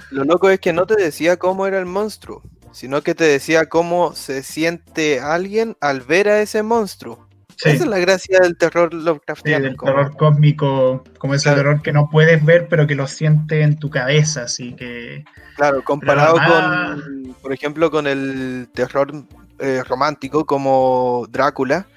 Lo 0.10 0.24
loco 0.24 0.50
es 0.50 0.60
que 0.60 0.74
no 0.74 0.88
te 0.88 0.96
decía 0.96 1.38
cómo 1.38 1.68
era 1.68 1.78
el 1.78 1.86
monstruo, 1.86 2.42
sino 2.72 3.02
que 3.02 3.14
te 3.14 3.26
decía 3.26 3.68
cómo 3.68 4.16
se 4.16 4.42
siente 4.42 5.20
alguien 5.20 5.76
al 5.82 6.02
ver 6.02 6.30
a 6.30 6.42
ese 6.42 6.64
monstruo. 6.64 7.28
Esa 7.58 7.84
es 7.84 7.88
la 7.88 8.00
gracia 8.00 8.40
del 8.40 8.58
terror 8.58 8.94
Lovecraftiano. 8.94 9.70
Sí, 9.70 9.76
terror 9.84 10.16
cósmico, 10.16 11.04
como 11.18 11.34
ese 11.36 11.54
terror 11.54 11.82
que 11.82 11.92
no 11.92 12.10
puedes 12.10 12.44
ver, 12.46 12.70
pero 12.70 12.88
que 12.88 12.96
lo 12.96 13.06
siente 13.06 13.64
en 13.64 13.78
tu 13.78 13.90
cabeza, 13.90 14.44
así 14.44 14.74
que... 14.74 15.26
Claro, 15.58 15.84
comparado 15.84 16.36
con, 16.36 17.36
por 17.42 17.52
ejemplo, 17.52 17.92
con 17.92 18.08
el 18.08 18.70
terror 18.74 19.12
eh, 19.60 19.84
romántico 19.88 20.46
como 20.46 21.28
Drácula, 21.30 21.88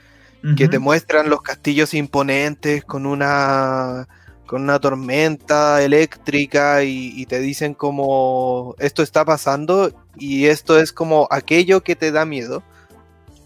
que 0.57 0.67
te 0.67 0.81
muestran 0.81 1.31
los 1.31 1.41
castillos 1.41 1.95
imponentes 1.95 2.85
con 2.85 3.07
una 3.07 4.09
con 4.45 4.63
una 4.63 4.81
tormenta 4.81 5.81
eléctrica 5.83 6.83
y, 6.83 7.25
te 7.27 7.39
dicen 7.39 7.75
como 7.75 8.75
esto 8.81 9.05
está 9.05 9.25
pasando 9.25 9.93
y 10.17 10.47
esto 10.47 10.79
es 10.79 10.93
como 10.93 11.29
aquello 11.31 11.83
que 11.83 11.95
te 11.95 12.11
da 12.11 12.25
miedo. 12.25 12.65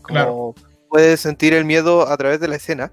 claro 0.02 0.54
puedes 0.88 1.20
sentir 1.20 1.52
el 1.54 1.64
miedo 1.64 2.08
a 2.08 2.16
través 2.16 2.40
de 2.40 2.48
la 2.48 2.56
escena. 2.56 2.90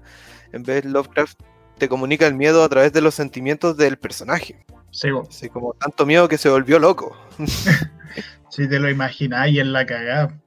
En 0.52 0.62
vez 0.62 0.84
Lovecraft 0.84 1.40
te 1.78 1.88
comunica 1.88 2.26
el 2.26 2.34
miedo 2.34 2.62
a 2.62 2.68
través 2.68 2.92
de 2.92 3.00
los 3.00 3.14
sentimientos 3.14 3.76
del 3.76 3.96
personaje. 3.96 4.64
Sí, 4.90 5.08
Así 5.28 5.48
como 5.48 5.72
tanto 5.72 6.06
miedo 6.06 6.28
que 6.28 6.38
se 6.38 6.48
volvió 6.48 6.78
loco. 6.78 7.16
si 8.50 8.68
te 8.68 8.78
lo 8.78 8.88
imagináis 8.90 9.58
en 9.58 9.72
la 9.72 9.86
cagada. 9.86 10.38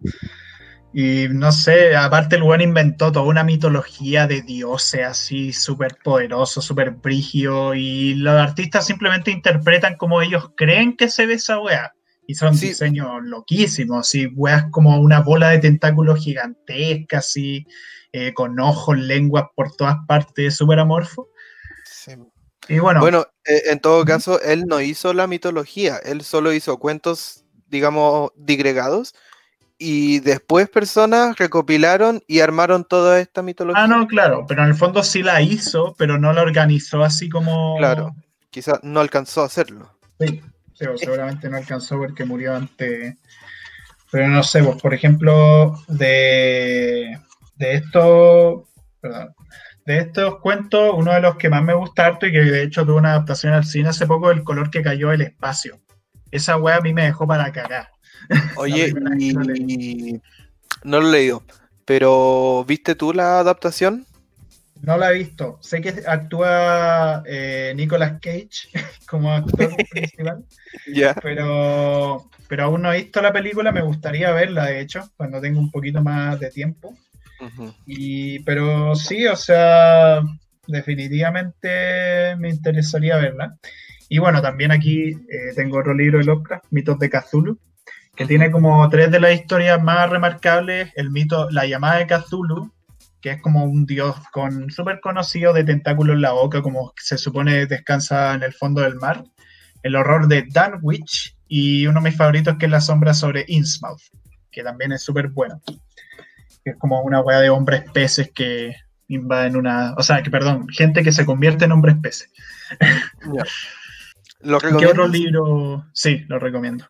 Y 1.00 1.28
no 1.30 1.52
sé, 1.52 1.96
aparte 1.96 2.38
el 2.38 2.42
buen 2.42 2.60
inventó 2.60 3.12
toda 3.12 3.24
una 3.28 3.44
mitología 3.44 4.26
de 4.26 4.42
dioses 4.42 5.06
así 5.06 5.54
súper 5.54 5.96
poderoso, 6.04 6.60
súper 6.60 6.90
brigio, 6.90 7.76
y 7.76 8.16
los 8.16 8.34
artistas 8.34 8.88
simplemente 8.88 9.30
interpretan 9.30 9.96
como 9.96 10.24
ellos 10.24 10.50
creen 10.58 10.98
que 10.98 11.08
se 11.08 11.28
ve 11.28 11.36
esa 11.36 11.60
wea. 11.60 11.94
Y 12.26 12.34
son 12.34 12.60
diseños 12.60 13.08
loquísimos, 13.22 14.16
y 14.16 14.26
weas 14.26 14.72
como 14.72 15.00
una 15.00 15.20
bola 15.20 15.50
de 15.50 15.60
tentáculos 15.60 16.18
gigantescas, 16.18 17.28
así, 17.28 17.68
eh, 18.12 18.34
con 18.34 18.60
ojos, 18.60 18.98
lenguas 18.98 19.46
por 19.56 19.76
todas 19.76 19.98
partes, 20.08 20.56
súper 20.56 20.80
amorfo. 20.80 21.30
Y 22.70 22.80
bueno, 22.80 23.02
bueno 23.02 23.28
eh, 23.46 23.62
en 23.68 23.80
todo 23.82 24.04
caso, 24.04 24.42
él 24.42 24.66
no 24.66 24.82
hizo 24.82 25.14
la 25.14 25.28
mitología, 25.28 25.98
él 25.98 26.24
solo 26.24 26.54
hizo 26.54 26.80
cuentos, 26.80 27.46
digamos, 27.68 28.32
digregados, 28.36 29.14
y 29.78 30.20
después 30.20 30.70
personas 30.70 31.38
recopilaron 31.38 32.24
y 32.28 32.40
armaron 32.40 32.84
toda 32.84 33.20
esta 33.20 33.42
mitología. 33.42 33.84
Ah, 33.84 33.88
no, 33.88 34.08
claro, 34.08 34.46
pero 34.48 34.64
en 34.64 34.70
el 34.70 34.76
fondo 34.76 35.04
sí 35.04 35.24
la 35.24 35.42
hizo, 35.42 35.96
pero 35.98 36.18
no 36.18 36.34
la 36.34 36.42
organizó 36.42 37.04
así 37.04 37.30
como... 37.30 37.78
Claro, 37.78 38.16
quizás 38.50 38.80
no 38.84 39.00
alcanzó 39.00 39.44
a 39.44 39.46
hacerlo. 39.46 39.92
Sí 40.20 40.42
seguramente 40.96 41.50
no 41.50 41.58
alcanzó 41.58 41.98
porque 41.98 42.26
murió 42.26 42.56
antes. 42.56 43.16
Pero 44.12 44.28
no 44.28 44.44
sé, 44.44 44.64
pues, 44.64 44.82
por 44.82 44.94
ejemplo, 44.94 45.78
de, 45.88 47.20
de 47.56 47.74
estos, 47.74 48.64
de 49.86 49.98
estos 49.98 50.40
cuentos, 50.40 50.94
uno 50.96 51.14
de 51.14 51.22
los 51.22 51.36
que 51.36 51.50
más 51.50 51.64
me 51.64 51.74
gusta 51.74 52.06
harto 52.06 52.26
y 52.26 52.32
que 52.32 52.40
de 52.40 52.64
hecho 52.64 52.86
tuvo 52.86 52.98
una 52.98 53.12
adaptación 53.12 53.54
al 53.54 53.66
cine 53.66 53.90
hace 53.90 54.08
poco, 54.08 54.32
El 54.32 54.44
color 54.44 54.70
que 54.70 54.82
cayó 54.82 55.12
el 55.12 55.22
espacio. 55.22 55.80
Esa 56.32 56.58
wea 56.58 56.78
a 56.78 56.82
mí 56.82 56.94
me 56.94 57.06
dejó 57.06 57.28
para 57.28 57.52
cagar. 57.52 57.90
Oye, 58.58 58.94
y... 59.18 59.34
no 60.84 61.00
lo 61.00 61.10
he 61.10 61.12
leído, 61.12 61.44
pero 61.86 62.66
¿viste 62.68 62.96
tú 62.96 63.14
la 63.14 63.40
adaptación? 63.40 64.06
No 64.82 64.98
la 64.98 65.12
he 65.12 65.18
visto. 65.18 65.58
Sé 65.62 65.82
que 65.82 66.04
actúa 66.06 67.24
eh, 67.26 67.74
Nicolas 67.76 68.20
Cage 68.22 68.70
como 69.10 69.34
actor 69.34 69.76
principal. 69.92 70.46
Ya. 70.94 71.16
Pero, 71.16 72.30
pero 72.48 72.66
aún 72.66 72.82
no 72.82 72.94
he 72.94 73.04
visto 73.04 73.22
la 73.22 73.34
película. 73.34 73.72
Me 73.72 73.82
gustaría 73.82 74.32
verla, 74.32 74.66
de 74.66 74.82
hecho, 74.82 75.10
cuando 75.18 75.42
tenga 75.42 75.60
un 75.60 75.72
poquito 75.72 76.02
más 76.02 76.40
de 76.40 76.52
tiempo. 76.52 76.96
y, 77.86 78.40
pero 78.40 78.96
sí, 78.96 79.28
o 79.28 79.36
sea, 79.36 80.22
definitivamente 80.68 82.36
me 82.38 82.50
interesaría 82.50 83.18
verla. 83.18 83.58
Y 84.10 84.20
bueno, 84.20 84.42
también 84.42 84.72
aquí 84.72 85.10
eh, 85.10 85.54
tengo 85.56 85.80
otro 85.80 85.94
libro 85.94 86.20
de 86.20 86.26
Lovecraft, 86.26 86.66
Mitos 86.72 86.98
de 87.00 87.10
Cthulhu, 87.10 87.60
que 88.18 88.26
tiene 88.26 88.50
como 88.50 88.90
tres 88.90 89.12
de 89.12 89.20
las 89.20 89.34
historias 89.34 89.82
más 89.82 90.10
remarcables. 90.10 90.92
El 90.96 91.12
mito, 91.12 91.50
la 91.52 91.68
llamada 91.68 92.00
de 92.00 92.08
Cthulhu, 92.08 92.74
que 93.22 93.34
es 93.34 93.42
como 93.42 93.64
un 93.64 93.86
dios 93.86 94.16
con 94.32 94.72
súper 94.72 95.00
conocido 95.02 95.54
de 95.54 95.64
tentáculos 95.64 96.16
en 96.16 96.24
la 96.24 96.32
boca, 96.32 96.64
como 96.64 96.94
se 96.98 97.20
supone 97.20 97.68
descansa 97.68 98.34
en 98.34 98.42
el 98.42 98.54
fondo 98.54 98.82
del 98.82 98.96
mar. 98.96 99.24
El 99.84 99.96
horror 99.96 100.28
de 100.28 100.48
Danwich 100.52 101.38
y 101.48 101.86
uno 101.86 102.02
de 102.02 102.10
mis 102.10 102.18
favoritos 102.18 102.58
que 102.58 102.66
es 102.66 102.72
La 102.72 102.82
sombra 102.82 103.14
sobre 103.14 103.46
Innsmouth, 103.48 104.02
que 104.52 104.64
también 104.64 104.94
es 104.94 105.04
súper 105.04 105.30
bueno. 105.30 105.62
Que 106.66 106.72
es 106.72 106.78
como 106.78 107.04
una 107.04 107.22
wea 107.22 107.40
de 107.40 107.52
hombres 107.52 107.84
peces 107.94 108.32
que 108.34 108.76
invaden 109.10 109.56
una... 109.56 109.94
O 109.94 110.02
sea, 110.02 110.24
que 110.24 110.32
perdón, 110.32 110.68
gente 110.70 111.04
que 111.04 111.12
se 111.12 111.26
convierte 111.26 111.66
en 111.66 111.72
hombres 111.72 111.98
peces. 112.02 112.32
¿Lo 114.40 114.60
¿Qué 114.60 114.88
otro 114.88 115.08
libro? 115.08 115.86
Sí, 115.94 116.26
lo 116.28 116.40
recomiendo. 116.40 116.86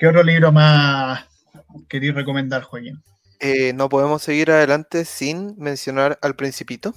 ¿Qué 0.00 0.06
otro 0.06 0.22
libro 0.22 0.50
más 0.50 1.26
queréis 1.86 2.14
recomendar, 2.14 2.62
Joaquín? 2.62 3.02
Eh, 3.38 3.74
no 3.74 3.90
podemos 3.90 4.22
seguir 4.22 4.50
adelante 4.50 5.04
sin 5.04 5.54
mencionar 5.58 6.18
al 6.22 6.34
Principito. 6.36 6.94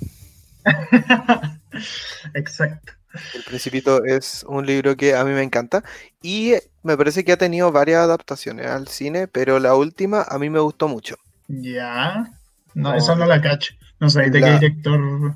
Exacto. 2.34 2.94
El 3.34 3.44
Principito 3.44 4.06
es 4.06 4.46
un 4.48 4.66
libro 4.66 4.96
que 4.96 5.16
a 5.16 5.26
mí 5.26 5.32
me 5.32 5.44
encanta 5.44 5.84
y 6.22 6.54
me 6.82 6.96
parece 6.96 7.26
que 7.26 7.34
ha 7.34 7.38
tenido 7.38 7.74
varias 7.74 8.00
adaptaciones 8.00 8.68
al 8.68 8.88
cine, 8.88 9.28
pero 9.28 9.60
la 9.60 9.76
última 9.76 10.22
a 10.22 10.40
mí 10.40 10.50
me 10.50 10.62
gustó 10.62 10.88
mucho. 10.88 11.18
Ya. 11.50 12.32
No, 12.74 12.96
esa 12.96 13.16
no 13.16 13.26
la 13.26 13.42
cacho. 13.42 13.74
No 14.00 14.10
sé 14.10 14.30
de 14.30 14.40
qué 14.40 14.52
director. 14.54 15.36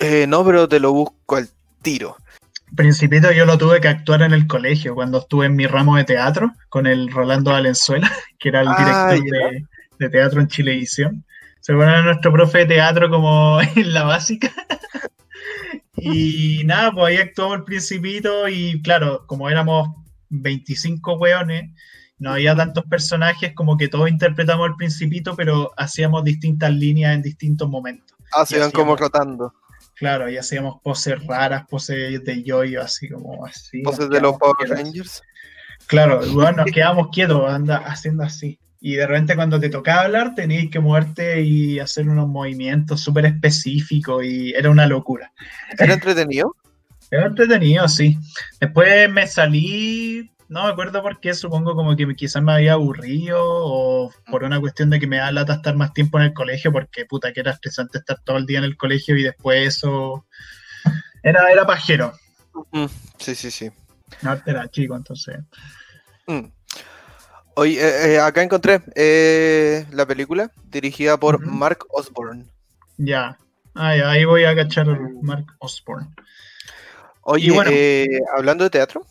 Eh, 0.00 0.26
no, 0.26 0.44
pero 0.44 0.68
te 0.68 0.80
lo 0.80 0.92
busco 0.92 1.36
al 1.36 1.48
tiro. 1.82 2.16
Principito 2.76 3.32
yo 3.32 3.44
lo 3.44 3.58
tuve 3.58 3.80
que 3.80 3.88
actuar 3.88 4.22
en 4.22 4.32
el 4.32 4.46
colegio 4.46 4.94
cuando 4.94 5.18
estuve 5.18 5.46
en 5.46 5.56
mi 5.56 5.66
ramo 5.66 5.96
de 5.96 6.04
teatro 6.04 6.52
con 6.68 6.86
el 6.86 7.10
Rolando 7.10 7.50
Valenzuela, 7.50 8.10
que 8.38 8.48
era 8.48 8.60
el 8.62 8.68
ah, 8.68 9.12
director 9.12 9.40
de, 9.40 9.66
de 9.98 10.08
teatro 10.08 10.40
en 10.40 10.48
Chilevisión. 10.48 11.24
Se 11.60 11.72
a 11.72 12.02
nuestro 12.02 12.32
profe 12.32 12.58
de 12.58 12.66
teatro 12.66 13.10
como 13.10 13.60
en 13.76 13.92
la 13.92 14.04
básica. 14.04 14.52
y 15.96 16.62
nada, 16.64 16.92
pues 16.92 17.06
ahí 17.06 17.16
actuamos 17.16 17.58
el 17.58 17.64
principito 17.64 18.48
y 18.48 18.80
claro, 18.82 19.24
como 19.26 19.50
éramos 19.50 19.88
25 20.30 21.14
weones, 21.14 21.70
no 22.18 22.32
había 22.32 22.54
tantos 22.54 22.84
personajes 22.84 23.52
como 23.54 23.76
que 23.76 23.88
todos 23.88 24.08
interpretamos 24.08 24.68
el 24.68 24.76
principito, 24.76 25.34
pero 25.36 25.72
hacíamos 25.76 26.22
distintas 26.24 26.70
líneas 26.72 27.14
en 27.14 27.22
distintos 27.22 27.68
momentos. 27.68 28.16
Ah, 28.32 28.46
se 28.46 28.56
iban 28.56 28.70
como 28.70 28.94
rotando. 28.96 29.54
Claro, 30.00 30.30
y 30.30 30.38
hacíamos 30.38 30.80
poses 30.82 31.22
raras, 31.26 31.66
poses 31.68 32.24
de 32.24 32.42
yoyo, 32.42 32.80
así 32.80 33.06
como 33.10 33.44
así. 33.44 33.82
Poses 33.82 34.08
de 34.08 34.18
los 34.18 34.38
Power 34.38 34.66
Rangers. 34.66 35.22
Claro, 35.88 36.22
bueno, 36.32 36.64
nos 36.64 36.72
quedamos 36.72 37.08
quietos, 37.12 37.52
anda 37.52 37.76
haciendo 37.78 38.22
así 38.22 38.58
Y 38.80 38.94
de 38.94 39.06
repente 39.06 39.36
cuando 39.36 39.60
te 39.60 39.68
tocaba 39.68 40.04
hablar 40.04 40.34
tenías 40.34 40.70
que 40.70 40.80
moverte 40.80 41.42
y 41.42 41.78
hacer 41.80 42.08
unos 42.08 42.28
movimientos 42.28 43.02
súper 43.02 43.26
específicos 43.26 44.24
y 44.24 44.54
era 44.54 44.70
una 44.70 44.86
locura. 44.86 45.34
¿Era 45.78 45.92
entretenido? 45.92 46.56
Era 47.10 47.26
entretenido, 47.26 47.86
sí. 47.86 48.16
Después 48.58 49.10
me 49.10 49.26
salí, 49.26 50.30
no 50.50 50.64
me 50.64 50.70
acuerdo 50.70 51.00
por 51.00 51.20
qué, 51.20 51.32
supongo 51.32 51.76
como 51.76 51.94
que 51.94 52.12
quizás 52.16 52.42
me 52.42 52.52
había 52.52 52.72
aburrido 52.72 53.38
o 53.40 54.12
por 54.28 54.42
una 54.42 54.58
cuestión 54.58 54.90
de 54.90 54.98
que 54.98 55.06
me 55.06 55.18
da 55.18 55.30
lata 55.30 55.54
estar 55.54 55.76
más 55.76 55.92
tiempo 55.92 56.18
en 56.18 56.24
el 56.24 56.34
colegio 56.34 56.72
porque 56.72 57.06
puta 57.06 57.32
que 57.32 57.38
era 57.38 57.52
estresante 57.52 57.98
estar 57.98 58.20
todo 58.24 58.36
el 58.36 58.46
día 58.46 58.58
en 58.58 58.64
el 58.64 58.76
colegio 58.76 59.16
y 59.16 59.22
después 59.22 59.68
eso 59.68 60.26
era, 61.22 61.52
era 61.52 61.64
pajero. 61.64 62.12
Sí, 63.18 63.36
sí, 63.36 63.50
sí. 63.52 63.70
No, 64.22 64.36
era 64.44 64.68
chico, 64.68 64.96
entonces. 64.96 65.38
Mm. 66.26 66.46
Oye, 67.54 67.80
eh, 67.80 68.14
eh, 68.14 68.20
acá 68.20 68.42
encontré 68.42 68.80
eh, 68.96 69.86
la 69.92 70.04
película 70.04 70.50
dirigida 70.64 71.16
por 71.16 71.46
Mark 71.46 71.86
Osborne. 71.90 72.46
Ya. 72.96 73.38
ahí 73.74 74.24
voy 74.24 74.46
a 74.46 74.56
cachar 74.56 74.90
a 74.90 74.98
Mark 75.22 75.46
Osborne. 75.60 76.08
Oye, 77.20 77.52
bueno, 77.52 77.70
hablando 78.36 78.64
de 78.64 78.70
teatro, 78.70 79.06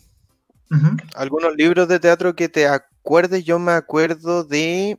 algunos 1.14 1.54
libros 1.56 1.88
de 1.88 2.00
teatro 2.00 2.34
que 2.34 2.48
te 2.48 2.66
acuerdes, 2.66 3.44
yo 3.44 3.58
me 3.58 3.72
acuerdo 3.72 4.44
de 4.44 4.98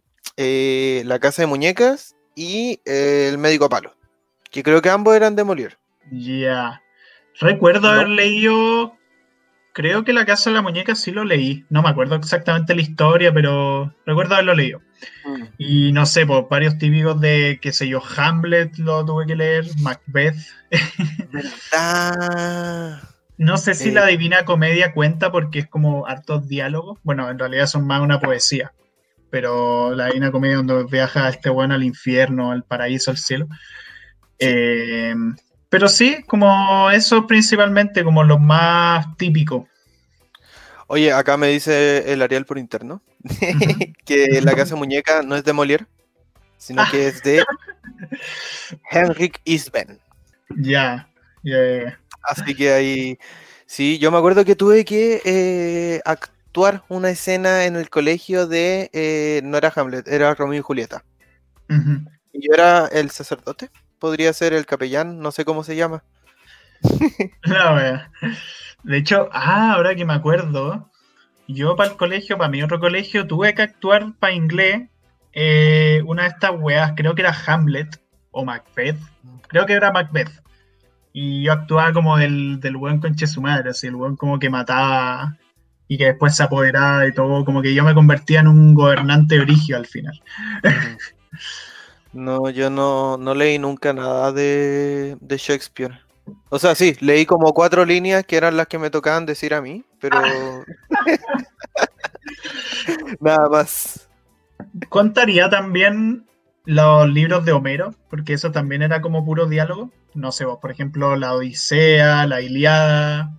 La 1.05 1.19
Casa 1.19 1.41
de 1.41 1.47
Muñecas 1.47 2.15
y 2.35 2.79
El 2.85 3.37
Médico 3.37 3.69
Palo, 3.69 3.95
que 4.49 4.63
creo 4.63 4.81
que 4.81 4.89
ambos 4.89 5.15
eran 5.15 5.35
de 5.35 5.43
Molière. 5.43 5.77
Ya. 6.11 6.81
Recuerdo 7.39 7.89
haber 7.89 8.09
leído 8.09 8.97
Creo 9.73 10.03
que 10.03 10.11
La 10.11 10.25
Casa 10.25 10.49
de 10.49 10.55
la 10.55 10.61
Muñeca 10.61 10.95
sí 10.95 11.11
lo 11.11 11.23
leí. 11.23 11.65
No 11.69 11.81
me 11.81 11.89
acuerdo 11.89 12.15
exactamente 12.15 12.75
la 12.75 12.81
historia, 12.81 13.33
pero 13.33 13.93
recuerdo 14.05 14.33
haberlo 14.33 14.53
leído. 14.53 14.81
Mm. 15.25 15.43
Y 15.57 15.91
no 15.93 16.05
sé, 16.05 16.25
por 16.25 16.49
varios 16.49 16.77
típicos 16.77 17.21
de, 17.21 17.57
qué 17.61 17.71
sé 17.71 17.87
yo, 17.87 18.01
Hamlet 18.17 18.77
lo 18.77 19.05
tuve 19.05 19.25
que 19.25 19.35
leer, 19.35 19.65
Macbeth. 19.81 20.35
No 23.41 23.57
sé 23.57 23.73
si 23.73 23.89
la 23.89 24.05
Divina 24.05 24.45
Comedia 24.45 24.93
cuenta 24.93 25.31
porque 25.31 25.57
es 25.57 25.67
como 25.67 26.05
hartos 26.05 26.47
diálogos. 26.47 26.99
Bueno, 27.01 27.27
en 27.27 27.39
realidad 27.39 27.65
son 27.65 27.87
más 27.87 27.99
una 27.99 28.19
poesía. 28.19 28.71
Pero 29.31 29.95
la 29.95 30.05
Divina 30.05 30.31
Comedia 30.31 30.57
donde 30.57 30.83
viaja 30.83 31.27
este 31.27 31.49
bueno 31.49 31.73
al 31.73 31.81
infierno, 31.81 32.51
al 32.51 32.63
paraíso, 32.63 33.09
al 33.09 33.17
cielo. 33.17 33.47
Eh, 34.37 35.15
pero 35.69 35.89
sí, 35.89 36.21
como 36.27 36.91
eso 36.91 37.25
principalmente, 37.25 38.03
como 38.03 38.23
lo 38.23 38.37
más 38.37 39.17
típico. 39.17 39.67
Oye, 40.85 41.11
acá 41.11 41.35
me 41.35 41.47
dice 41.47 42.13
el 42.13 42.21
Ariel 42.21 42.45
por 42.45 42.59
interno 42.59 43.01
que 44.05 44.39
la 44.43 44.53
casa 44.53 44.75
muñeca 44.75 45.23
no 45.23 45.35
es 45.35 45.43
de 45.43 45.53
Molière, 45.53 45.87
sino 46.57 46.83
que 46.91 47.07
es 47.07 47.23
de 47.23 47.43
Henrik 48.91 49.41
Isben. 49.45 49.99
Ya, 50.49 51.09
ya, 51.41 51.97
Así 52.23 52.55
que 52.55 52.71
ahí, 52.71 53.17
sí, 53.65 53.97
yo 53.99 54.11
me 54.11 54.17
acuerdo 54.17 54.45
que 54.45 54.55
tuve 54.55 54.85
que 54.85 55.21
eh, 55.25 56.01
actuar 56.05 56.83
una 56.89 57.09
escena 57.09 57.65
en 57.65 57.75
el 57.75 57.89
colegio 57.89 58.47
de, 58.47 58.89
eh, 58.93 59.41
no 59.43 59.57
era 59.57 59.73
Hamlet, 59.75 60.07
era 60.07 60.33
Romeo 60.35 60.59
y 60.59 60.61
Julieta. 60.63 61.03
Y 62.33 62.47
yo 62.47 62.53
era 62.53 62.87
el 62.87 63.09
sacerdote 63.11 63.69
podría 64.01 64.33
ser 64.33 64.51
el 64.51 64.65
capellán, 64.65 65.19
no 65.19 65.31
sé 65.31 65.45
cómo 65.45 65.63
se 65.63 65.77
llama. 65.77 66.03
No, 67.45 67.77
de 68.83 68.97
hecho, 68.97 69.29
ah, 69.31 69.73
ahora 69.73 69.93
que 69.93 70.03
me 70.03 70.13
acuerdo, 70.13 70.89
yo 71.47 71.75
para 71.75 71.91
el 71.91 71.97
colegio, 71.97 72.39
para 72.39 72.49
mi 72.49 72.63
otro 72.63 72.79
colegio, 72.79 73.27
tuve 73.27 73.53
que 73.53 73.61
actuar 73.61 74.13
para 74.19 74.33
inglés 74.33 74.89
eh, 75.33 76.01
una 76.07 76.23
de 76.23 76.29
estas 76.29 76.51
weas, 76.57 76.93
creo 76.97 77.13
que 77.13 77.21
era 77.21 77.37
Hamlet 77.45 78.01
o 78.31 78.43
Macbeth, 78.43 78.97
creo 79.47 79.67
que 79.67 79.73
era 79.73 79.91
Macbeth. 79.91 80.31
Y 81.13 81.43
yo 81.43 81.53
actuaba 81.53 81.91
como 81.93 82.17
del, 82.17 82.59
del 82.59 82.77
buen 82.77 82.99
conche 82.99 83.27
su 83.27 83.41
madre, 83.41 83.71
así, 83.71 83.87
el 83.87 83.95
buen 83.95 84.15
como 84.15 84.39
que 84.39 84.49
mataba 84.49 85.37
y 85.87 85.97
que 85.97 86.05
después 86.05 86.35
se 86.35 86.43
apoderaba 86.43 86.99
de 86.99 87.11
todo, 87.11 87.43
como 87.43 87.61
que 87.61 87.73
yo 87.73 87.83
me 87.83 87.93
convertía 87.93 88.39
en 88.39 88.47
un 88.47 88.73
gobernante 88.73 89.39
origio 89.39 89.77
al 89.77 89.85
final. 89.85 90.21
No, 92.13 92.49
yo 92.49 92.69
no, 92.69 93.17
no 93.17 93.33
leí 93.33 93.57
nunca 93.57 93.93
nada 93.93 94.33
de, 94.33 95.17
Shakespeare. 95.29 96.01
O 96.49 96.59
sea, 96.59 96.75
sí, 96.75 96.95
leí 96.99 97.25
como 97.25 97.53
cuatro 97.53 97.85
líneas 97.85 98.25
que 98.25 98.35
eran 98.35 98.57
las 98.57 98.67
que 98.67 98.77
me 98.77 98.89
tocaban 98.89 99.25
decir 99.25 99.53
a 99.53 99.61
mí, 99.61 99.85
pero 99.99 100.19
nada 103.21 103.47
más. 103.49 104.09
Contaría 104.89 105.49
también 105.49 106.25
los 106.71 107.09
libros 107.09 107.45
de 107.45 107.51
Homero, 107.51 107.93
porque 108.09 108.33
eso 108.33 108.51
también 108.51 108.81
era 108.81 109.01
como 109.01 109.25
puro 109.25 109.47
diálogo. 109.47 109.91
No 110.13 110.31
sé, 110.31 110.45
vos, 110.45 110.59
por 110.61 110.71
ejemplo, 110.71 111.15
la 111.15 111.33
Odisea, 111.33 112.25
la 112.27 112.41
Iliada. 112.41 113.37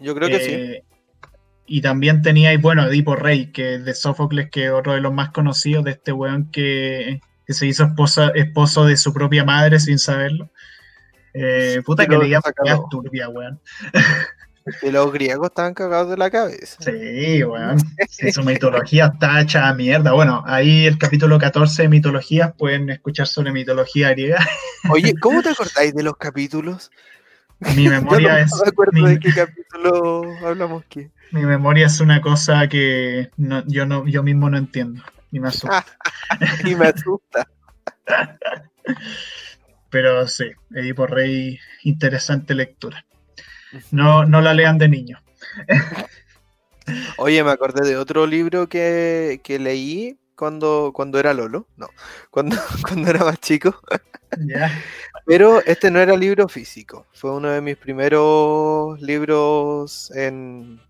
Yo 0.00 0.14
creo 0.14 0.28
que 0.28 0.40
sí. 0.40 0.52
Eh, 0.52 0.84
y 1.66 1.80
también 1.80 2.22
teníais, 2.22 2.60
bueno, 2.60 2.86
Edipo 2.86 3.16
Rey, 3.16 3.50
que 3.52 3.74
es 3.74 3.84
de 3.84 3.94
Sófocles, 3.94 4.50
que 4.50 4.66
es 4.66 4.70
otro 4.70 4.94
de 4.94 5.00
los 5.00 5.12
más 5.12 5.30
conocidos 5.30 5.84
de 5.84 5.92
este 5.92 6.12
weón 6.12 6.50
que 6.50 7.20
que 7.46 7.54
se 7.54 7.66
hizo 7.66 7.84
esposa, 7.84 8.32
esposo 8.34 8.84
de 8.84 8.96
su 8.96 9.12
propia 9.14 9.44
madre 9.44 9.78
sin 9.78 9.98
saberlo. 9.98 10.50
Eh, 11.32 11.80
puta 11.84 12.06
que 12.06 12.18
leía 12.18 12.40
turbia, 12.90 13.28
weón. 13.28 13.60
Que 14.80 14.90
los 14.90 15.12
griegos 15.12 15.48
estaban 15.48 15.74
cagados 15.74 16.10
de 16.10 16.16
la 16.16 16.28
cabeza. 16.28 16.76
Sí, 16.80 17.44
weón. 17.44 17.78
su 18.32 18.42
mitología 18.42 19.12
está 19.14 19.40
hecha 19.40 19.68
a 19.68 19.74
mierda. 19.74 20.12
Bueno, 20.12 20.42
ahí 20.44 20.86
el 20.86 20.98
capítulo 20.98 21.38
14 21.38 21.82
de 21.82 21.88
mitologías 21.88 22.52
pueden 22.58 22.90
escuchar 22.90 23.28
sobre 23.28 23.52
mitología 23.52 24.10
griega. 24.10 24.44
Oye, 24.90 25.14
¿cómo 25.20 25.40
te 25.40 25.50
acordáis 25.50 25.94
de 25.94 26.02
los 26.02 26.16
capítulos? 26.16 26.90
Mi 27.76 27.88
memoria 27.88 28.40
es. 28.40 28.50
No 28.50 28.62
me 28.64 28.68
acuerdo 28.68 29.06
de 29.06 29.20
qué 29.20 29.32
capítulo 29.32 30.34
hablamos 30.44 30.84
que. 30.86 31.10
Mi 31.30 31.46
memoria 31.46 31.86
es 31.86 32.00
una 32.00 32.20
cosa 32.20 32.68
que 32.68 33.30
yo 33.36 33.86
no, 33.86 34.06
yo 34.06 34.22
mismo 34.24 34.50
no 34.50 34.58
entiendo. 34.58 35.02
Y 35.30 35.38
me 35.38 35.48
asusta. 35.48 35.86
y 36.64 36.74
me 36.74 36.88
asusta. 36.88 37.48
Pero 39.90 40.26
sí, 40.26 40.50
Edipo 40.74 41.06
Rey, 41.06 41.58
interesante 41.84 42.54
lectura. 42.54 43.05
No, 43.90 44.24
no 44.24 44.40
la 44.40 44.54
lean 44.54 44.78
de 44.78 44.88
niño. 44.88 45.18
Oye, 47.18 47.42
me 47.42 47.50
acordé 47.50 47.86
de 47.88 47.96
otro 47.96 48.26
libro 48.26 48.68
que, 48.68 49.40
leí 49.60 50.18
cuando, 50.36 50.92
cuando 50.94 51.18
era 51.18 51.34
Lolo. 51.34 51.66
No, 51.76 51.88
cuando, 52.30 52.56
cuando 52.86 53.10
era 53.10 53.24
más 53.24 53.40
chico. 53.40 53.80
Pero 55.24 55.62
este 55.64 55.90
no 55.90 55.98
era 55.98 56.16
libro 56.16 56.48
físico. 56.48 57.06
Fue 57.12 57.32
uno 57.32 57.48
de 57.48 57.60
mis 57.60 57.76
primeros 57.76 59.00
libros 59.00 60.10
en, 60.14 60.80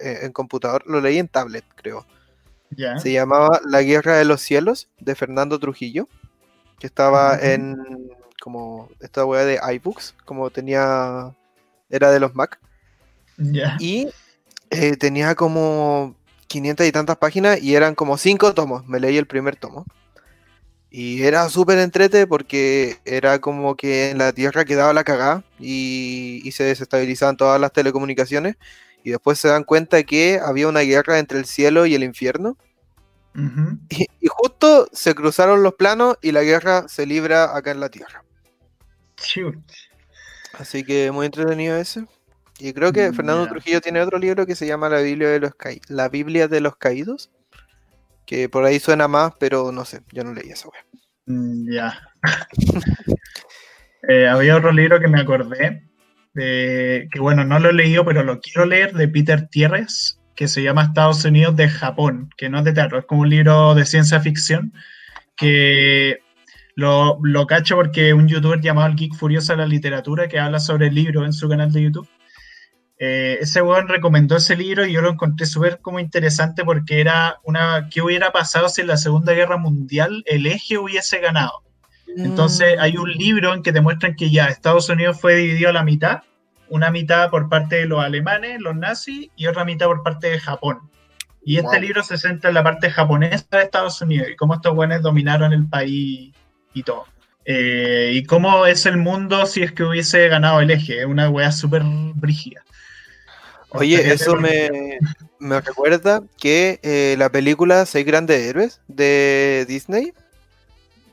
en 0.00 0.32
computador. 0.32 0.82
Lo 0.86 1.00
leí 1.00 1.18
en 1.18 1.28
tablet, 1.28 1.64
creo. 1.76 2.06
Se 2.98 3.12
llamaba 3.12 3.60
La 3.64 3.82
Guerra 3.82 4.16
de 4.16 4.24
los 4.24 4.40
Cielos 4.40 4.88
de 4.98 5.14
Fernando 5.14 5.58
Trujillo, 5.58 6.08
que 6.78 6.86
estaba 6.86 7.38
en 7.38 8.10
como 8.40 8.88
esta 9.00 9.24
wea 9.24 9.44
de 9.44 9.60
iBooks, 9.74 10.14
como 10.24 10.50
tenía, 10.50 11.34
era 11.90 12.10
de 12.10 12.20
los 12.20 12.34
Mac. 12.34 12.58
Y 13.78 14.08
eh, 14.70 14.96
tenía 14.96 15.34
como 15.34 16.16
500 16.46 16.86
y 16.86 16.92
tantas 16.92 17.16
páginas 17.16 17.60
y 17.62 17.74
eran 17.74 17.94
como 17.94 18.16
5 18.18 18.54
tomos. 18.54 18.86
Me 18.86 19.00
leí 19.00 19.16
el 19.16 19.26
primer 19.26 19.56
tomo. 19.56 19.84
Y 20.90 21.22
era 21.22 21.48
súper 21.48 21.78
entrete 21.78 22.26
porque 22.26 22.98
era 23.04 23.40
como 23.40 23.76
que 23.76 24.10
en 24.10 24.18
la 24.18 24.32
Tierra 24.32 24.64
quedaba 24.64 24.92
la 24.92 25.04
cagada 25.04 25.44
y, 25.58 26.40
y 26.44 26.52
se 26.52 26.64
desestabilizaban 26.64 27.36
todas 27.36 27.60
las 27.60 27.72
telecomunicaciones 27.72 28.56
y 29.06 29.10
después 29.10 29.38
se 29.38 29.46
dan 29.46 29.62
cuenta 29.62 30.02
que 30.02 30.40
había 30.44 30.66
una 30.66 30.80
guerra 30.80 31.20
entre 31.20 31.38
el 31.38 31.44
cielo 31.44 31.86
y 31.86 31.94
el 31.94 32.02
infierno. 32.02 32.56
y, 33.88 34.26
justo 34.26 34.88
se 34.92 35.14
cruzaron 35.14 35.62
los 35.62 35.74
planos 35.74 36.18
y 36.22 36.32
la 36.32 36.42
guerra 36.42 36.88
se 36.88 37.06
libra 37.06 37.56
acá 37.56 37.70
en 37.70 37.78
la 37.78 37.88
Tierra. 37.88 38.24
Así 40.58 40.84
que 40.84 41.10
muy 41.10 41.26
entretenido 41.26 41.76
ese. 41.76 42.06
Y 42.58 42.72
creo 42.72 42.92
que 42.92 43.12
Fernando 43.12 43.46
Trujillo 43.46 43.80
tiene 43.80 44.00
otro 44.00 44.18
libro 44.18 44.46
que 44.46 44.54
se 44.54 44.66
llama 44.66 44.88
La 44.88 45.00
Biblia 45.00 45.28
de 45.28 45.40
los, 45.40 45.52
la 45.88 46.08
Biblia 46.08 46.48
de 46.48 46.60
los 46.60 46.76
Caídos. 46.76 47.30
Que 48.24 48.48
por 48.48 48.64
ahí 48.64 48.80
suena 48.80 49.06
más, 49.06 49.34
pero 49.38 49.70
no 49.70 49.84
sé, 49.84 50.00
yo 50.12 50.24
no 50.24 50.32
leí 50.32 50.50
esa 50.50 50.68
web. 50.68 50.84
Mm, 51.26 51.72
ya. 51.72 52.00
Eh, 54.08 54.28
había 54.28 54.56
otro 54.56 54.70
libro 54.70 55.00
que 55.00 55.08
me 55.08 55.20
acordé, 55.20 55.82
que 56.32 57.18
bueno, 57.18 57.44
no 57.44 57.58
lo 57.58 57.70
he 57.70 57.72
leído, 57.72 58.04
pero 58.04 58.22
lo 58.22 58.40
quiero 58.40 58.64
leer, 58.64 58.92
de 58.92 59.08
Peter 59.08 59.48
Tierres, 59.48 60.20
que 60.36 60.46
se 60.46 60.62
llama 60.62 60.84
Estados 60.84 61.24
Unidos 61.24 61.56
de 61.56 61.68
Japón, 61.68 62.30
que 62.36 62.48
no 62.48 62.58
es 62.58 62.64
de 62.64 62.72
teatro, 62.72 63.00
es 63.00 63.04
como 63.06 63.22
un 63.22 63.30
libro 63.30 63.74
de 63.74 63.84
ciencia 63.84 64.20
ficción, 64.20 64.72
que 65.36 66.20
lo, 66.76 67.18
lo 67.22 67.46
cacho 67.46 67.74
porque 67.74 68.14
un 68.14 68.28
youtuber 68.28 68.60
llamado 68.60 68.86
el 68.86 68.96
Geek 68.96 69.14
Furioso 69.14 69.52
de 69.52 69.58
la 69.58 69.66
Literatura, 69.66 70.28
que 70.28 70.38
habla 70.38 70.60
sobre 70.60 70.86
el 70.86 70.94
libro 70.94 71.24
en 71.24 71.32
su 71.32 71.48
canal 71.48 71.72
de 71.72 71.82
YouTube, 71.82 72.08
Eh, 72.98 73.36
ese 73.42 73.60
weón 73.60 73.88
recomendó 73.88 74.36
ese 74.36 74.56
libro 74.56 74.86
y 74.86 74.92
yo 74.92 75.02
lo 75.02 75.10
encontré 75.10 75.44
súper 75.44 75.80
como 75.82 76.00
interesante 76.00 76.64
porque 76.64 76.98
era 76.98 77.36
una, 77.44 77.88
¿qué 77.90 78.00
hubiera 78.00 78.30
pasado 78.30 78.70
si 78.70 78.80
en 78.80 78.86
la 78.86 78.96
Segunda 78.96 79.34
Guerra 79.34 79.58
Mundial 79.58 80.22
el 80.24 80.46
eje 80.46 80.78
hubiese 80.78 81.18
ganado? 81.20 81.62
Entonces 82.16 82.78
hay 82.78 82.96
un 82.96 83.10
libro 83.10 83.52
en 83.52 83.62
que 83.62 83.72
te 83.72 83.82
muestran 83.82 84.14
que 84.14 84.30
ya 84.30 84.46
Estados 84.46 84.88
Unidos 84.88 85.20
fue 85.20 85.34
dividido 85.36 85.68
a 85.68 85.74
la 85.74 85.82
mitad, 85.82 86.22
una 86.70 86.90
mitad 86.90 87.28
por 87.28 87.50
parte 87.50 87.76
de 87.76 87.86
los 87.86 88.02
alemanes, 88.02 88.60
los 88.60 88.74
nazis, 88.74 89.28
y 89.36 89.46
otra 89.46 89.66
mitad 89.66 89.86
por 89.86 90.02
parte 90.02 90.30
de 90.30 90.40
Japón. 90.40 90.78
Y 91.44 91.58
este 91.58 91.78
libro 91.78 92.02
se 92.02 92.16
centra 92.16 92.48
en 92.48 92.54
la 92.54 92.62
parte 92.62 92.90
japonesa 92.90 93.44
de 93.50 93.62
Estados 93.62 94.00
Unidos 94.00 94.28
y 94.30 94.36
cómo 94.36 94.54
estos 94.54 94.74
buenos 94.74 95.02
dominaron 95.02 95.52
el 95.52 95.68
país 95.68 96.32
y 96.76 96.82
todo. 96.82 97.06
Eh, 97.46 98.10
y 98.14 98.24
cómo 98.24 98.66
es 98.66 98.86
el 98.86 98.98
mundo 98.98 99.46
si 99.46 99.62
es 99.62 99.72
que 99.72 99.82
hubiese 99.82 100.28
ganado 100.28 100.60
el 100.60 100.70
eje, 100.70 101.06
una 101.06 101.30
weá 101.30 101.50
súper 101.50 101.82
brígida. 101.84 102.62
Oye, 103.70 104.12
eso 104.12 104.36
me, 104.36 104.98
recuerda 105.40 106.22
que 106.38 106.80
eh, 106.82 107.14
la 107.18 107.30
película 107.30 107.86
Seis 107.86 108.04
Grandes 108.04 108.42
Héroes 108.42 108.80
de 108.88 109.64
Disney. 109.68 110.12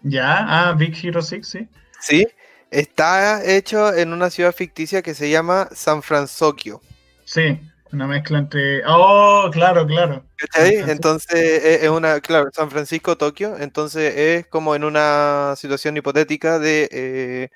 Ya, 0.02 0.46
ah, 0.48 0.74
Big 0.74 0.98
Hero 1.02 1.22
6, 1.22 1.48
sí. 1.48 1.68
Sí, 2.00 2.28
está 2.72 3.44
hecho 3.46 3.94
en 3.94 4.12
una 4.12 4.30
ciudad 4.30 4.54
ficticia 4.54 5.02
que 5.02 5.14
se 5.14 5.30
llama 5.30 5.70
San 5.74 6.04
Francisco. 6.04 6.82
Sí, 7.24 7.60
una 7.94 8.08
mezcla 8.08 8.40
entre. 8.40 8.82
Oh, 8.86 9.50
claro, 9.52 9.86
claro. 9.86 10.26
Entonces 10.56 11.84
es 11.84 11.90
una, 11.90 12.20
claro, 12.20 12.50
San 12.52 12.70
Francisco, 12.70 13.18
Tokio. 13.18 13.58
Entonces 13.58 14.14
es 14.16 14.48
como 14.48 14.76
en 14.76 14.84
una 14.84 15.54
situación 15.56 15.96
hipotética 15.96 16.60
de 16.60 16.90
eh, 16.92 17.50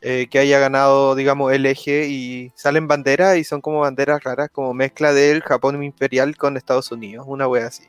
eh, 0.00 0.28
que 0.30 0.38
haya 0.38 0.58
ganado, 0.58 1.14
digamos, 1.14 1.52
el 1.52 1.66
eje 1.66 2.06
y 2.08 2.52
salen 2.54 2.88
banderas 2.88 3.36
y 3.36 3.44
son 3.44 3.60
como 3.60 3.80
banderas 3.80 4.22
raras, 4.22 4.50
como 4.50 4.72
mezcla 4.72 5.12
del 5.12 5.42
Japón 5.42 5.82
imperial 5.82 6.36
con 6.36 6.56
Estados 6.56 6.92
Unidos, 6.92 7.26
una 7.28 7.48
wea 7.48 7.66
así. 7.66 7.84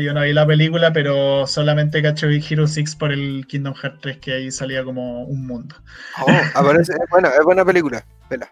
Yo 0.00 0.14
no 0.14 0.22
vi 0.22 0.32
la 0.32 0.46
película, 0.46 0.92
pero 0.92 1.46
solamente 1.46 2.02
cacho 2.02 2.28
Big 2.28 2.44
Hero 2.50 2.66
6 2.66 2.96
por 2.96 3.12
el 3.12 3.46
Kingdom 3.48 3.74
Hearts 3.74 4.00
3, 4.00 4.18
que 4.18 4.32
ahí 4.32 4.50
salía 4.50 4.84
como 4.84 5.24
un 5.24 5.46
mundo. 5.46 5.74
Oh, 6.20 6.30
aparece, 6.54 6.94
bueno, 7.10 7.28
es 7.28 7.44
buena 7.44 7.64
película, 7.64 8.04
vela. 8.30 8.50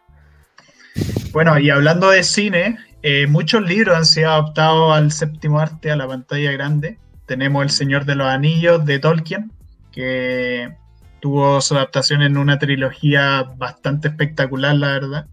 Bueno, 1.32 1.58
y 1.58 1.70
hablando 1.70 2.10
de 2.10 2.22
cine, 2.22 2.78
eh, 3.02 3.26
muchos 3.26 3.62
libros 3.62 3.96
han 3.96 4.06
sido 4.06 4.30
adaptados 4.30 4.96
al 4.96 5.12
séptimo 5.12 5.60
arte, 5.60 5.90
a 5.90 5.96
la 5.96 6.08
pantalla 6.08 6.50
grande. 6.52 6.98
Tenemos 7.26 7.62
El 7.62 7.70
Señor 7.70 8.04
de 8.04 8.14
los 8.14 8.26
Anillos 8.26 8.84
de 8.84 8.98
Tolkien, 8.98 9.52
que 9.92 10.74
tuvo 11.20 11.60
su 11.60 11.74
adaptación 11.74 12.22
en 12.22 12.36
una 12.36 12.58
trilogía 12.58 13.42
bastante 13.56 14.08
espectacular, 14.08 14.74
la 14.76 14.88
verdad. 14.88 15.26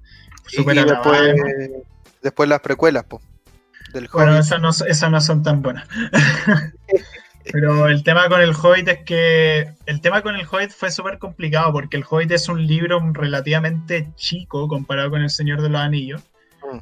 Super 0.48 0.78
y 0.78 0.84
después, 2.22 2.50
las 2.50 2.60
precuelas, 2.60 3.06
po, 3.06 3.22
del 3.94 4.10
Bueno, 4.12 4.38
esas 4.38 4.60
no, 4.60 4.70
esas 4.70 5.12
no 5.12 5.22
son 5.22 5.44
tan 5.44 5.62
buenas. 5.62 5.88
Pero 7.52 7.88
el 7.88 8.04
tema 8.04 8.30
con 8.30 8.42
el 8.42 8.54
Hobbit 8.56 8.88
es 8.88 9.00
que 9.06 9.74
el 9.86 10.02
tema 10.02 10.22
con 10.22 10.36
el 10.36 10.48
Hobbit 10.50 10.72
fue 10.72 10.92
súper 10.92 11.20
complicado 11.20 11.74
porque 11.74 11.98
el 11.98 12.06
Hobbit 12.10 12.32
es 12.32 12.48
un 12.48 12.66
libro 12.66 13.02
relativamente 13.12 14.10
chico 14.16 14.68
comparado 14.68 15.10
con 15.10 15.22
El 15.22 15.30
Señor 15.30 15.62
de 15.62 15.70
los 15.70 15.82
Anillos. 15.82 16.22
Mm. 16.72 16.78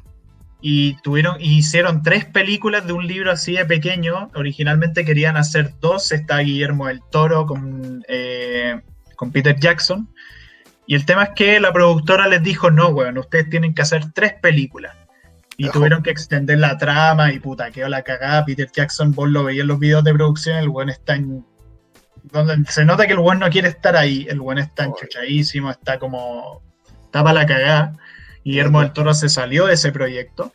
Y 0.60 0.94
tuvieron, 1.02 1.36
hicieron 1.40 2.02
tres 2.02 2.24
películas 2.24 2.86
de 2.86 2.92
un 2.92 3.08
libro 3.08 3.32
así 3.32 3.54
de 3.54 3.64
pequeño. 3.64 4.30
Originalmente 4.34 5.04
querían 5.04 5.36
hacer 5.36 5.74
dos. 5.80 6.12
Está 6.12 6.38
Guillermo 6.38 6.86
del 6.86 7.02
Toro 7.10 7.46
con 7.46 8.04
eh, 8.06 8.80
con 9.22 9.30
Peter 9.30 9.56
Jackson. 9.58 10.08
Y 10.84 10.96
el 10.96 11.06
tema 11.06 11.22
es 11.22 11.30
que 11.36 11.60
la 11.60 11.72
productora 11.72 12.26
les 12.26 12.42
dijo, 12.42 12.72
no, 12.72 12.88
weón, 12.88 13.18
ustedes 13.18 13.48
tienen 13.48 13.72
que 13.72 13.82
hacer 13.82 14.12
tres 14.12 14.34
películas. 14.34 14.96
Y 15.62 15.70
tuvieron 15.70 16.02
que 16.02 16.10
extender 16.10 16.58
la 16.58 16.76
trama 16.76 17.32
y 17.32 17.38
puta, 17.38 17.70
quedó 17.70 17.88
la 17.88 18.02
cagada. 18.02 18.44
Peter 18.44 18.68
Jackson, 18.72 19.12
vos 19.12 19.28
lo 19.30 19.44
veías 19.44 19.62
en 19.62 19.68
los 19.68 19.78
videos 19.78 20.02
de 20.02 20.12
producción, 20.12 20.58
el 20.58 20.68
weón 20.68 20.90
está 20.90 21.14
en... 21.14 21.46
Donde 22.24 22.68
se 22.68 22.84
nota 22.84 23.06
que 23.06 23.12
el 23.12 23.20
weón 23.20 23.38
no 23.38 23.48
quiere 23.48 23.68
estar 23.68 23.96
ahí, 23.96 24.26
el 24.28 24.40
weón 24.40 24.58
está 24.58 24.84
enchuchadísimo, 24.84 25.70
está 25.70 26.00
como... 26.00 26.62
Está 27.04 27.22
para 27.22 27.34
la 27.34 27.46
cagada. 27.46 27.92
Guillermo 28.44 28.80
del 28.80 28.92
Toro 28.92 29.14
se 29.14 29.28
salió 29.28 29.66
de 29.66 29.74
ese 29.74 29.92
proyecto. 29.92 30.52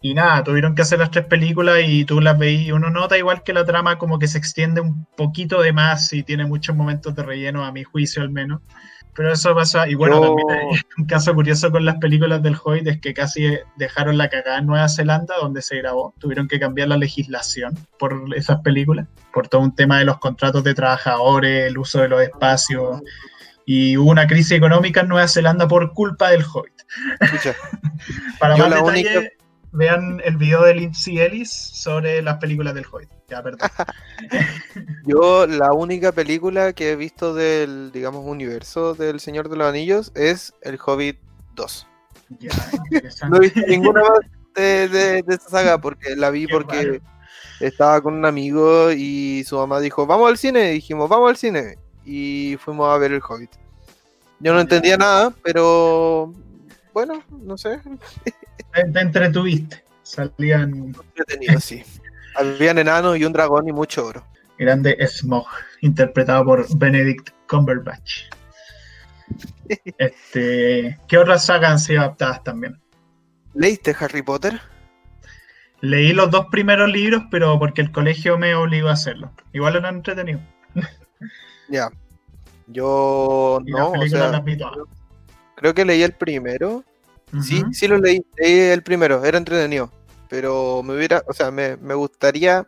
Y 0.00 0.14
nada, 0.14 0.44
tuvieron 0.44 0.76
que 0.76 0.82
hacer 0.82 1.00
las 1.00 1.10
tres 1.10 1.26
películas 1.26 1.78
y 1.84 2.04
tú 2.04 2.20
las 2.20 2.38
veis 2.38 2.68
y 2.68 2.72
uno 2.72 2.90
nota 2.90 3.18
igual 3.18 3.42
que 3.42 3.52
la 3.52 3.64
trama 3.64 3.98
como 3.98 4.20
que 4.20 4.28
se 4.28 4.38
extiende 4.38 4.80
un 4.80 5.06
poquito 5.16 5.60
de 5.60 5.72
más 5.72 6.12
y 6.12 6.22
tiene 6.22 6.46
muchos 6.46 6.76
momentos 6.76 7.16
de 7.16 7.24
relleno, 7.24 7.64
a 7.64 7.72
mi 7.72 7.82
juicio 7.82 8.22
al 8.22 8.30
menos. 8.30 8.60
Pero 9.18 9.32
eso 9.32 9.52
pasa, 9.52 9.88
y 9.88 9.96
bueno, 9.96 10.20
también 10.20 10.48
hay 10.48 10.80
un 10.96 11.04
caso 11.06 11.34
curioso 11.34 11.72
con 11.72 11.84
las 11.84 11.96
películas 11.96 12.40
del 12.40 12.56
Hoyt 12.62 12.86
es 12.86 13.00
que 13.00 13.12
casi 13.12 13.58
dejaron 13.74 14.16
la 14.16 14.28
cagada 14.28 14.58
en 14.58 14.66
Nueva 14.66 14.88
Zelanda, 14.88 15.34
donde 15.40 15.60
se 15.60 15.76
grabó. 15.78 16.14
Tuvieron 16.20 16.46
que 16.46 16.60
cambiar 16.60 16.86
la 16.86 16.96
legislación 16.96 17.76
por 17.98 18.16
esas 18.36 18.60
películas, 18.60 19.08
por 19.34 19.48
todo 19.48 19.62
un 19.62 19.74
tema 19.74 19.98
de 19.98 20.04
los 20.04 20.18
contratos 20.18 20.62
de 20.62 20.72
trabajadores, 20.72 21.66
el 21.66 21.78
uso 21.78 22.00
de 22.00 22.08
los 22.08 22.22
espacios. 22.22 23.02
Y 23.66 23.96
hubo 23.96 24.08
una 24.08 24.28
crisis 24.28 24.52
económica 24.52 25.00
en 25.00 25.08
Nueva 25.08 25.26
Zelanda 25.26 25.66
por 25.66 25.92
culpa 25.94 26.30
del 26.30 26.44
Hoyt. 26.54 26.72
Para 28.38 28.56
más 28.56 28.70
detalles, 28.70 29.32
vean 29.72 30.22
el 30.24 30.36
video 30.36 30.62
de 30.62 30.76
Lindsay 30.76 31.18
Ellis 31.18 31.50
sobre 31.50 32.22
las 32.22 32.36
películas 32.36 32.72
del 32.72 32.86
Hobbit. 32.88 33.17
Ya, 33.28 33.42
perdón. 33.42 33.68
Yo 35.06 35.46
la 35.46 35.72
única 35.72 36.12
película 36.12 36.72
que 36.72 36.92
he 36.92 36.96
visto 36.96 37.34
del, 37.34 37.92
digamos, 37.92 38.24
universo 38.24 38.94
del 38.94 39.20
Señor 39.20 39.48
de 39.48 39.56
los 39.56 39.68
Anillos 39.68 40.12
es 40.14 40.54
El 40.62 40.78
Hobbit 40.84 41.18
2. 41.54 41.86
Ya, 42.40 42.50
no 43.28 43.36
he 43.36 43.40
visto 43.40 43.60
ninguna 43.66 44.02
más 44.02 44.20
de, 44.54 44.88
de, 44.88 45.18
esta 45.18 45.50
saga 45.50 45.78
porque 45.78 46.16
la 46.16 46.30
vi 46.30 46.46
porque 46.46 47.00
estaba 47.60 48.00
con 48.00 48.14
un 48.14 48.24
amigo 48.24 48.92
y 48.92 49.44
su 49.44 49.56
mamá 49.56 49.80
dijo, 49.80 50.06
vamos 50.06 50.28
al 50.28 50.38
cine, 50.38 50.70
y 50.70 50.74
dijimos, 50.74 51.08
vamos 51.08 51.30
al 51.30 51.36
cine. 51.36 51.76
Y 52.04 52.56
fuimos 52.60 52.88
a 52.88 52.98
ver 52.98 53.12
El 53.12 53.22
Hobbit. 53.26 53.50
Yo 54.40 54.54
no 54.54 54.60
entendía 54.60 54.96
nada, 54.96 55.34
pero 55.42 56.32
bueno, 56.94 57.22
no 57.30 57.58
sé. 57.58 57.80
Te 58.72 59.00
entretuviste. 59.00 59.84
Salían. 60.02 60.94
Entretenido, 61.16 61.60
sí. 61.60 61.84
Habían 62.38 62.78
enanos 62.78 63.18
y 63.18 63.24
un 63.24 63.32
dragón 63.32 63.68
y 63.68 63.72
mucho 63.72 64.06
oro. 64.06 64.24
Grande 64.58 64.96
Smog, 65.06 65.46
interpretado 65.80 66.44
por 66.44 66.78
Benedict 66.78 67.30
Cumberbatch. 67.48 68.24
Este, 69.98 70.98
¿Qué 71.06 71.18
otras 71.18 71.44
sagas 71.44 71.72
han 71.72 71.78
sido 71.78 72.00
adaptadas 72.00 72.42
también? 72.42 72.80
¿Leíste 73.52 73.94
Harry 74.00 74.22
Potter? 74.22 74.58
Leí 75.82 76.14
los 76.14 76.30
dos 76.30 76.46
primeros 76.50 76.88
libros, 76.88 77.24
pero 77.30 77.58
porque 77.58 77.82
el 77.82 77.92
colegio 77.92 78.38
me 78.38 78.54
obligó 78.54 78.88
a 78.88 78.92
hacerlo. 78.92 79.30
Igual 79.52 79.76
eran 79.76 79.96
entretenido. 79.96 80.40
Ya. 81.70 81.90
Yo 82.66 83.60
no. 83.66 83.90
O 83.90 84.08
sea, 84.08 84.42
creo 85.54 85.74
que 85.74 85.84
leí 85.84 86.02
el 86.02 86.12
primero 86.12 86.82
Sí, 87.42 87.62
sí 87.72 87.86
lo 87.86 87.98
leí, 87.98 88.24
leí 88.36 88.58
el 88.70 88.82
primero, 88.82 89.24
era 89.24 89.38
entretenido, 89.38 89.92
pero 90.28 90.82
me 90.82 90.94
hubiera, 90.94 91.22
o 91.26 91.32
sea, 91.32 91.50
me, 91.50 91.76
gustaría 91.94 92.66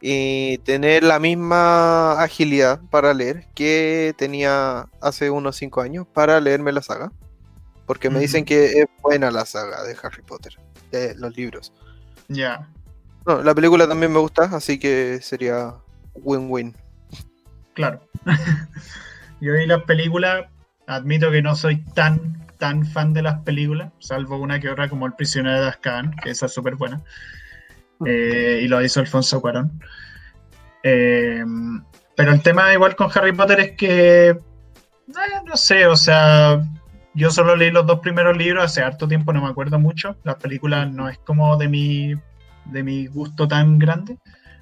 eh, 0.00 0.58
tener 0.64 1.02
la 1.04 1.18
misma 1.18 2.20
agilidad 2.22 2.80
para 2.90 3.14
leer 3.14 3.46
que 3.54 4.14
tenía 4.16 4.88
hace 5.00 5.30
unos 5.30 5.56
5 5.56 5.80
años 5.80 6.06
para 6.12 6.40
leerme 6.40 6.72
la 6.72 6.82
saga, 6.82 7.12
porque 7.86 8.10
me 8.10 8.20
dicen 8.20 8.44
que 8.44 8.80
es 8.80 8.86
buena 9.00 9.30
la 9.30 9.46
saga 9.46 9.82
de 9.84 9.96
Harry 10.02 10.22
Potter, 10.22 10.58
de 10.90 11.14
los 11.14 11.36
libros. 11.36 11.72
Ya. 12.28 12.68
No, 13.26 13.42
la 13.42 13.54
película 13.54 13.86
también 13.86 14.12
me 14.12 14.18
gusta, 14.18 14.44
así 14.52 14.78
que 14.78 15.20
sería 15.22 15.74
win-win. 16.14 16.74
Claro. 17.74 18.00
Yo 19.40 19.54
vi 19.54 19.66
la 19.66 19.84
película, 19.84 20.50
admito 20.86 21.30
que 21.30 21.42
no 21.42 21.54
soy 21.54 21.84
tan 21.94 22.41
tan 22.62 22.86
fan 22.86 23.12
de 23.12 23.22
las 23.22 23.40
películas, 23.40 23.90
salvo 23.98 24.36
una 24.36 24.60
que 24.60 24.68
otra 24.68 24.88
como 24.88 25.04
El 25.04 25.14
prisionero 25.14 25.60
de 25.60 25.66
Azkaban, 25.66 26.14
que 26.22 26.30
esa 26.30 26.46
es 26.46 26.54
súper 26.54 26.76
buena. 26.76 27.02
Eh, 28.06 28.60
y 28.62 28.68
lo 28.68 28.80
hizo 28.80 29.00
Alfonso 29.00 29.40
Cuarón. 29.40 29.82
Eh, 30.84 31.44
pero 32.16 32.30
el 32.30 32.40
tema 32.40 32.72
igual 32.72 32.94
con 32.94 33.10
Harry 33.12 33.32
Potter 33.32 33.58
es 33.58 33.72
que, 33.72 34.28
eh, 34.28 34.36
no 35.44 35.56
sé, 35.56 35.88
o 35.88 35.96
sea, 35.96 36.62
yo 37.14 37.32
solo 37.32 37.56
leí 37.56 37.72
los 37.72 37.84
dos 37.84 37.98
primeros 37.98 38.36
libros 38.36 38.62
hace 38.62 38.80
harto 38.80 39.08
tiempo, 39.08 39.32
no 39.32 39.42
me 39.42 39.48
acuerdo 39.48 39.80
mucho. 39.80 40.16
Las 40.22 40.36
películas 40.36 40.88
no 40.88 41.08
es 41.08 41.18
como 41.18 41.56
de 41.56 41.66
mi, 41.66 42.14
de 42.66 42.84
mi 42.84 43.08
gusto 43.08 43.48
tan 43.48 43.80
grande. 43.80 44.18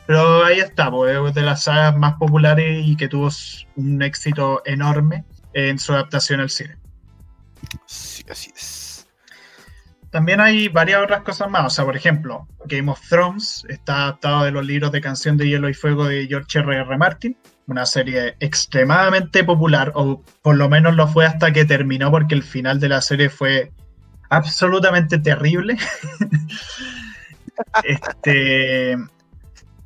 Pero 0.07 0.43
ahí 0.43 0.59
está, 0.59 0.91
pues, 0.91 1.15
es 1.15 1.35
de 1.35 1.43
las 1.43 1.65
sagas 1.65 1.99
más 1.99 2.15
populares 2.15 2.83
y 2.83 2.97
que 2.97 3.09
tuvo 3.09 3.29
un 3.77 4.01
éxito 4.01 4.63
enorme 4.65 5.27
en 5.53 5.79
su 5.79 5.93
adaptación 5.93 6.41
al 6.41 6.49
cine. 6.49 6.80
Sí, 7.87 8.25
así 8.31 8.51
es. 8.55 9.09
También 10.11 10.41
hay 10.41 10.69
varias 10.69 11.03
otras 11.03 11.23
cosas 11.23 11.49
más. 11.51 11.67
O 11.67 11.71
sea, 11.71 11.85
por 11.85 11.97
ejemplo, 11.97 12.49
Game 12.67 12.91
of 12.91 13.01
Thrones 13.09 13.65
está 13.69 14.03
adaptado 14.03 14.45
de 14.45 14.51
los 14.51 14.67
libros 14.67 14.91
de 14.91 15.01
Canción 15.01 15.37
de 15.37 15.49
Hielo 15.49 15.69
y 15.69 15.75
Fuego 15.75 16.07
de 16.07 16.27
George 16.27 16.59
R. 16.59 16.77
R. 16.77 16.99
Martin. 16.99 17.37
una 17.67 17.87
serie 17.87 18.35
extremadamente 18.41 19.45
popular, 19.45 19.93
o 19.95 20.25
por 20.43 20.57
lo 20.57 20.69
menos 20.69 20.97
lo 20.97 21.07
fue 21.07 21.25
hasta 21.25 21.53
que 21.53 21.65
terminó, 21.65 22.11
porque 22.11 22.35
el 22.35 22.43
final 22.43 22.81
de 22.81 22.89
la 22.89 23.01
serie 23.01 23.31
fue 23.31 23.71
absolutamente 24.29 25.19
terrible. 25.19 25.79
este, 27.85 28.97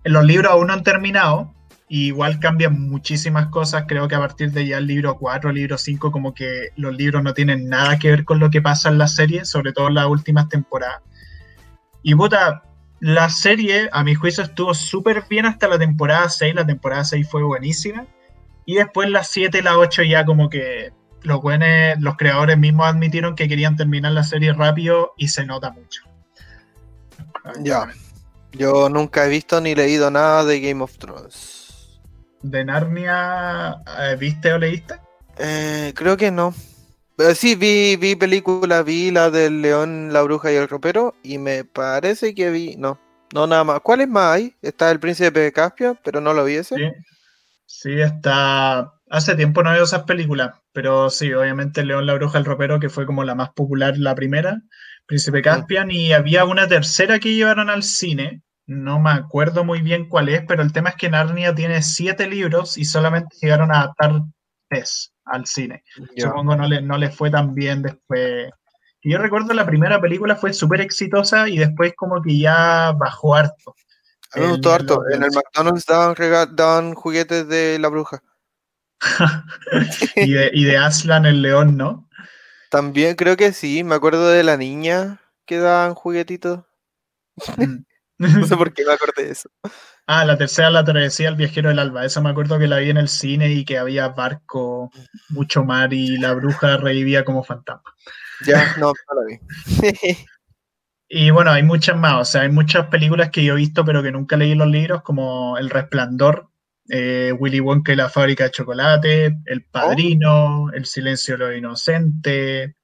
los 0.05 0.25
libros 0.25 0.53
aún 0.53 0.69
no 0.69 0.73
han 0.73 0.83
terminado, 0.83 1.55
igual 2.03 2.41
cambian 2.41 2.89
muchísimas 2.89 3.49
cosas. 3.49 3.85
Creo 3.87 4.09
que 4.09 4.17
a 4.17 4.19
partir 4.19 4.51
de 4.51 4.67
ya 4.67 4.79
el 4.79 4.87
libro 4.87 5.17
4, 5.17 5.53
libro 5.53 5.79
5, 5.79 6.11
como 6.11 6.35
que 6.35 6.71
los 6.77 6.93
libros 6.97 7.23
no 7.23 7.35
tienen 7.35 7.69
nada 7.69 7.99
que 7.99 8.11
ver 8.11 8.25
con 8.25 8.41
lo 8.41 8.51
que 8.51 8.61
pasa 8.61 8.89
en 8.89 8.99
la 8.99 9.07
serie, 9.07 9.45
sobre 9.45 9.73
todo 9.73 9.89
en 9.89 9.95
las 9.95 10.07
últimas 10.07 10.49
temporadas. 10.49 11.03
Y 12.03 12.15
puta, 12.17 12.65
la 13.01 13.29
serie, 13.29 13.89
a 13.93 14.03
mi 14.03 14.15
juicio, 14.15 14.43
estuvo 14.43 14.75
súper 14.75 15.25
bien 15.29 15.47
hasta 15.47 15.69
la 15.69 15.79
temporada 15.79 16.29
6. 16.29 16.55
La 16.57 16.67
temporada 16.67 17.05
6 17.05 17.29
fue 17.31 17.43
buenísima. 17.45 18.07
Y 18.67 18.75
después 18.75 19.09
la 19.09 19.23
7 19.23 19.59
y 19.59 19.63
la 19.63 19.79
8 19.79 20.03
ya 20.03 20.25
como 20.25 20.51
que 20.51 20.93
los 21.23 21.41
buenos, 21.41 21.69
los 22.01 22.17
creadores 22.17 22.59
mismos 22.59 22.89
admitieron 22.89 23.37
que 23.37 23.47
querían 23.49 23.77
terminar 23.77 24.13
la 24.13 24.25
serie 24.25 24.53
rápido 24.53 25.13
y 25.17 25.29
se 25.29 25.47
nota 25.47 25.71
mucho. 25.71 26.03
Ya. 27.61 27.89
Yo 28.53 28.89
nunca 28.89 29.27
he 29.27 29.29
visto 29.29 29.61
ni 29.61 29.75
leído 29.75 30.11
nada 30.11 30.45
de 30.45 30.61
Game 30.61 30.83
of 30.83 30.97
Thrones 30.99 31.64
de 32.45 32.65
Narnia, 32.65 33.83
eh, 33.99 34.17
¿viste 34.19 34.53
o 34.53 34.59
leíste? 34.59 34.95
Eh, 35.39 35.93
creo 35.97 36.17
que 36.17 36.31
no. 36.31 36.55
Pero 37.17 37.35
sí, 37.35 37.55
vi, 37.55 37.97
vi 37.97 38.17
película, 38.17 38.83
vi 38.83 39.11
la 39.11 39.31
del 39.31 39.63
león, 39.63 40.13
la 40.13 40.23
bruja 40.23 40.53
y 40.53 40.57
el 40.57 40.69
ropero, 40.69 41.15
y 41.23 41.39
me 41.39 41.65
parece 41.65 42.35
que 42.35 42.51
vi, 42.51 42.77
no, 42.77 42.99
no 43.33 43.47
nada 43.47 43.65
más. 43.65 43.81
¿Cuál 43.81 44.03
es 44.03 44.09
más 44.09 44.35
hay? 44.37 44.55
Está 44.63 44.91
el 44.91 45.01
príncipe 45.01 45.41
de 45.41 45.53
Caspia, 45.53 45.95
pero 46.05 46.21
no 46.21 46.35
lo 46.35 46.45
vi 46.45 46.57
ese. 46.57 46.77
Sí, 46.77 46.83
sí 47.65 48.01
está. 48.01 48.93
Hace 49.09 49.37
tiempo 49.37 49.63
no 49.63 49.71
veo 49.71 49.85
esas 49.85 50.03
películas, 50.03 50.51
pero 50.73 51.09
sí, 51.09 51.33
obviamente 51.33 51.81
el 51.81 51.89
león, 51.89 52.07
la 52.07 52.15
bruja, 52.15 52.39
y 52.39 52.41
el 52.41 52.47
ropero, 52.47 52.81
que 52.81 52.91
fue 52.91 53.07
como 53.07 53.25
la 53.25 53.35
más 53.35 53.51
popular, 53.51 53.97
la 53.97 54.15
primera, 54.15 54.61
príncipe 55.07 55.41
Caspian, 55.41 55.91
y 55.91 56.13
había 56.13 56.45
una 56.45 56.69
tercera 56.69 57.19
que 57.21 57.35
llevaron 57.35 57.71
al 57.71 57.85
cine, 57.85 58.43
no 58.67 58.99
me 58.99 59.11
acuerdo 59.11 59.65
muy 59.65 59.81
bien 59.81 60.09
cuál 60.09 60.29
es, 60.29 60.43
pero 60.47 60.63
el 60.63 60.73
tema 60.73 60.91
es 60.91 60.97
que 60.97 61.11
Narnia 61.11 61.55
tiene 61.55 61.83
siete 61.83 62.27
libros 62.27 62.79
y 62.79 62.85
solamente 62.85 63.37
llegaron 63.41 63.71
a 63.71 63.81
adaptar 63.81 64.23
tres 64.69 65.13
al 65.25 65.47
cine. 65.47 65.85
Supongo 66.17 66.57
no 66.57 66.67
le, 66.67 66.81
no 66.81 66.99
le 66.99 67.11
fue 67.11 67.31
tan 67.31 67.55
bien 67.55 67.83
después. 67.83 68.51
Y 69.03 69.13
yo 69.13 69.19
recuerdo 69.19 69.53
la 69.53 69.67
primera 69.67 70.01
película 70.01 70.37
fue 70.37 70.53
súper 70.53 70.81
exitosa 70.81 71.49
y 71.49 71.59
después 71.59 71.93
como 71.95 72.23
que 72.23 72.39
ya 72.39 72.93
bajó 72.93 73.35
harto. 73.35 73.75
A 74.33 74.39
mí 74.39 74.47
me 74.47 74.53
gustó 74.53 74.73
harto. 74.73 75.03
En 75.11 75.23
el 75.23 75.31
McDonald's 75.31 75.85
daban, 75.87 76.95
juguetes 76.95 77.47
de 77.47 77.79
la 77.79 77.89
bruja. 77.89 78.23
y, 80.17 80.33
de, 80.33 80.51
y 80.55 80.65
de 80.65 80.79
Aslan 80.79 81.27
el 81.27 81.43
león, 81.43 81.77
¿no? 81.77 82.09
También 82.71 83.15
creo 83.15 83.37
que 83.37 83.53
sí. 83.53 83.85
Me 83.85 83.95
acuerdo 83.95 84.29
de 84.29 84.43
la 84.43 84.57
niña 84.57 85.21
que 85.45 85.59
daban 85.59 85.95
juguetitos. 85.95 86.61
No 88.41 88.47
sé 88.47 88.57
por 88.57 88.73
qué 88.73 88.85
me 88.85 88.93
acordé 88.93 89.25
de 89.25 89.33
eso. 89.33 89.51
Ah, 90.07 90.25
la 90.25 90.37
tercera 90.37 90.71
la 90.71 90.85
travesía 90.85 91.29
El 91.29 91.37
viajero 91.37 91.69
del 91.69 91.79
alba. 91.79 92.05
Esa 92.05 92.21
me 92.21 92.31
acuerdo 92.31 92.59
que 92.59 92.67
la 92.67 92.79
vi 92.79 92.91
en 92.91 92.97
el 92.97 93.09
cine 93.09 93.51
y 93.53 93.65
que 93.65 93.79
había 93.79 94.09
barco, 94.09 94.91
mucho 95.31 95.65
mar 95.65 95.93
y 95.93 96.19
la 96.19 96.33
bruja 96.35 96.77
revivía 96.77 97.25
como 97.25 97.43
fantasma. 97.43 97.95
Ya, 98.47 98.75
no, 98.79 98.93
no 98.93 99.21
la 99.21 99.27
vi. 99.27 100.17
y 101.09 101.31
bueno, 101.31 101.51
hay 101.51 101.63
muchas 101.63 101.97
más. 101.97 102.21
O 102.21 102.25
sea, 102.25 102.43
hay 102.43 102.51
muchas 102.51 102.89
películas 102.89 103.31
que 103.31 103.45
yo 103.45 103.55
he 103.55 103.57
visto 103.57 103.85
pero 103.85 104.03
que 104.03 104.13
nunca 104.13 104.37
leí 104.37 104.55
los 104.55 104.69
libros, 104.69 105.03
como 105.03 105.57
El 105.57 105.71
Resplandor, 105.71 106.49
eh, 106.89 107.33
Willy 107.39 107.61
Wonka 107.61 107.93
y 107.93 107.97
la 107.97 108.11
fábrica 108.11 108.45
de 108.45 108.51
chocolate, 108.51 109.39
El 109.47 109.65
Padrino, 109.65 110.71
El 110.73 110.85
silencio 110.85 111.37
de 111.37 111.45
los 111.45 111.57
inocentes, 111.57 112.75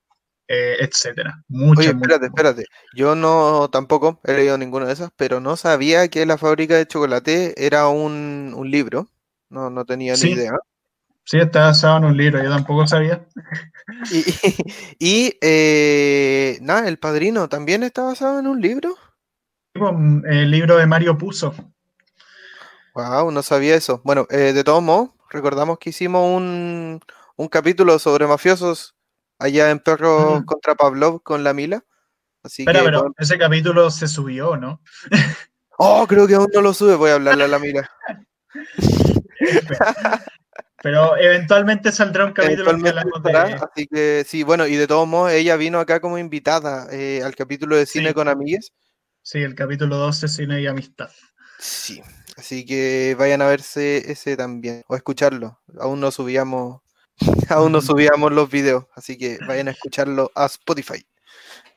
eh, 0.53 0.79
etcétera. 0.81 1.45
Mucho, 1.47 1.79
Oye, 1.79 1.91
espérate, 1.91 2.27
espérate. 2.27 2.65
Yo 2.93 3.15
no 3.15 3.71
tampoco 3.71 4.19
he 4.25 4.33
leído 4.33 4.59
ninguna 4.59 4.87
de 4.87 4.95
esas, 4.95 5.13
pero 5.17 5.39
no 5.39 5.57
sabía 5.57 6.09
que 6.09 6.27
la 6.27 6.39
fábrica 6.39 6.75
de 6.75 6.89
chocolate 6.89 7.55
era 7.65 7.87
un, 7.87 8.53
libro. 8.65 9.07
No, 9.49 9.71
no 9.71 9.85
tenía 9.85 10.15
ni 10.17 10.31
idea. 10.31 10.53
Sí, 11.23 11.39
está 11.39 11.67
basado 11.67 11.99
en 11.99 12.05
un 12.07 12.17
libro, 12.17 12.43
yo 12.43 12.51
tampoco 12.51 12.85
sabía. 12.89 13.25
Y, 14.99 15.37
eh, 15.41 16.59
nada, 16.63 16.89
El 16.89 16.99
Padrino 16.99 17.49
también 17.49 17.85
está 17.85 18.03
basado 18.03 18.41
en 18.41 18.49
un 18.49 18.61
libro. 18.61 18.97
Pues, 19.73 19.95
el 20.31 20.51
libro 20.51 20.79
de 20.79 20.87
Mario 20.87 21.17
Puzo. 21.17 21.55
Wow, 22.97 23.31
no 23.31 23.43
sabía 23.45 23.77
eso. 23.77 24.01
Bueno, 24.03 24.27
eh, 24.31 24.53
de 24.53 24.65
todos 24.65 24.83
modos, 24.83 25.11
recordamos 25.31 25.79
que 25.79 25.91
hicimos 25.91 26.27
un, 26.27 27.01
un 27.37 27.49
capítulo 27.49 28.01
sobre 28.01 28.27
mafiosos 28.27 28.97
allá 29.41 29.71
en 29.71 29.81
Perro 29.81 30.45
contra 30.47 30.75
Pavlov 30.75 31.23
con 31.23 31.43
la 31.43 31.53
Mila. 31.53 31.83
Así 32.43 32.65
pero, 32.65 32.85
pero 32.85 33.15
ese 33.19 33.37
capítulo 33.39 33.91
se 33.91 34.07
subió, 34.07 34.57
¿no? 34.57 34.81
oh, 35.79 36.07
creo 36.07 36.27
que 36.27 36.35
aún 36.35 36.49
no 36.55 36.63
lo 36.63 36.73
sube, 36.73 36.95
voy 36.95 37.11
a 37.11 37.15
hablarle 37.15 37.45
a 37.45 37.49
la 37.49 37.59
Mila. 37.59 37.91
pero 40.83 41.17
eventualmente 41.17 41.93
saldrá 41.93 42.25
un 42.25 42.33
capítulo 42.33 42.79
que 42.79 43.37
Así 43.37 43.87
que 43.87 44.25
sí, 44.27 44.43
bueno, 44.43 44.67
y 44.67 44.77
de 44.77 44.87
todos 44.87 45.07
modos, 45.07 45.33
ella 45.33 45.57
vino 45.57 45.81
acá 45.81 46.01
como 46.01 46.19
invitada 46.19 46.87
eh, 46.91 47.23
al 47.25 47.35
capítulo 47.35 47.77
de 47.77 47.87
cine 47.87 48.15
con 48.15 48.29
amigas. 48.29 48.73
Sí, 49.23 49.39
el 49.39 49.55
capítulo 49.55 49.97
12, 49.97 50.29
cine 50.29 50.63
y 50.63 50.67
amistad. 50.67 51.11
Sí, 51.59 52.03
así 52.39 52.65
que 52.65 53.15
vayan 53.19 53.43
a 53.43 53.47
verse 53.47 54.11
ese 54.11 54.37
también, 54.37 54.83
o 54.89 54.97
escucharlo. 54.97 55.61
Aún 55.79 56.01
no 56.01 56.11
subíamos 56.11 56.81
Aún 57.49 57.73
no 57.73 57.81
subíamos 57.81 58.33
los 58.33 58.51
videos, 58.51 58.87
así 58.95 59.19
que 59.19 59.39
vayan 59.47 59.69
a 59.69 59.73
escucharlo 59.73 60.31
a 60.35 60.47
Spotify. 60.47 61.05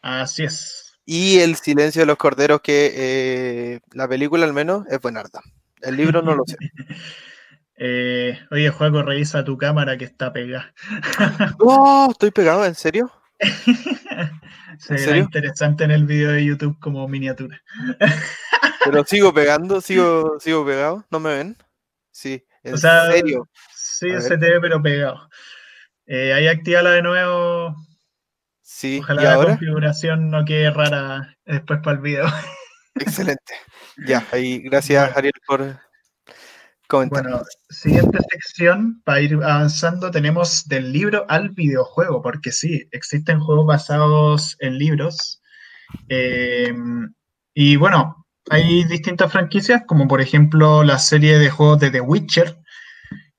Así 0.01 0.43
es. 0.43 0.93
Y 1.05 1.39
El 1.39 1.55
silencio 1.55 2.01
de 2.01 2.05
los 2.05 2.17
corderos, 2.17 2.61
que 2.61 2.93
eh, 2.95 3.79
la 3.91 4.07
película 4.07 4.45
al 4.45 4.53
menos 4.53 4.85
es 4.89 4.99
buenarda. 5.01 5.41
El 5.81 5.97
libro 5.97 6.21
no 6.21 6.35
lo 6.35 6.43
sé. 6.45 6.57
Eh, 7.75 8.39
oye, 8.51 8.69
Juaco, 8.69 9.01
revisa 9.01 9.43
tu 9.43 9.57
cámara 9.57 9.97
que 9.97 10.05
está 10.05 10.31
pegada. 10.31 10.73
¡Oh! 11.59 12.07
¿Estoy 12.11 12.29
pegado? 12.29 12.63
¿En 12.65 12.75
serio? 12.75 13.11
Será 14.77 15.17
interesante 15.17 15.83
en 15.83 15.91
el 15.91 16.05
video 16.05 16.31
de 16.31 16.45
YouTube 16.45 16.79
como 16.79 17.05
miniatura. 17.07 17.61
Pero 18.85 19.03
sigo 19.05 19.33
pegando, 19.33 19.81
sigo, 19.81 20.39
sigo 20.39 20.65
pegado, 20.65 21.03
¿no 21.09 21.19
me 21.19 21.35
ven? 21.35 21.57
Sí, 22.11 22.45
en 22.63 22.77
serio. 22.77 23.49
Sí, 24.04 24.22
se 24.22 24.38
te 24.38 24.49
ve 24.49 24.62
pero 24.62 24.82
pegado. 24.82 25.30
Eh, 26.06 26.34
ahí 26.34 26.47
activala 26.47 26.91
de 26.91 27.01
nuevo. 27.01 27.76
Sí, 28.62 28.99
Ojalá 29.01 29.38
la 29.38 29.45
configuración 29.45 30.30
no 30.30 30.45
quede 30.45 30.72
rara 30.72 31.38
después 31.45 31.80
para 31.84 31.97
el 31.97 32.01
video. 32.01 32.26
Excelente. 32.95 33.54
Ya, 34.06 34.26
ahí 34.32 34.60
gracias 34.60 35.16
Ariel 35.16 35.34
por 35.47 35.80
comentar. 36.88 37.24
Bueno, 37.24 37.41
siguiente 37.70 38.18
sección, 38.30 39.01
para 39.06 39.22
ir 39.22 39.36
avanzando, 39.36 40.12
tenemos 40.12 40.68
del 40.68 40.91
libro 40.91 41.26
al 41.30 41.49
videojuego, 41.49 42.22
porque 42.22 42.51
sí, 42.51 42.88
existen 42.91 43.39
juegos 43.39 43.66
basados 43.66 44.58
en 44.60 44.78
libros. 44.78 45.41
Eh, 46.10 46.74
y 47.54 47.76
bueno, 47.76 48.26
hay 48.49 48.84
distintas 48.86 49.32
franquicias, 49.32 49.84
como 49.88 50.08
por 50.08 50.22
ejemplo 50.22 50.84
la 50.84 50.99
serie 50.99 51.38
de 51.39 51.49
juegos 51.49 51.80
de 51.80 51.91
The 51.91 52.01
Witcher, 52.01 52.62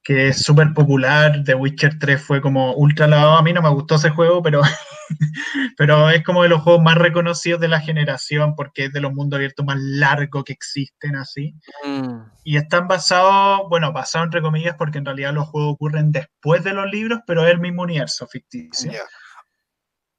que 0.05 0.29
es 0.29 0.43
súper 0.43 0.75
popular. 0.75 1.43
The 1.45 1.55
Witcher 1.55 1.99
3 1.99 2.23
fue 2.23 2.41
como 2.43 2.75
ultra 2.75 3.07
lavado. 3.07 3.39
A 3.39 3.43
mí 3.43 3.53
no 3.53 3.63
me 3.63 3.71
gustó 3.71 3.95
ese 3.95 4.11
juego, 4.11 4.43
pero, 4.43 4.61
pero 5.79 6.11
es 6.11 6.23
como 6.23 6.43
de 6.43 6.51
los 6.51 6.63
juegos 6.63 6.83
más 6.83 6.97
reconocidos 6.97 7.61
de 7.61 7.69
la 7.69 7.81
generación 7.81 8.55
porque 8.55 8.85
es 8.85 8.93
de 8.93 9.01
los 9.01 9.15
mundos 9.15 9.39
abiertos 9.39 9.65
más 9.65 9.79
largos 9.81 10.45
que 10.45 10.53
existen 10.53 11.17
así. 11.17 11.55
Mm. 11.85 12.19
Y 12.45 12.59
están 12.59 12.87
basados, 12.87 13.63
bueno, 13.71 13.93
basados 13.93 14.27
entre 14.27 14.43
comillas 14.43 14.77
porque 14.77 14.99
en 14.99 15.07
realidad 15.07 15.33
los 15.33 15.49
juegos 15.49 15.75
ocurren 15.75 16.13
después 16.13 16.63
de 16.63 16.75
los 16.75 16.91
libros, 16.91 17.21
pero 17.27 17.47
es 17.47 17.53
el 17.53 17.61
mismo 17.61 17.83
universo 17.83 18.27
ficticio. 18.27 18.93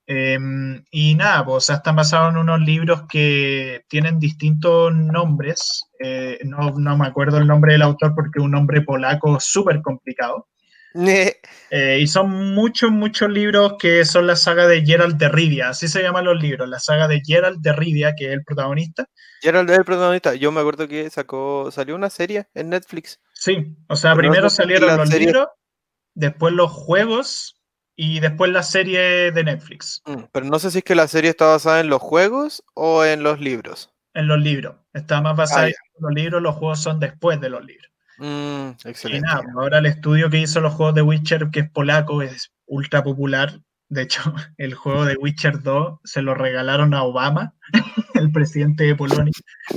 Em, 0.07 0.83
y 0.91 1.15
nada, 1.15 1.43
pues, 1.45 1.69
están 1.69 1.95
basados 1.95 2.31
en 2.31 2.37
unos 2.37 2.59
libros 2.61 3.03
que 3.09 3.83
tienen 3.87 4.19
distintos 4.19 4.93
nombres. 4.93 5.89
Eh, 5.99 6.39
no, 6.43 6.71
me 6.73 7.07
acuerdo 7.07 7.37
el 7.37 7.47
nombre 7.47 7.73
del 7.73 7.81
autor 7.81 8.13
porque 8.13 8.39
es 8.39 8.43
un 8.43 8.51
nombre 8.51 8.81
polaco 8.81 9.39
súper 9.39 9.81
complicado. 9.81 10.47
Eh, 11.71 11.99
y 11.99 12.07
son 12.07 12.53
muchos, 12.53 12.89
muchos 12.89 13.29
libros 13.29 13.73
que 13.77 14.05
son 14.05 14.27
la 14.27 14.37
saga 14.37 14.65
de 14.65 14.85
Gerald 14.85 15.17
de 15.17 15.27
Rivia, 15.27 15.69
así 15.69 15.89
se 15.89 16.01
llaman 16.01 16.23
los 16.23 16.41
libros, 16.41 16.69
la 16.69 16.79
saga 16.79 17.07
de 17.09 17.21
Gerald 17.25 17.59
de 17.59 17.73
Rivia, 17.73 18.13
que 18.15 18.27
es 18.27 18.31
el 18.31 18.45
protagonista. 18.45 19.09
Gerald 19.41 19.69
es 19.71 19.79
el 19.79 19.83
protagonista, 19.83 20.35
yo 20.35 20.53
me 20.53 20.61
acuerdo 20.61 20.87
que 20.87 21.09
sacó, 21.09 21.69
salió 21.71 21.95
una 21.95 22.09
serie 22.09 22.47
en 22.53 22.69
Netflix. 22.69 23.19
Sí, 23.33 23.75
o 23.89 23.95
sea, 23.97 24.15
primero 24.15 24.49
salieron 24.49 24.95
los 24.95 25.09
libros, 25.09 25.47
después 26.13 26.53
los 26.53 26.71
juegos, 26.71 27.54
y 27.95 28.19
después 28.19 28.51
la 28.51 28.63
serie 28.63 29.31
de 29.31 29.43
Netflix. 29.43 30.01
Mm, 30.05 30.23
pero 30.31 30.45
no 30.45 30.59
sé 30.59 30.71
si 30.71 30.79
es 30.79 30.83
que 30.83 30.95
la 30.95 31.07
serie 31.07 31.29
está 31.29 31.45
basada 31.45 31.79
en 31.79 31.89
los 31.89 32.01
juegos 32.01 32.63
o 32.73 33.05
en 33.05 33.23
los 33.23 33.39
libros. 33.39 33.93
En 34.13 34.27
los 34.27 34.39
libros. 34.39 34.75
Está 34.93 35.21
más 35.21 35.35
basada 35.35 35.67
ah, 35.67 35.69
en 35.69 35.73
los 35.99 36.13
libros, 36.13 36.41
los 36.41 36.55
juegos 36.55 36.81
son 36.81 36.99
después 36.99 37.39
de 37.39 37.49
los 37.49 37.65
libros. 37.65 37.91
Mm, 38.17 38.69
excelente. 38.85 39.27
ahora 39.55 39.79
el 39.79 39.87
estudio 39.87 40.29
que 40.29 40.39
hizo 40.39 40.61
los 40.61 40.73
juegos 40.73 40.95
de 40.95 41.01
Witcher, 41.01 41.49
que 41.51 41.61
es 41.61 41.69
polaco, 41.69 42.21
es 42.21 42.51
ultra 42.65 43.03
popular. 43.03 43.59
De 43.89 44.03
hecho, 44.03 44.21
el 44.57 44.73
juego 44.73 45.05
de 45.05 45.15
Witcher 45.15 45.61
2 45.61 45.99
se 46.03 46.21
lo 46.21 46.33
regalaron 46.33 46.93
a 46.93 47.03
Obama, 47.03 47.53
el 48.13 48.31
presidente 48.31 48.85
de 48.85 48.95
Polonia, 48.95 49.33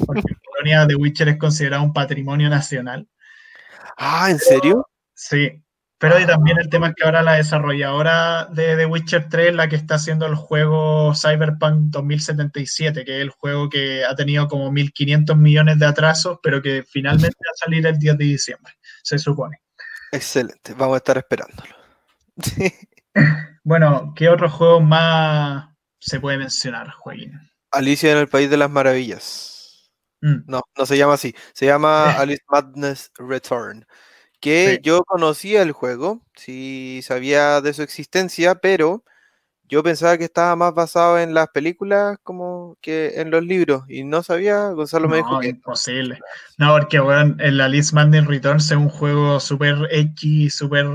porque 0.06 0.34
Polonia 0.44 0.86
The 0.86 0.94
Witcher 0.94 1.28
es 1.28 1.38
considerado 1.38 1.82
un 1.82 1.92
patrimonio 1.92 2.48
nacional. 2.48 3.08
Ah, 3.96 4.30
¿en 4.30 4.38
serio? 4.38 4.88
Sí, 5.14 5.62
pero 5.98 6.24
también 6.26 6.58
el 6.58 6.68
tema 6.68 6.88
es 6.88 6.94
que 6.94 7.04
ahora 7.04 7.22
la 7.22 7.34
desarrolladora 7.34 8.46
de 8.52 8.76
The 8.76 8.86
Witcher 8.86 9.28
3 9.28 9.54
la 9.54 9.68
que 9.68 9.74
está 9.74 9.96
haciendo 9.96 10.26
el 10.26 10.36
juego 10.36 11.12
Cyberpunk 11.12 11.90
2077, 11.90 13.04
que 13.04 13.16
es 13.16 13.22
el 13.22 13.30
juego 13.30 13.68
que 13.68 14.04
ha 14.04 14.14
tenido 14.14 14.46
como 14.46 14.70
1.500 14.70 15.36
millones 15.36 15.78
de 15.80 15.86
atrasos, 15.86 16.38
pero 16.40 16.62
que 16.62 16.84
finalmente 16.84 17.36
va 17.44 17.50
a 17.52 17.64
salir 17.64 17.84
el 17.84 17.98
10 17.98 18.16
de 18.16 18.24
diciembre, 18.24 18.74
se 19.02 19.18
supone. 19.18 19.60
Excelente, 20.12 20.72
vamos 20.74 20.94
a 20.94 20.98
estar 20.98 21.18
esperándolo. 21.18 21.74
bueno, 23.64 24.12
¿qué 24.14 24.28
otro 24.28 24.48
juego 24.48 24.80
más 24.80 25.68
se 25.98 26.20
puede 26.20 26.38
mencionar, 26.38 26.90
Joaquín? 26.92 27.32
Alicia 27.72 28.12
en 28.12 28.18
el 28.18 28.28
País 28.28 28.48
de 28.48 28.56
las 28.56 28.70
Maravillas. 28.70 29.90
Mm. 30.20 30.42
No, 30.46 30.62
no 30.76 30.86
se 30.86 30.96
llama 30.96 31.14
así, 31.14 31.34
se 31.54 31.66
llama 31.66 32.12
Alice 32.18 32.42
Madness 32.48 33.10
Return 33.18 33.84
que 34.40 34.80
yo 34.82 35.04
conocía 35.04 35.62
el 35.62 35.72
juego, 35.72 36.22
sí 36.34 37.00
sabía 37.02 37.60
de 37.60 37.72
su 37.72 37.82
existencia, 37.82 38.56
pero 38.56 39.04
yo 39.68 39.82
pensaba 39.82 40.16
que 40.16 40.24
estaba 40.24 40.56
más 40.56 40.74
basado 40.74 41.18
en 41.18 41.34
las 41.34 41.48
películas 41.48 42.16
como 42.22 42.78
que 42.80 43.20
en 43.20 43.30
los 43.30 43.44
libros 43.44 43.84
y 43.88 44.02
no 44.02 44.22
sabía, 44.22 44.70
Gonzalo 44.70 45.08
me 45.08 45.18
dijo 45.18 45.40
que 45.40 45.48
imposible. 45.48 46.18
No, 46.56 46.72
porque 46.72 46.98
bueno, 47.00 47.36
el 47.38 47.60
Alice 47.60 47.94
Madness 47.94 48.26
Returns 48.26 48.70
es 48.70 48.76
un 48.76 48.88
juego 48.88 49.38
súper 49.40 49.76
edgy, 49.90 50.48
súper 50.48 50.86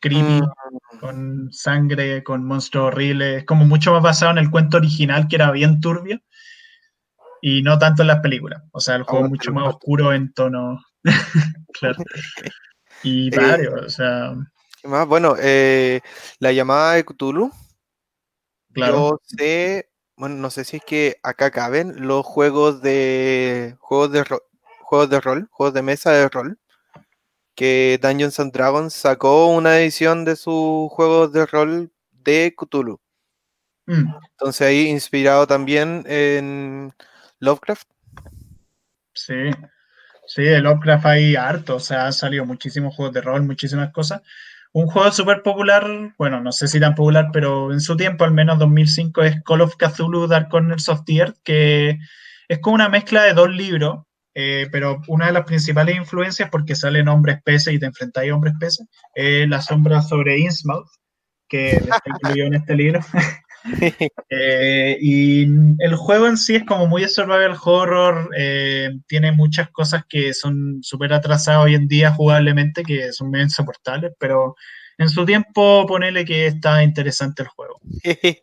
creepy, 0.00 0.40
mm. 0.40 0.98
con 0.98 1.52
sangre, 1.52 2.22
con 2.24 2.46
monstruos 2.46 2.86
horribles, 2.86 3.38
es 3.38 3.44
como 3.44 3.66
mucho 3.66 3.92
más 3.92 4.02
basado 4.02 4.32
en 4.32 4.38
el 4.38 4.50
cuento 4.50 4.78
original 4.78 5.28
que 5.28 5.36
era 5.36 5.50
bien 5.50 5.80
turbio 5.80 6.20
y 7.42 7.62
no 7.62 7.78
tanto 7.78 8.02
en 8.02 8.08
las 8.08 8.20
películas. 8.20 8.62
O 8.70 8.80
sea, 8.80 8.94
el 8.94 9.02
juego 9.02 9.26
es 9.26 9.30
mucho 9.30 9.52
más 9.52 9.68
oscuro 9.68 10.14
en 10.14 10.32
tono. 10.32 10.82
claro. 11.78 11.98
Y 13.02 13.34
eh, 13.34 13.38
varios, 13.38 13.74
o 13.74 13.88
sea. 13.88 14.34
más? 14.84 15.06
Bueno, 15.06 15.34
eh, 15.38 16.00
la 16.38 16.52
llamada 16.52 16.94
de 16.94 17.04
Cthulhu. 17.04 17.50
Claro. 18.72 18.94
Yo 18.94 19.20
sé, 19.36 19.90
bueno, 20.16 20.36
no 20.36 20.50
sé 20.50 20.64
si 20.64 20.78
es 20.78 20.84
que 20.84 21.18
acá 21.22 21.50
caben 21.50 22.06
los 22.06 22.24
juegos 22.24 22.80
de 22.82 23.76
juegos 23.80 24.12
de 24.12 24.24
juegos 24.80 25.10
de 25.10 25.20
rol, 25.20 25.48
juegos 25.50 25.74
de 25.74 25.82
mesa 25.82 26.12
de 26.12 26.28
rol. 26.28 26.58
Que 27.54 27.98
Dungeons 28.00 28.40
and 28.40 28.52
Dragons 28.52 28.94
sacó 28.94 29.48
una 29.48 29.78
edición 29.78 30.24
de 30.24 30.36
sus 30.36 30.90
juegos 30.90 31.32
de 31.32 31.44
rol 31.44 31.92
de 32.10 32.54
Cthulhu. 32.56 32.98
Mm. 33.86 34.14
Entonces 34.30 34.66
ahí 34.66 34.88
inspirado 34.88 35.46
también 35.46 36.04
en 36.06 36.94
Lovecraft. 37.40 37.88
Sí. 39.14 39.50
Sí, 40.34 40.44
de 40.44 40.60
Lovecraft 40.62 41.04
hay 41.04 41.36
harto, 41.36 41.76
o 41.76 41.80
sea, 41.80 42.06
han 42.06 42.14
salido 42.14 42.46
muchísimos 42.46 42.96
juegos 42.96 43.12
de 43.12 43.20
rol, 43.20 43.42
muchísimas 43.42 43.92
cosas. 43.92 44.22
Un 44.72 44.86
juego 44.86 45.12
súper 45.12 45.42
popular, 45.42 46.14
bueno, 46.16 46.40
no 46.40 46.52
sé 46.52 46.68
si 46.68 46.80
tan 46.80 46.94
popular, 46.94 47.28
pero 47.34 47.70
en 47.70 47.82
su 47.82 47.98
tiempo, 47.98 48.24
al 48.24 48.32
menos 48.32 48.58
2005, 48.58 49.22
es 49.24 49.42
Call 49.42 49.60
of 49.60 49.76
Cthulhu 49.76 50.26
Dark 50.28 50.48
Corners 50.48 50.88
of 50.88 51.04
the 51.04 51.16
Earth, 51.16 51.36
que 51.44 51.98
es 52.48 52.58
como 52.60 52.76
una 52.76 52.88
mezcla 52.88 53.24
de 53.24 53.34
dos 53.34 53.50
libros, 53.50 54.04
eh, 54.34 54.68
pero 54.72 55.02
una 55.06 55.26
de 55.26 55.32
las 55.32 55.44
principales 55.44 55.96
influencias, 55.96 56.48
porque 56.48 56.76
salen 56.76 57.08
hombres 57.08 57.42
peces 57.44 57.74
y 57.74 57.78
te 57.78 57.84
enfrentáis 57.84 58.32
a 58.32 58.34
hombres 58.34 58.54
peces, 58.58 58.86
es 59.14 59.46
La 59.46 59.60
sombra 59.60 60.00
sobre 60.00 60.38
Innsmouth, 60.38 60.88
que 61.46 61.72
está 61.76 62.00
incluido 62.06 62.46
en 62.46 62.54
este 62.54 62.74
libro. 62.74 63.00
Eh, 64.34 64.96
y 65.00 65.42
el 65.78 65.94
juego 65.94 66.26
en 66.26 66.38
sí 66.38 66.56
es 66.56 66.64
como 66.64 66.86
muy 66.86 67.06
survival 67.06 67.54
horror, 67.62 68.30
eh, 68.36 68.90
tiene 69.06 69.30
muchas 69.30 69.68
cosas 69.70 70.04
que 70.08 70.32
son 70.32 70.78
súper 70.82 71.12
atrasadas 71.12 71.64
hoy 71.64 71.74
en 71.74 71.86
día 71.86 72.12
jugablemente, 72.12 72.82
que 72.82 73.12
son 73.12 73.30
medio 73.30 73.44
insoportables, 73.44 74.12
pero 74.18 74.56
en 74.96 75.10
su 75.10 75.26
tiempo 75.26 75.84
ponele 75.86 76.24
que 76.24 76.46
está 76.46 76.82
interesante 76.82 77.42
el 77.42 77.48
juego. 77.48 77.78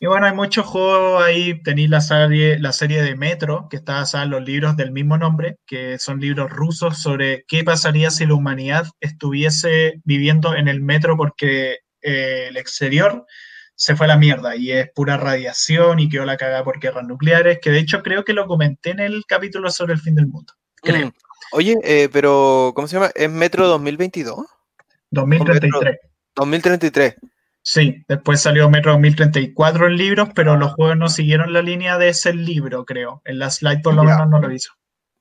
y 0.00 0.06
bueno, 0.06 0.26
hay 0.26 0.34
muchos 0.34 0.66
juegos 0.66 1.20
ahí, 1.20 1.60
tenéis 1.62 1.90
la 1.90 2.00
serie, 2.00 2.58
la 2.60 2.72
serie 2.72 3.02
de 3.02 3.16
Metro, 3.16 3.66
que 3.68 3.76
está 3.76 3.94
basada 3.94 4.22
en 4.22 4.30
los 4.30 4.44
libros 4.44 4.76
del 4.76 4.92
mismo 4.92 5.18
nombre, 5.18 5.58
que 5.66 5.98
son 5.98 6.20
libros 6.20 6.48
rusos 6.48 7.02
sobre 7.02 7.44
qué 7.48 7.64
pasaría 7.64 8.12
si 8.12 8.24
la 8.24 8.34
humanidad 8.34 8.86
estuviese 9.00 10.00
viviendo 10.04 10.54
en 10.54 10.68
el 10.68 10.80
metro 10.80 11.16
porque 11.16 11.78
eh, 12.02 12.46
el 12.50 12.56
exterior 12.56 13.26
se 13.78 13.94
fue 13.94 14.06
a 14.06 14.08
la 14.08 14.16
mierda 14.16 14.56
y 14.56 14.72
es 14.72 14.90
pura 14.90 15.16
radiación 15.16 16.00
y 16.00 16.08
quedó 16.08 16.24
la 16.24 16.36
cagada 16.36 16.64
por 16.64 16.80
guerras 16.80 17.06
nucleares, 17.06 17.60
que 17.62 17.70
de 17.70 17.78
hecho 17.78 18.02
creo 18.02 18.24
que 18.24 18.32
lo 18.32 18.48
comenté 18.48 18.90
en 18.90 18.98
el 18.98 19.24
capítulo 19.24 19.70
sobre 19.70 19.92
el 19.92 20.00
fin 20.00 20.16
del 20.16 20.26
mundo. 20.26 20.52
Creo. 20.82 21.06
Mm. 21.06 21.12
Oye, 21.52 21.76
eh, 21.84 22.08
pero 22.12 22.72
¿cómo 22.74 22.88
se 22.88 22.96
llama? 22.96 23.12
¿Es 23.14 23.30
Metro 23.30 23.68
2022? 23.68 24.44
2033. 25.12 25.96
2033. 26.34 27.16
Sí, 27.62 28.04
después 28.08 28.40
salió 28.40 28.68
Metro 28.68 28.92
2034 28.92 29.86
en 29.86 29.96
libros, 29.96 30.30
pero 30.34 30.56
los 30.56 30.72
juegos 30.72 30.96
no 30.96 31.08
siguieron 31.08 31.52
la 31.52 31.62
línea 31.62 31.98
de 31.98 32.08
ese 32.08 32.34
libro, 32.34 32.84
creo. 32.84 33.22
En 33.24 33.38
la 33.38 33.48
slide 33.48 33.80
por 33.80 33.94
lo 33.94 34.02
menos 34.02 34.28
no 34.28 34.40
lo 34.40 34.52
hizo. 34.52 34.72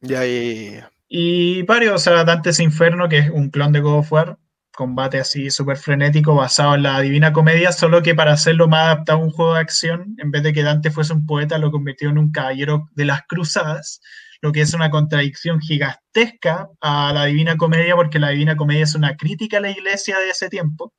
Ya, 0.02 0.26
ya, 0.26 0.72
ya. 0.72 0.92
Y 1.08 1.62
varios, 1.62 1.94
o 1.94 2.00
sea, 2.00 2.24
Dantes 2.24 2.60
Inferno, 2.60 3.08
que 3.08 3.20
es 3.20 3.30
un 3.30 3.52
clon 3.52 3.72
de 3.72 3.82
God 3.82 4.00
of 4.00 4.12
War, 4.12 4.40
combate 4.78 5.20
así 5.20 5.50
súper 5.50 5.76
frenético 5.78 6.36
basado 6.36 6.76
en 6.76 6.84
la 6.84 7.02
Divina 7.02 7.34
Comedia, 7.34 7.72
solo 7.72 8.04
que 8.04 8.14
para 8.14 8.34
hacerlo 8.34 8.68
más 8.68 8.86
adaptado 8.86 9.18
a 9.18 9.24
un 9.24 9.32
juego 9.32 9.56
de 9.56 9.62
acción, 9.62 10.16
en 10.20 10.30
vez 10.30 10.44
de 10.44 10.54
que 10.54 10.62
Dante 10.62 10.92
fuese 10.92 11.14
un 11.14 11.26
poeta, 11.26 11.58
lo 11.58 11.72
convirtió 11.72 12.10
en 12.10 12.20
un 12.20 12.32
caballero 12.32 12.88
de 12.94 13.06
las 13.06 13.24
cruzadas, 13.28 14.02
lo 14.40 14.52
que 14.52 14.62
es 14.62 14.76
una 14.76 14.92
contradicción 14.92 15.60
gigantesca 15.60 16.70
a 16.80 17.12
la 17.12 17.26
Divina 17.26 17.58
Comedia, 17.58 17.96
porque 17.96 18.20
la 18.20 18.30
Divina 18.30 18.56
Comedia 18.56 18.84
es 18.84 18.94
una 18.94 19.18
crítica 19.18 19.58
a 19.58 19.62
la 19.62 19.72
iglesia 19.72 20.20
de 20.20 20.30
ese 20.30 20.48
tiempo. 20.48 20.94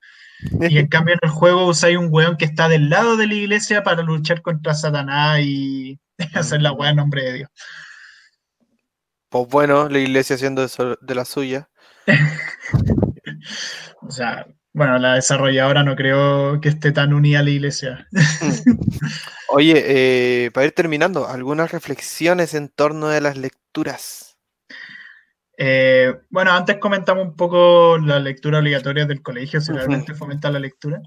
Y 0.61 0.79
en 0.79 0.89
cambio 0.89 1.15
en 1.15 1.21
el 1.23 1.31
juego 1.31 1.65
usáis 1.67 1.97
un 1.97 2.09
weón 2.11 2.37
que 2.37 2.47
está 2.47 2.69
del 2.69 2.91
lado 2.91 3.17
de 3.17 3.29
la 3.29 3.35
iglesia 3.35 3.85
para 3.85 4.03
luchar 4.03 4.43
contra 4.43 4.75
Satanás 4.75 5.39
y 5.41 6.01
hacer 6.35 6.63
la 6.63 6.73
weá 6.73 6.91
en 6.91 6.97
nombre 6.97 7.23
de 7.23 7.33
Dios. 7.35 7.51
Pues 9.29 9.47
bueno, 9.49 9.89
la 9.89 10.01
iglesia 10.01 10.35
haciendo 10.35 10.67
de 10.67 11.15
la 11.15 11.25
suya. 11.25 11.69
o 14.03 14.11
sea, 14.11 14.47
bueno, 14.73 14.99
la 14.99 15.15
desarrolladora 15.15 15.83
no 15.83 15.97
creo 15.97 16.61
que 16.61 16.69
esté 16.69 16.93
tan 16.93 17.13
unida 17.13 17.41
a 17.41 17.43
la 17.43 17.51
iglesia. 17.51 18.07
Oye, 19.49 19.85
eh, 19.87 20.51
para 20.53 20.67
ir 20.67 20.73
terminando, 20.73 21.27
algunas 21.27 21.73
reflexiones 21.73 22.55
en 22.55 22.69
torno 22.69 23.09
de 23.09 23.21
las 23.21 23.37
lecturas. 23.37 24.39
Eh, 25.57 26.15
bueno, 26.31 26.53
antes 26.53 26.77
comentamos 26.79 27.27
un 27.27 27.37
poco 27.37 27.99
la 27.99 28.21
lectura 28.21 28.59
obligatoria 28.59 29.07
del 29.07 29.23
colegio, 29.23 29.61
si 29.61 29.73
realmente 29.73 30.15
fomenta 30.15 30.51
la 30.51 30.61
lectura. 30.61 31.01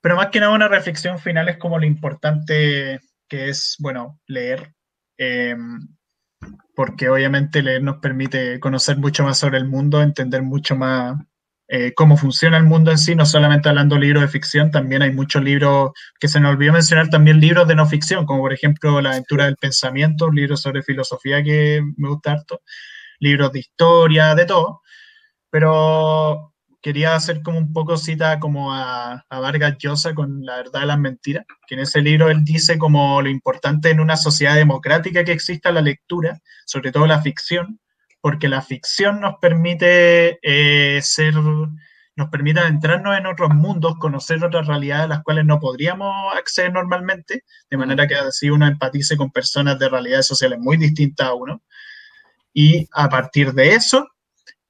Pero 0.00 0.16
más 0.16 0.28
que 0.28 0.40
nada 0.40 0.52
una 0.52 0.68
reflexión 0.68 1.18
final 1.18 1.48
es 1.48 1.56
como 1.56 1.78
lo 1.78 1.86
importante 1.86 3.00
que 3.28 3.48
es, 3.48 3.76
bueno, 3.78 4.20
leer. 4.26 4.74
Em, 5.16 5.80
porque 6.74 7.08
obviamente 7.08 7.62
leer 7.62 7.82
nos 7.82 7.98
permite 7.98 8.60
conocer 8.60 8.98
mucho 8.98 9.24
más 9.24 9.38
sobre 9.38 9.58
el 9.58 9.66
mundo, 9.66 10.02
entender 10.02 10.42
mucho 10.42 10.76
más 10.76 11.16
eh, 11.70 11.92
cómo 11.94 12.16
funciona 12.16 12.56
el 12.56 12.64
mundo 12.64 12.90
en 12.90 12.96
sí, 12.96 13.14
no 13.14 13.26
solamente 13.26 13.68
hablando 13.68 13.94
de 13.94 14.00
libros 14.00 14.22
de 14.22 14.28
ficción, 14.28 14.70
también 14.70 15.02
hay 15.02 15.12
muchos 15.12 15.42
libros 15.42 15.92
que 16.18 16.26
se 16.26 16.40
nos 16.40 16.52
olvidó 16.52 16.72
mencionar, 16.72 17.10
también 17.10 17.40
libros 17.40 17.68
de 17.68 17.74
no 17.74 17.86
ficción, 17.86 18.24
como 18.24 18.40
por 18.40 18.54
ejemplo 18.54 19.02
La 19.02 19.10
aventura 19.10 19.44
del 19.44 19.56
pensamiento, 19.56 20.26
un 20.26 20.36
libro 20.36 20.56
sobre 20.56 20.82
filosofía 20.82 21.42
que 21.42 21.82
me 21.98 22.08
gusta 22.08 22.32
harto, 22.32 22.62
libros 23.20 23.52
de 23.52 23.60
historia, 23.60 24.34
de 24.34 24.46
todo, 24.46 24.80
pero 25.50 26.54
quería 26.80 27.14
hacer 27.14 27.42
como 27.42 27.58
un 27.58 27.72
poco 27.74 27.98
cita 27.98 28.40
como 28.40 28.72
a, 28.72 29.24
a, 29.28 29.40
Vargas 29.40 29.76
Llosa 29.78 30.14
con 30.14 30.44
La 30.46 30.56
verdad 30.56 30.80
de 30.80 30.86
las 30.86 30.98
mentiras, 30.98 31.44
que 31.66 31.74
en 31.74 31.82
ese 31.82 32.00
libro 32.00 32.30
él 32.30 32.44
dice 32.44 32.78
como 32.78 33.20
lo 33.20 33.28
importante 33.28 33.90
en 33.90 34.00
una 34.00 34.16
sociedad 34.16 34.54
democrática 34.54 35.22
que 35.22 35.32
exista 35.32 35.70
la 35.70 35.82
lectura, 35.82 36.40
sobre 36.64 36.92
todo 36.92 37.06
la 37.06 37.20
ficción, 37.20 37.78
porque 38.28 38.48
la 38.48 38.60
ficción 38.60 39.20
nos 39.20 39.36
permite 39.40 40.38
eh, 40.42 41.00
ser, 41.00 41.32
nos 41.32 42.28
permite 42.28 42.60
adentrarnos 42.60 43.16
en 43.16 43.24
otros 43.24 43.48
mundos, 43.54 43.96
conocer 43.98 44.44
otras 44.44 44.66
realidades 44.66 45.04
a 45.06 45.08
las 45.08 45.22
cuales 45.22 45.46
no 45.46 45.58
podríamos 45.58 46.12
acceder 46.36 46.70
normalmente, 46.70 47.44
de 47.70 47.76
manera 47.78 48.06
que 48.06 48.16
así 48.16 48.50
uno 48.50 48.66
empatice 48.66 49.16
con 49.16 49.30
personas 49.30 49.78
de 49.78 49.88
realidades 49.88 50.26
sociales 50.26 50.58
muy 50.60 50.76
distintas 50.76 51.28
a 51.28 51.32
uno. 51.32 51.62
Y 52.52 52.86
a 52.92 53.08
partir 53.08 53.54
de 53.54 53.70
eso, 53.76 54.06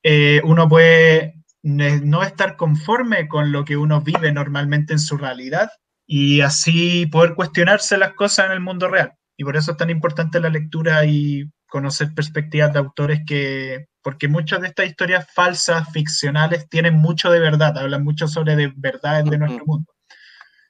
eh, 0.04 0.40
uno 0.44 0.68
puede 0.68 1.34
no 1.62 2.22
estar 2.22 2.54
conforme 2.54 3.26
con 3.26 3.50
lo 3.50 3.64
que 3.64 3.76
uno 3.76 4.02
vive 4.02 4.30
normalmente 4.30 4.92
en 4.92 5.00
su 5.00 5.16
realidad 5.16 5.68
y 6.06 6.42
así 6.42 7.06
poder 7.06 7.34
cuestionarse 7.34 7.98
las 7.98 8.12
cosas 8.14 8.46
en 8.46 8.52
el 8.52 8.60
mundo 8.60 8.86
real. 8.86 9.14
Y 9.36 9.42
por 9.42 9.56
eso 9.56 9.72
es 9.72 9.76
tan 9.76 9.90
importante 9.90 10.38
la 10.38 10.48
lectura 10.48 11.04
y 11.06 11.50
conocer 11.68 12.14
perspectivas 12.14 12.72
de 12.72 12.78
autores 12.78 13.20
que, 13.26 13.86
porque 14.02 14.28
muchas 14.28 14.60
de 14.60 14.68
estas 14.68 14.86
historias 14.86 15.26
falsas, 15.32 15.90
ficcionales, 15.92 16.68
tienen 16.68 16.94
mucho 16.94 17.30
de 17.30 17.40
verdad, 17.40 17.76
hablan 17.78 18.04
mucho 18.04 18.26
sobre 18.26 18.56
de 18.56 18.72
verdades 18.74 19.24
de 19.26 19.38
nuestro 19.38 19.64
mundo. 19.66 19.92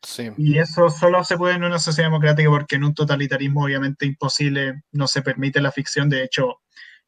Sí. 0.02 0.30
Y 0.36 0.58
eso 0.58 0.90
solo 0.90 1.24
se 1.24 1.36
puede 1.36 1.54
en 1.54 1.64
una 1.64 1.78
sociedad 1.78 2.08
democrática 2.08 2.48
porque 2.50 2.76
en 2.76 2.84
un 2.84 2.94
totalitarismo 2.94 3.64
obviamente 3.64 4.06
imposible 4.06 4.82
no 4.92 5.06
se 5.08 5.22
permite 5.22 5.60
la 5.60 5.72
ficción. 5.72 6.08
De 6.08 6.22
hecho, 6.22 6.60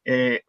eh, 0.03 0.41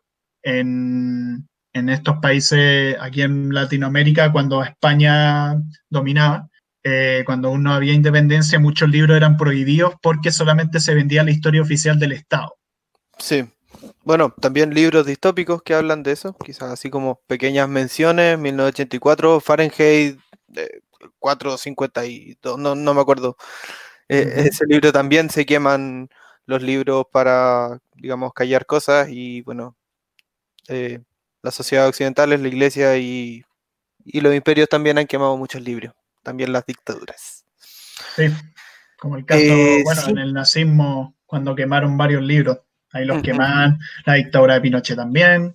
en, 0.42 1.48
en 1.72 1.88
estos 1.88 2.16
países, 2.20 2.96
aquí 3.00 3.22
en 3.22 3.52
Latinoamérica, 3.54 4.32
cuando 4.32 4.62
España 4.62 5.54
dominaba, 5.88 6.48
eh, 6.84 7.22
cuando 7.24 7.48
aún 7.48 7.62
no 7.62 7.72
había 7.72 7.92
independencia, 7.92 8.58
muchos 8.58 8.90
libros 8.90 9.16
eran 9.16 9.36
prohibidos 9.36 9.94
porque 10.02 10.32
solamente 10.32 10.80
se 10.80 10.94
vendía 10.94 11.22
la 11.22 11.30
historia 11.30 11.62
oficial 11.62 11.98
del 11.98 12.12
Estado. 12.12 12.56
Sí. 13.18 13.44
Bueno, 14.04 14.34
también 14.40 14.74
libros 14.74 15.06
distópicos 15.06 15.62
que 15.62 15.74
hablan 15.74 16.02
de 16.02 16.12
eso, 16.12 16.36
quizás 16.44 16.70
así 16.70 16.90
como 16.90 17.20
pequeñas 17.26 17.68
menciones, 17.68 18.38
1984, 18.38 19.40
Fahrenheit 19.40 20.18
452, 21.18 22.58
no, 22.58 22.74
no 22.74 22.94
me 22.94 23.00
acuerdo. 23.00 23.36
Eh, 24.08 24.32
ese 24.36 24.66
libro 24.66 24.92
también 24.92 25.30
se 25.30 25.46
queman 25.46 26.10
los 26.46 26.62
libros 26.62 27.06
para, 27.10 27.80
digamos, 27.94 28.32
callar 28.34 28.66
cosas 28.66 29.08
y 29.10 29.42
bueno, 29.42 29.76
eh, 30.68 31.00
las 31.42 31.54
sociedades 31.54 31.90
occidentales, 31.90 32.40
la 32.40 32.48
iglesia 32.48 32.96
y, 32.98 33.44
y 34.04 34.20
los 34.20 34.34
imperios 34.34 34.68
también 34.68 34.98
han 34.98 35.06
quemado 35.06 35.36
muchos 35.36 35.62
libros 35.62 35.94
también 36.22 36.52
las 36.52 36.64
dictaduras. 36.66 37.44
Sí, 38.16 38.28
como 38.98 39.16
el 39.16 39.26
caso, 39.26 39.40
eh, 39.42 39.82
bueno, 39.84 40.02
en 40.08 40.18
el 40.18 40.32
nazismo, 40.32 41.14
cuando 41.26 41.54
quemaron 41.54 41.96
varios 41.96 42.22
libros, 42.22 42.58
ahí 42.92 43.04
los 43.04 43.22
quemaban, 43.22 43.78
la 44.04 44.14
dictadura 44.14 44.54
de 44.54 44.60
Pinochet 44.60 44.96
también, 44.96 45.54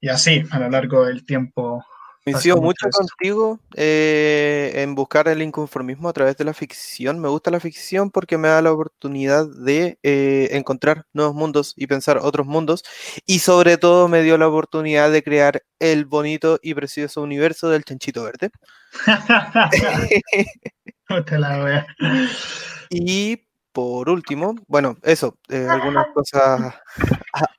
y 0.00 0.08
así 0.08 0.42
a 0.50 0.58
lo 0.58 0.70
largo 0.70 1.06
del 1.06 1.24
tiempo 1.24 1.84
Coincido 2.26 2.60
mucho 2.60 2.88
contigo 2.90 3.60
eh, 3.76 4.72
en 4.74 4.96
buscar 4.96 5.28
el 5.28 5.42
inconformismo 5.42 6.08
a 6.08 6.12
través 6.12 6.36
de 6.36 6.44
la 6.44 6.54
ficción. 6.54 7.20
Me 7.20 7.28
gusta 7.28 7.52
la 7.52 7.60
ficción 7.60 8.10
porque 8.10 8.36
me 8.36 8.48
da 8.48 8.60
la 8.62 8.72
oportunidad 8.72 9.46
de 9.46 10.00
eh, 10.02 10.48
encontrar 10.50 11.04
nuevos 11.12 11.36
mundos 11.36 11.72
y 11.76 11.86
pensar 11.86 12.18
otros 12.18 12.44
mundos. 12.44 12.82
Y 13.26 13.38
sobre 13.38 13.78
todo 13.78 14.08
me 14.08 14.22
dio 14.22 14.36
la 14.38 14.48
oportunidad 14.48 15.12
de 15.12 15.22
crear 15.22 15.62
el 15.78 16.04
bonito 16.04 16.58
y 16.60 16.74
precioso 16.74 17.22
universo 17.22 17.70
del 17.70 17.84
chanchito 17.84 18.24
verde. 18.24 18.50
y 22.90 23.45
por 23.76 24.08
último, 24.08 24.54
bueno, 24.68 24.96
eso, 25.02 25.36
eh, 25.50 25.66
algunas 25.68 26.06
cosas 26.14 26.76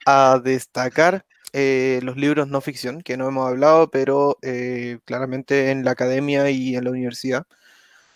a 0.08 0.40
destacar. 0.44 1.24
Eh, 1.54 2.00
los 2.02 2.18
libros 2.18 2.48
no 2.48 2.60
ficción, 2.60 3.04
que 3.04 3.18
no 3.18 3.28
hemos 3.28 3.48
hablado, 3.48 3.92
pero 3.92 4.40
eh, 4.42 4.98
claramente 5.06 5.70
en 5.70 5.86
la 5.86 5.92
academia 5.92 6.50
y 6.50 6.76
en 6.76 6.86
la 6.86 6.90
universidad 6.90 7.46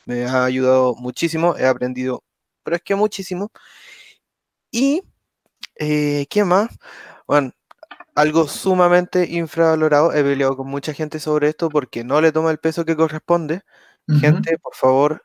me 0.06 0.26
ha 0.26 0.46
ayudado 0.46 0.96
muchísimo, 0.96 1.56
he 1.58 1.68
aprendido, 1.68 2.24
pero 2.64 2.78
es 2.78 2.82
que 2.82 2.96
muchísimo. 2.96 3.52
Y, 4.72 5.04
eh, 5.76 6.26
¿qué 6.28 6.44
más? 6.44 6.70
Bueno, 7.28 7.52
algo 8.16 8.48
sumamente 8.48 9.28
infravalorado, 9.30 10.12
he 10.14 10.24
peleado 10.24 10.58
con 10.58 10.68
mucha 10.68 10.94
gente 10.94 11.20
sobre 11.20 11.50
esto 11.50 11.70
porque 11.70 12.04
no 12.04 12.20
le 12.20 12.32
toma 12.32 12.50
el 12.50 12.58
peso 12.58 12.84
que 12.84 12.96
corresponde. 12.96 13.62
Gente, 14.20 14.58
por 14.58 14.76
favor, 14.76 15.24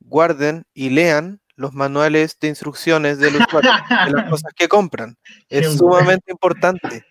guarden 0.00 0.64
y 0.72 0.90
lean 0.90 1.40
los 1.56 1.72
manuales 1.72 2.38
de 2.40 2.48
instrucciones 2.48 3.18
de, 3.18 3.30
los, 3.30 3.40
de 3.40 4.12
las 4.12 4.30
cosas 4.30 4.52
que 4.54 4.68
compran. 4.68 5.16
Es 5.48 5.76
sumamente 5.76 6.32
importante. 6.32 7.04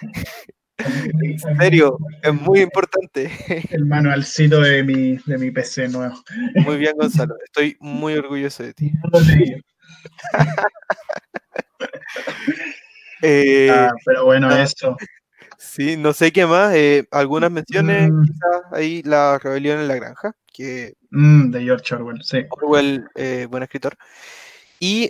En 0.76 1.38
serio, 1.38 1.98
es 2.20 2.34
muy 2.34 2.60
importante. 2.60 3.30
El 3.70 3.86
manualcito 3.86 4.60
de 4.60 4.82
mi, 4.82 5.16
de 5.24 5.38
mi 5.38 5.52
PC 5.52 5.88
nuevo. 5.88 6.16
Muy 6.56 6.78
bien, 6.78 6.96
Gonzalo. 6.96 7.36
Estoy 7.44 7.76
muy 7.78 8.14
orgulloso 8.14 8.64
de 8.64 8.74
ti. 8.74 8.92
Eh, 13.26 13.70
ah, 13.70 13.90
pero 14.04 14.26
bueno, 14.26 14.54
eso. 14.54 14.98
Sí, 15.56 15.96
no 15.96 16.12
sé 16.12 16.30
qué 16.30 16.44
más. 16.44 16.74
Eh, 16.74 17.08
algunas 17.10 17.50
menciones, 17.50 18.10
mm. 18.10 18.22
quizás 18.22 18.62
ahí 18.72 19.02
la 19.02 19.38
rebelión 19.38 19.80
en 19.80 19.88
la 19.88 19.94
granja, 19.94 20.32
que 20.52 20.92
mm, 21.14 21.50
de 21.50 21.62
George 21.62 21.94
Orwell, 21.94 22.22
sí. 22.22 22.44
Orwell, 22.50 23.08
eh, 23.14 23.46
buen 23.48 23.62
escritor. 23.62 23.96
¿Y 24.78 25.08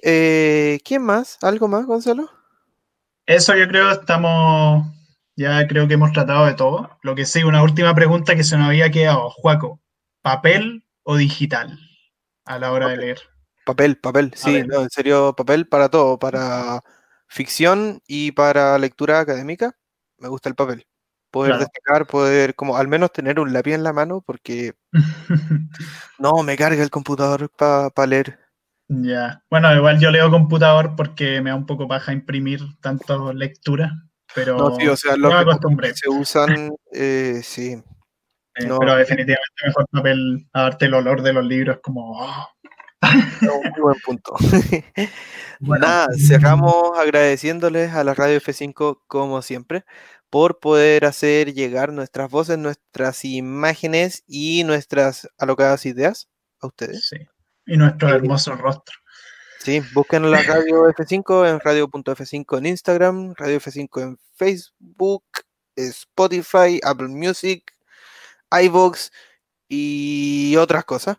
quién 0.84 1.02
más? 1.02 1.38
¿Algo 1.42 1.66
más, 1.66 1.86
Gonzalo? 1.86 2.30
Eso 3.26 3.56
yo 3.56 3.66
creo 3.66 3.90
estamos, 3.90 4.86
ya 5.34 5.66
creo 5.66 5.88
que 5.88 5.94
hemos 5.94 6.12
tratado 6.12 6.46
de 6.46 6.54
todo. 6.54 6.98
Lo 7.02 7.14
que 7.14 7.24
sí, 7.24 7.42
una 7.42 7.62
última 7.62 7.94
pregunta 7.94 8.36
que 8.36 8.44
se 8.44 8.56
nos 8.56 8.68
había 8.68 8.90
quedado, 8.90 9.30
Juaco, 9.30 9.80
¿papel 10.22 10.84
o 11.02 11.16
digital 11.16 11.78
a 12.44 12.58
la 12.58 12.70
hora 12.70 12.88
de 12.88 12.98
leer? 12.98 13.18
Papel, 13.64 13.96
papel, 13.96 14.32
sí, 14.36 14.62
no, 14.62 14.82
en 14.82 14.90
serio, 14.90 15.34
papel 15.34 15.66
para 15.66 15.88
todo, 15.88 16.18
para 16.18 16.82
ficción 17.26 18.02
y 18.06 18.32
para 18.32 18.78
lectura 18.78 19.20
académica, 19.20 19.74
me 20.18 20.28
gusta 20.28 20.50
el 20.50 20.54
papel. 20.54 20.86
Poder 21.34 21.58
destacar, 21.58 22.06
poder 22.06 22.54
como 22.54 22.76
al 22.76 22.86
menos 22.86 23.12
tener 23.12 23.40
un 23.40 23.52
lápiz 23.52 23.72
en 23.74 23.82
la 23.82 23.92
mano, 23.92 24.22
porque 24.24 24.74
no, 26.20 26.44
me 26.44 26.56
carga 26.56 26.80
el 26.80 26.90
computador 26.90 27.50
para 27.56 28.06
leer. 28.06 28.38
Ya, 28.86 29.42
bueno, 29.50 29.74
igual 29.74 29.98
yo 29.98 30.12
leo 30.12 30.30
computador 30.30 30.94
porque 30.96 31.40
me 31.40 31.50
da 31.50 31.56
un 31.56 31.66
poco 31.66 31.88
paja 31.88 32.12
imprimir 32.12 32.60
tanto 32.80 33.32
lectura, 33.32 34.04
pero 34.32 34.56
no, 34.56 34.76
sí, 34.76 34.86
o 34.86 34.96
sea, 34.96 35.16
lo 35.16 35.28
que 35.28 35.94
se 35.94 36.08
usan, 36.08 36.70
eh, 36.92 37.40
sí. 37.42 37.72
Eh, 37.72 37.82
pero 38.78 38.94
definitivamente 38.94 39.66
mejor 39.66 39.86
papel, 39.90 40.48
a 40.52 40.62
darte 40.62 40.84
el 40.86 40.94
olor 40.94 41.20
de 41.20 41.32
los 41.32 41.44
libros 41.44 41.78
como... 41.82 42.16
Oh. 43.06 43.62
muy 43.62 43.80
buen 43.82 44.00
punto. 44.00 44.34
Nada, 45.60 46.06
cerramos 46.16 46.98
agradeciéndoles 46.98 47.92
a 47.92 48.02
la 48.02 48.14
Radio 48.14 48.40
F5 48.40 49.00
como 49.06 49.42
siempre 49.42 49.84
por 50.34 50.58
poder 50.58 51.04
hacer 51.04 51.54
llegar 51.54 51.92
nuestras 51.92 52.28
voces, 52.28 52.58
nuestras 52.58 53.24
imágenes 53.24 54.24
y 54.26 54.64
nuestras 54.64 55.28
alocadas 55.38 55.86
ideas 55.86 56.28
a 56.60 56.66
ustedes. 56.66 57.06
Sí 57.06 57.18
y 57.66 57.76
nuestro 57.76 58.14
hermoso 58.14 58.54
rostro. 58.56 58.94
Sí, 59.60 59.80
busquen 59.94 60.30
la 60.30 60.42
radio 60.42 60.88
F5 60.94 61.48
en 61.48 61.60
radio.f5 61.60 62.58
en 62.58 62.66
Instagram, 62.66 63.34
radio 63.36 63.58
F5 63.58 64.02
en 64.02 64.18
Facebook, 64.34 65.24
Spotify, 65.76 66.80
Apple 66.82 67.08
Music, 67.08 67.72
iVoox 68.50 69.10
y 69.68 70.54
otras 70.56 70.84
cosas. 70.84 71.16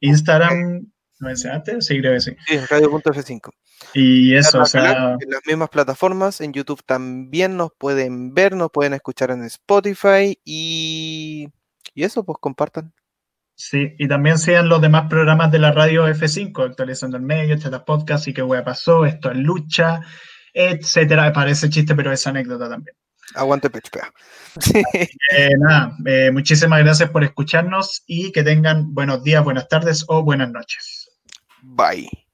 Instagram, 0.00 0.90
¿no 1.20 1.28
antes? 1.28 1.86
Sí, 1.86 2.00
creo 2.00 2.14
que 2.14 2.20
sí. 2.20 2.36
Sí, 2.46 2.58
radio.f5. 2.58 3.50
Y 3.94 4.34
eso, 4.34 4.60
o 4.60 4.66
sea... 4.66 5.16
En 5.20 5.30
las 5.30 5.46
mismas 5.46 5.68
plataformas, 5.68 6.40
en 6.40 6.52
YouTube 6.52 6.82
también 6.84 7.56
nos 7.56 7.72
pueden 7.72 8.34
ver, 8.34 8.54
nos 8.54 8.70
pueden 8.70 8.94
escuchar 8.94 9.30
en 9.30 9.44
Spotify 9.44 10.38
y, 10.44 11.48
y 11.94 12.02
eso, 12.02 12.24
pues 12.24 12.38
compartan. 12.40 12.92
Sí, 13.54 13.94
y 13.98 14.06
también 14.06 14.38
sean 14.38 14.68
los 14.68 14.80
demás 14.80 15.08
programas 15.10 15.50
de 15.50 15.58
la 15.58 15.72
radio 15.72 16.06
F5, 16.06 16.64
actualizando 16.64 17.16
el 17.16 17.24
medio, 17.24 17.56
este 17.56 17.70
podcast 17.80 18.28
y 18.28 18.32
qué 18.32 18.40
hueá 18.40 18.62
pasó, 18.62 19.04
esto 19.04 19.32
es 19.32 19.36
lucha, 19.36 20.00
etcétera. 20.54 21.32
Parece 21.32 21.68
chiste, 21.68 21.96
pero 21.96 22.12
es 22.12 22.24
anécdota 22.24 22.68
también. 22.68 22.96
Aguante 23.34 23.68
pechpea. 23.68 24.12
Eh, 25.30 25.50
nada, 25.58 25.96
eh, 26.06 26.30
muchísimas 26.32 26.80
gracias 26.80 27.10
por 27.10 27.22
escucharnos 27.22 28.02
y 28.06 28.32
que 28.32 28.42
tengan 28.42 28.94
buenos 28.94 29.22
días, 29.22 29.44
buenas 29.44 29.68
tardes 29.68 30.04
o 30.08 30.22
buenas 30.22 30.50
noches. 30.50 31.10
Bye. 31.62 32.27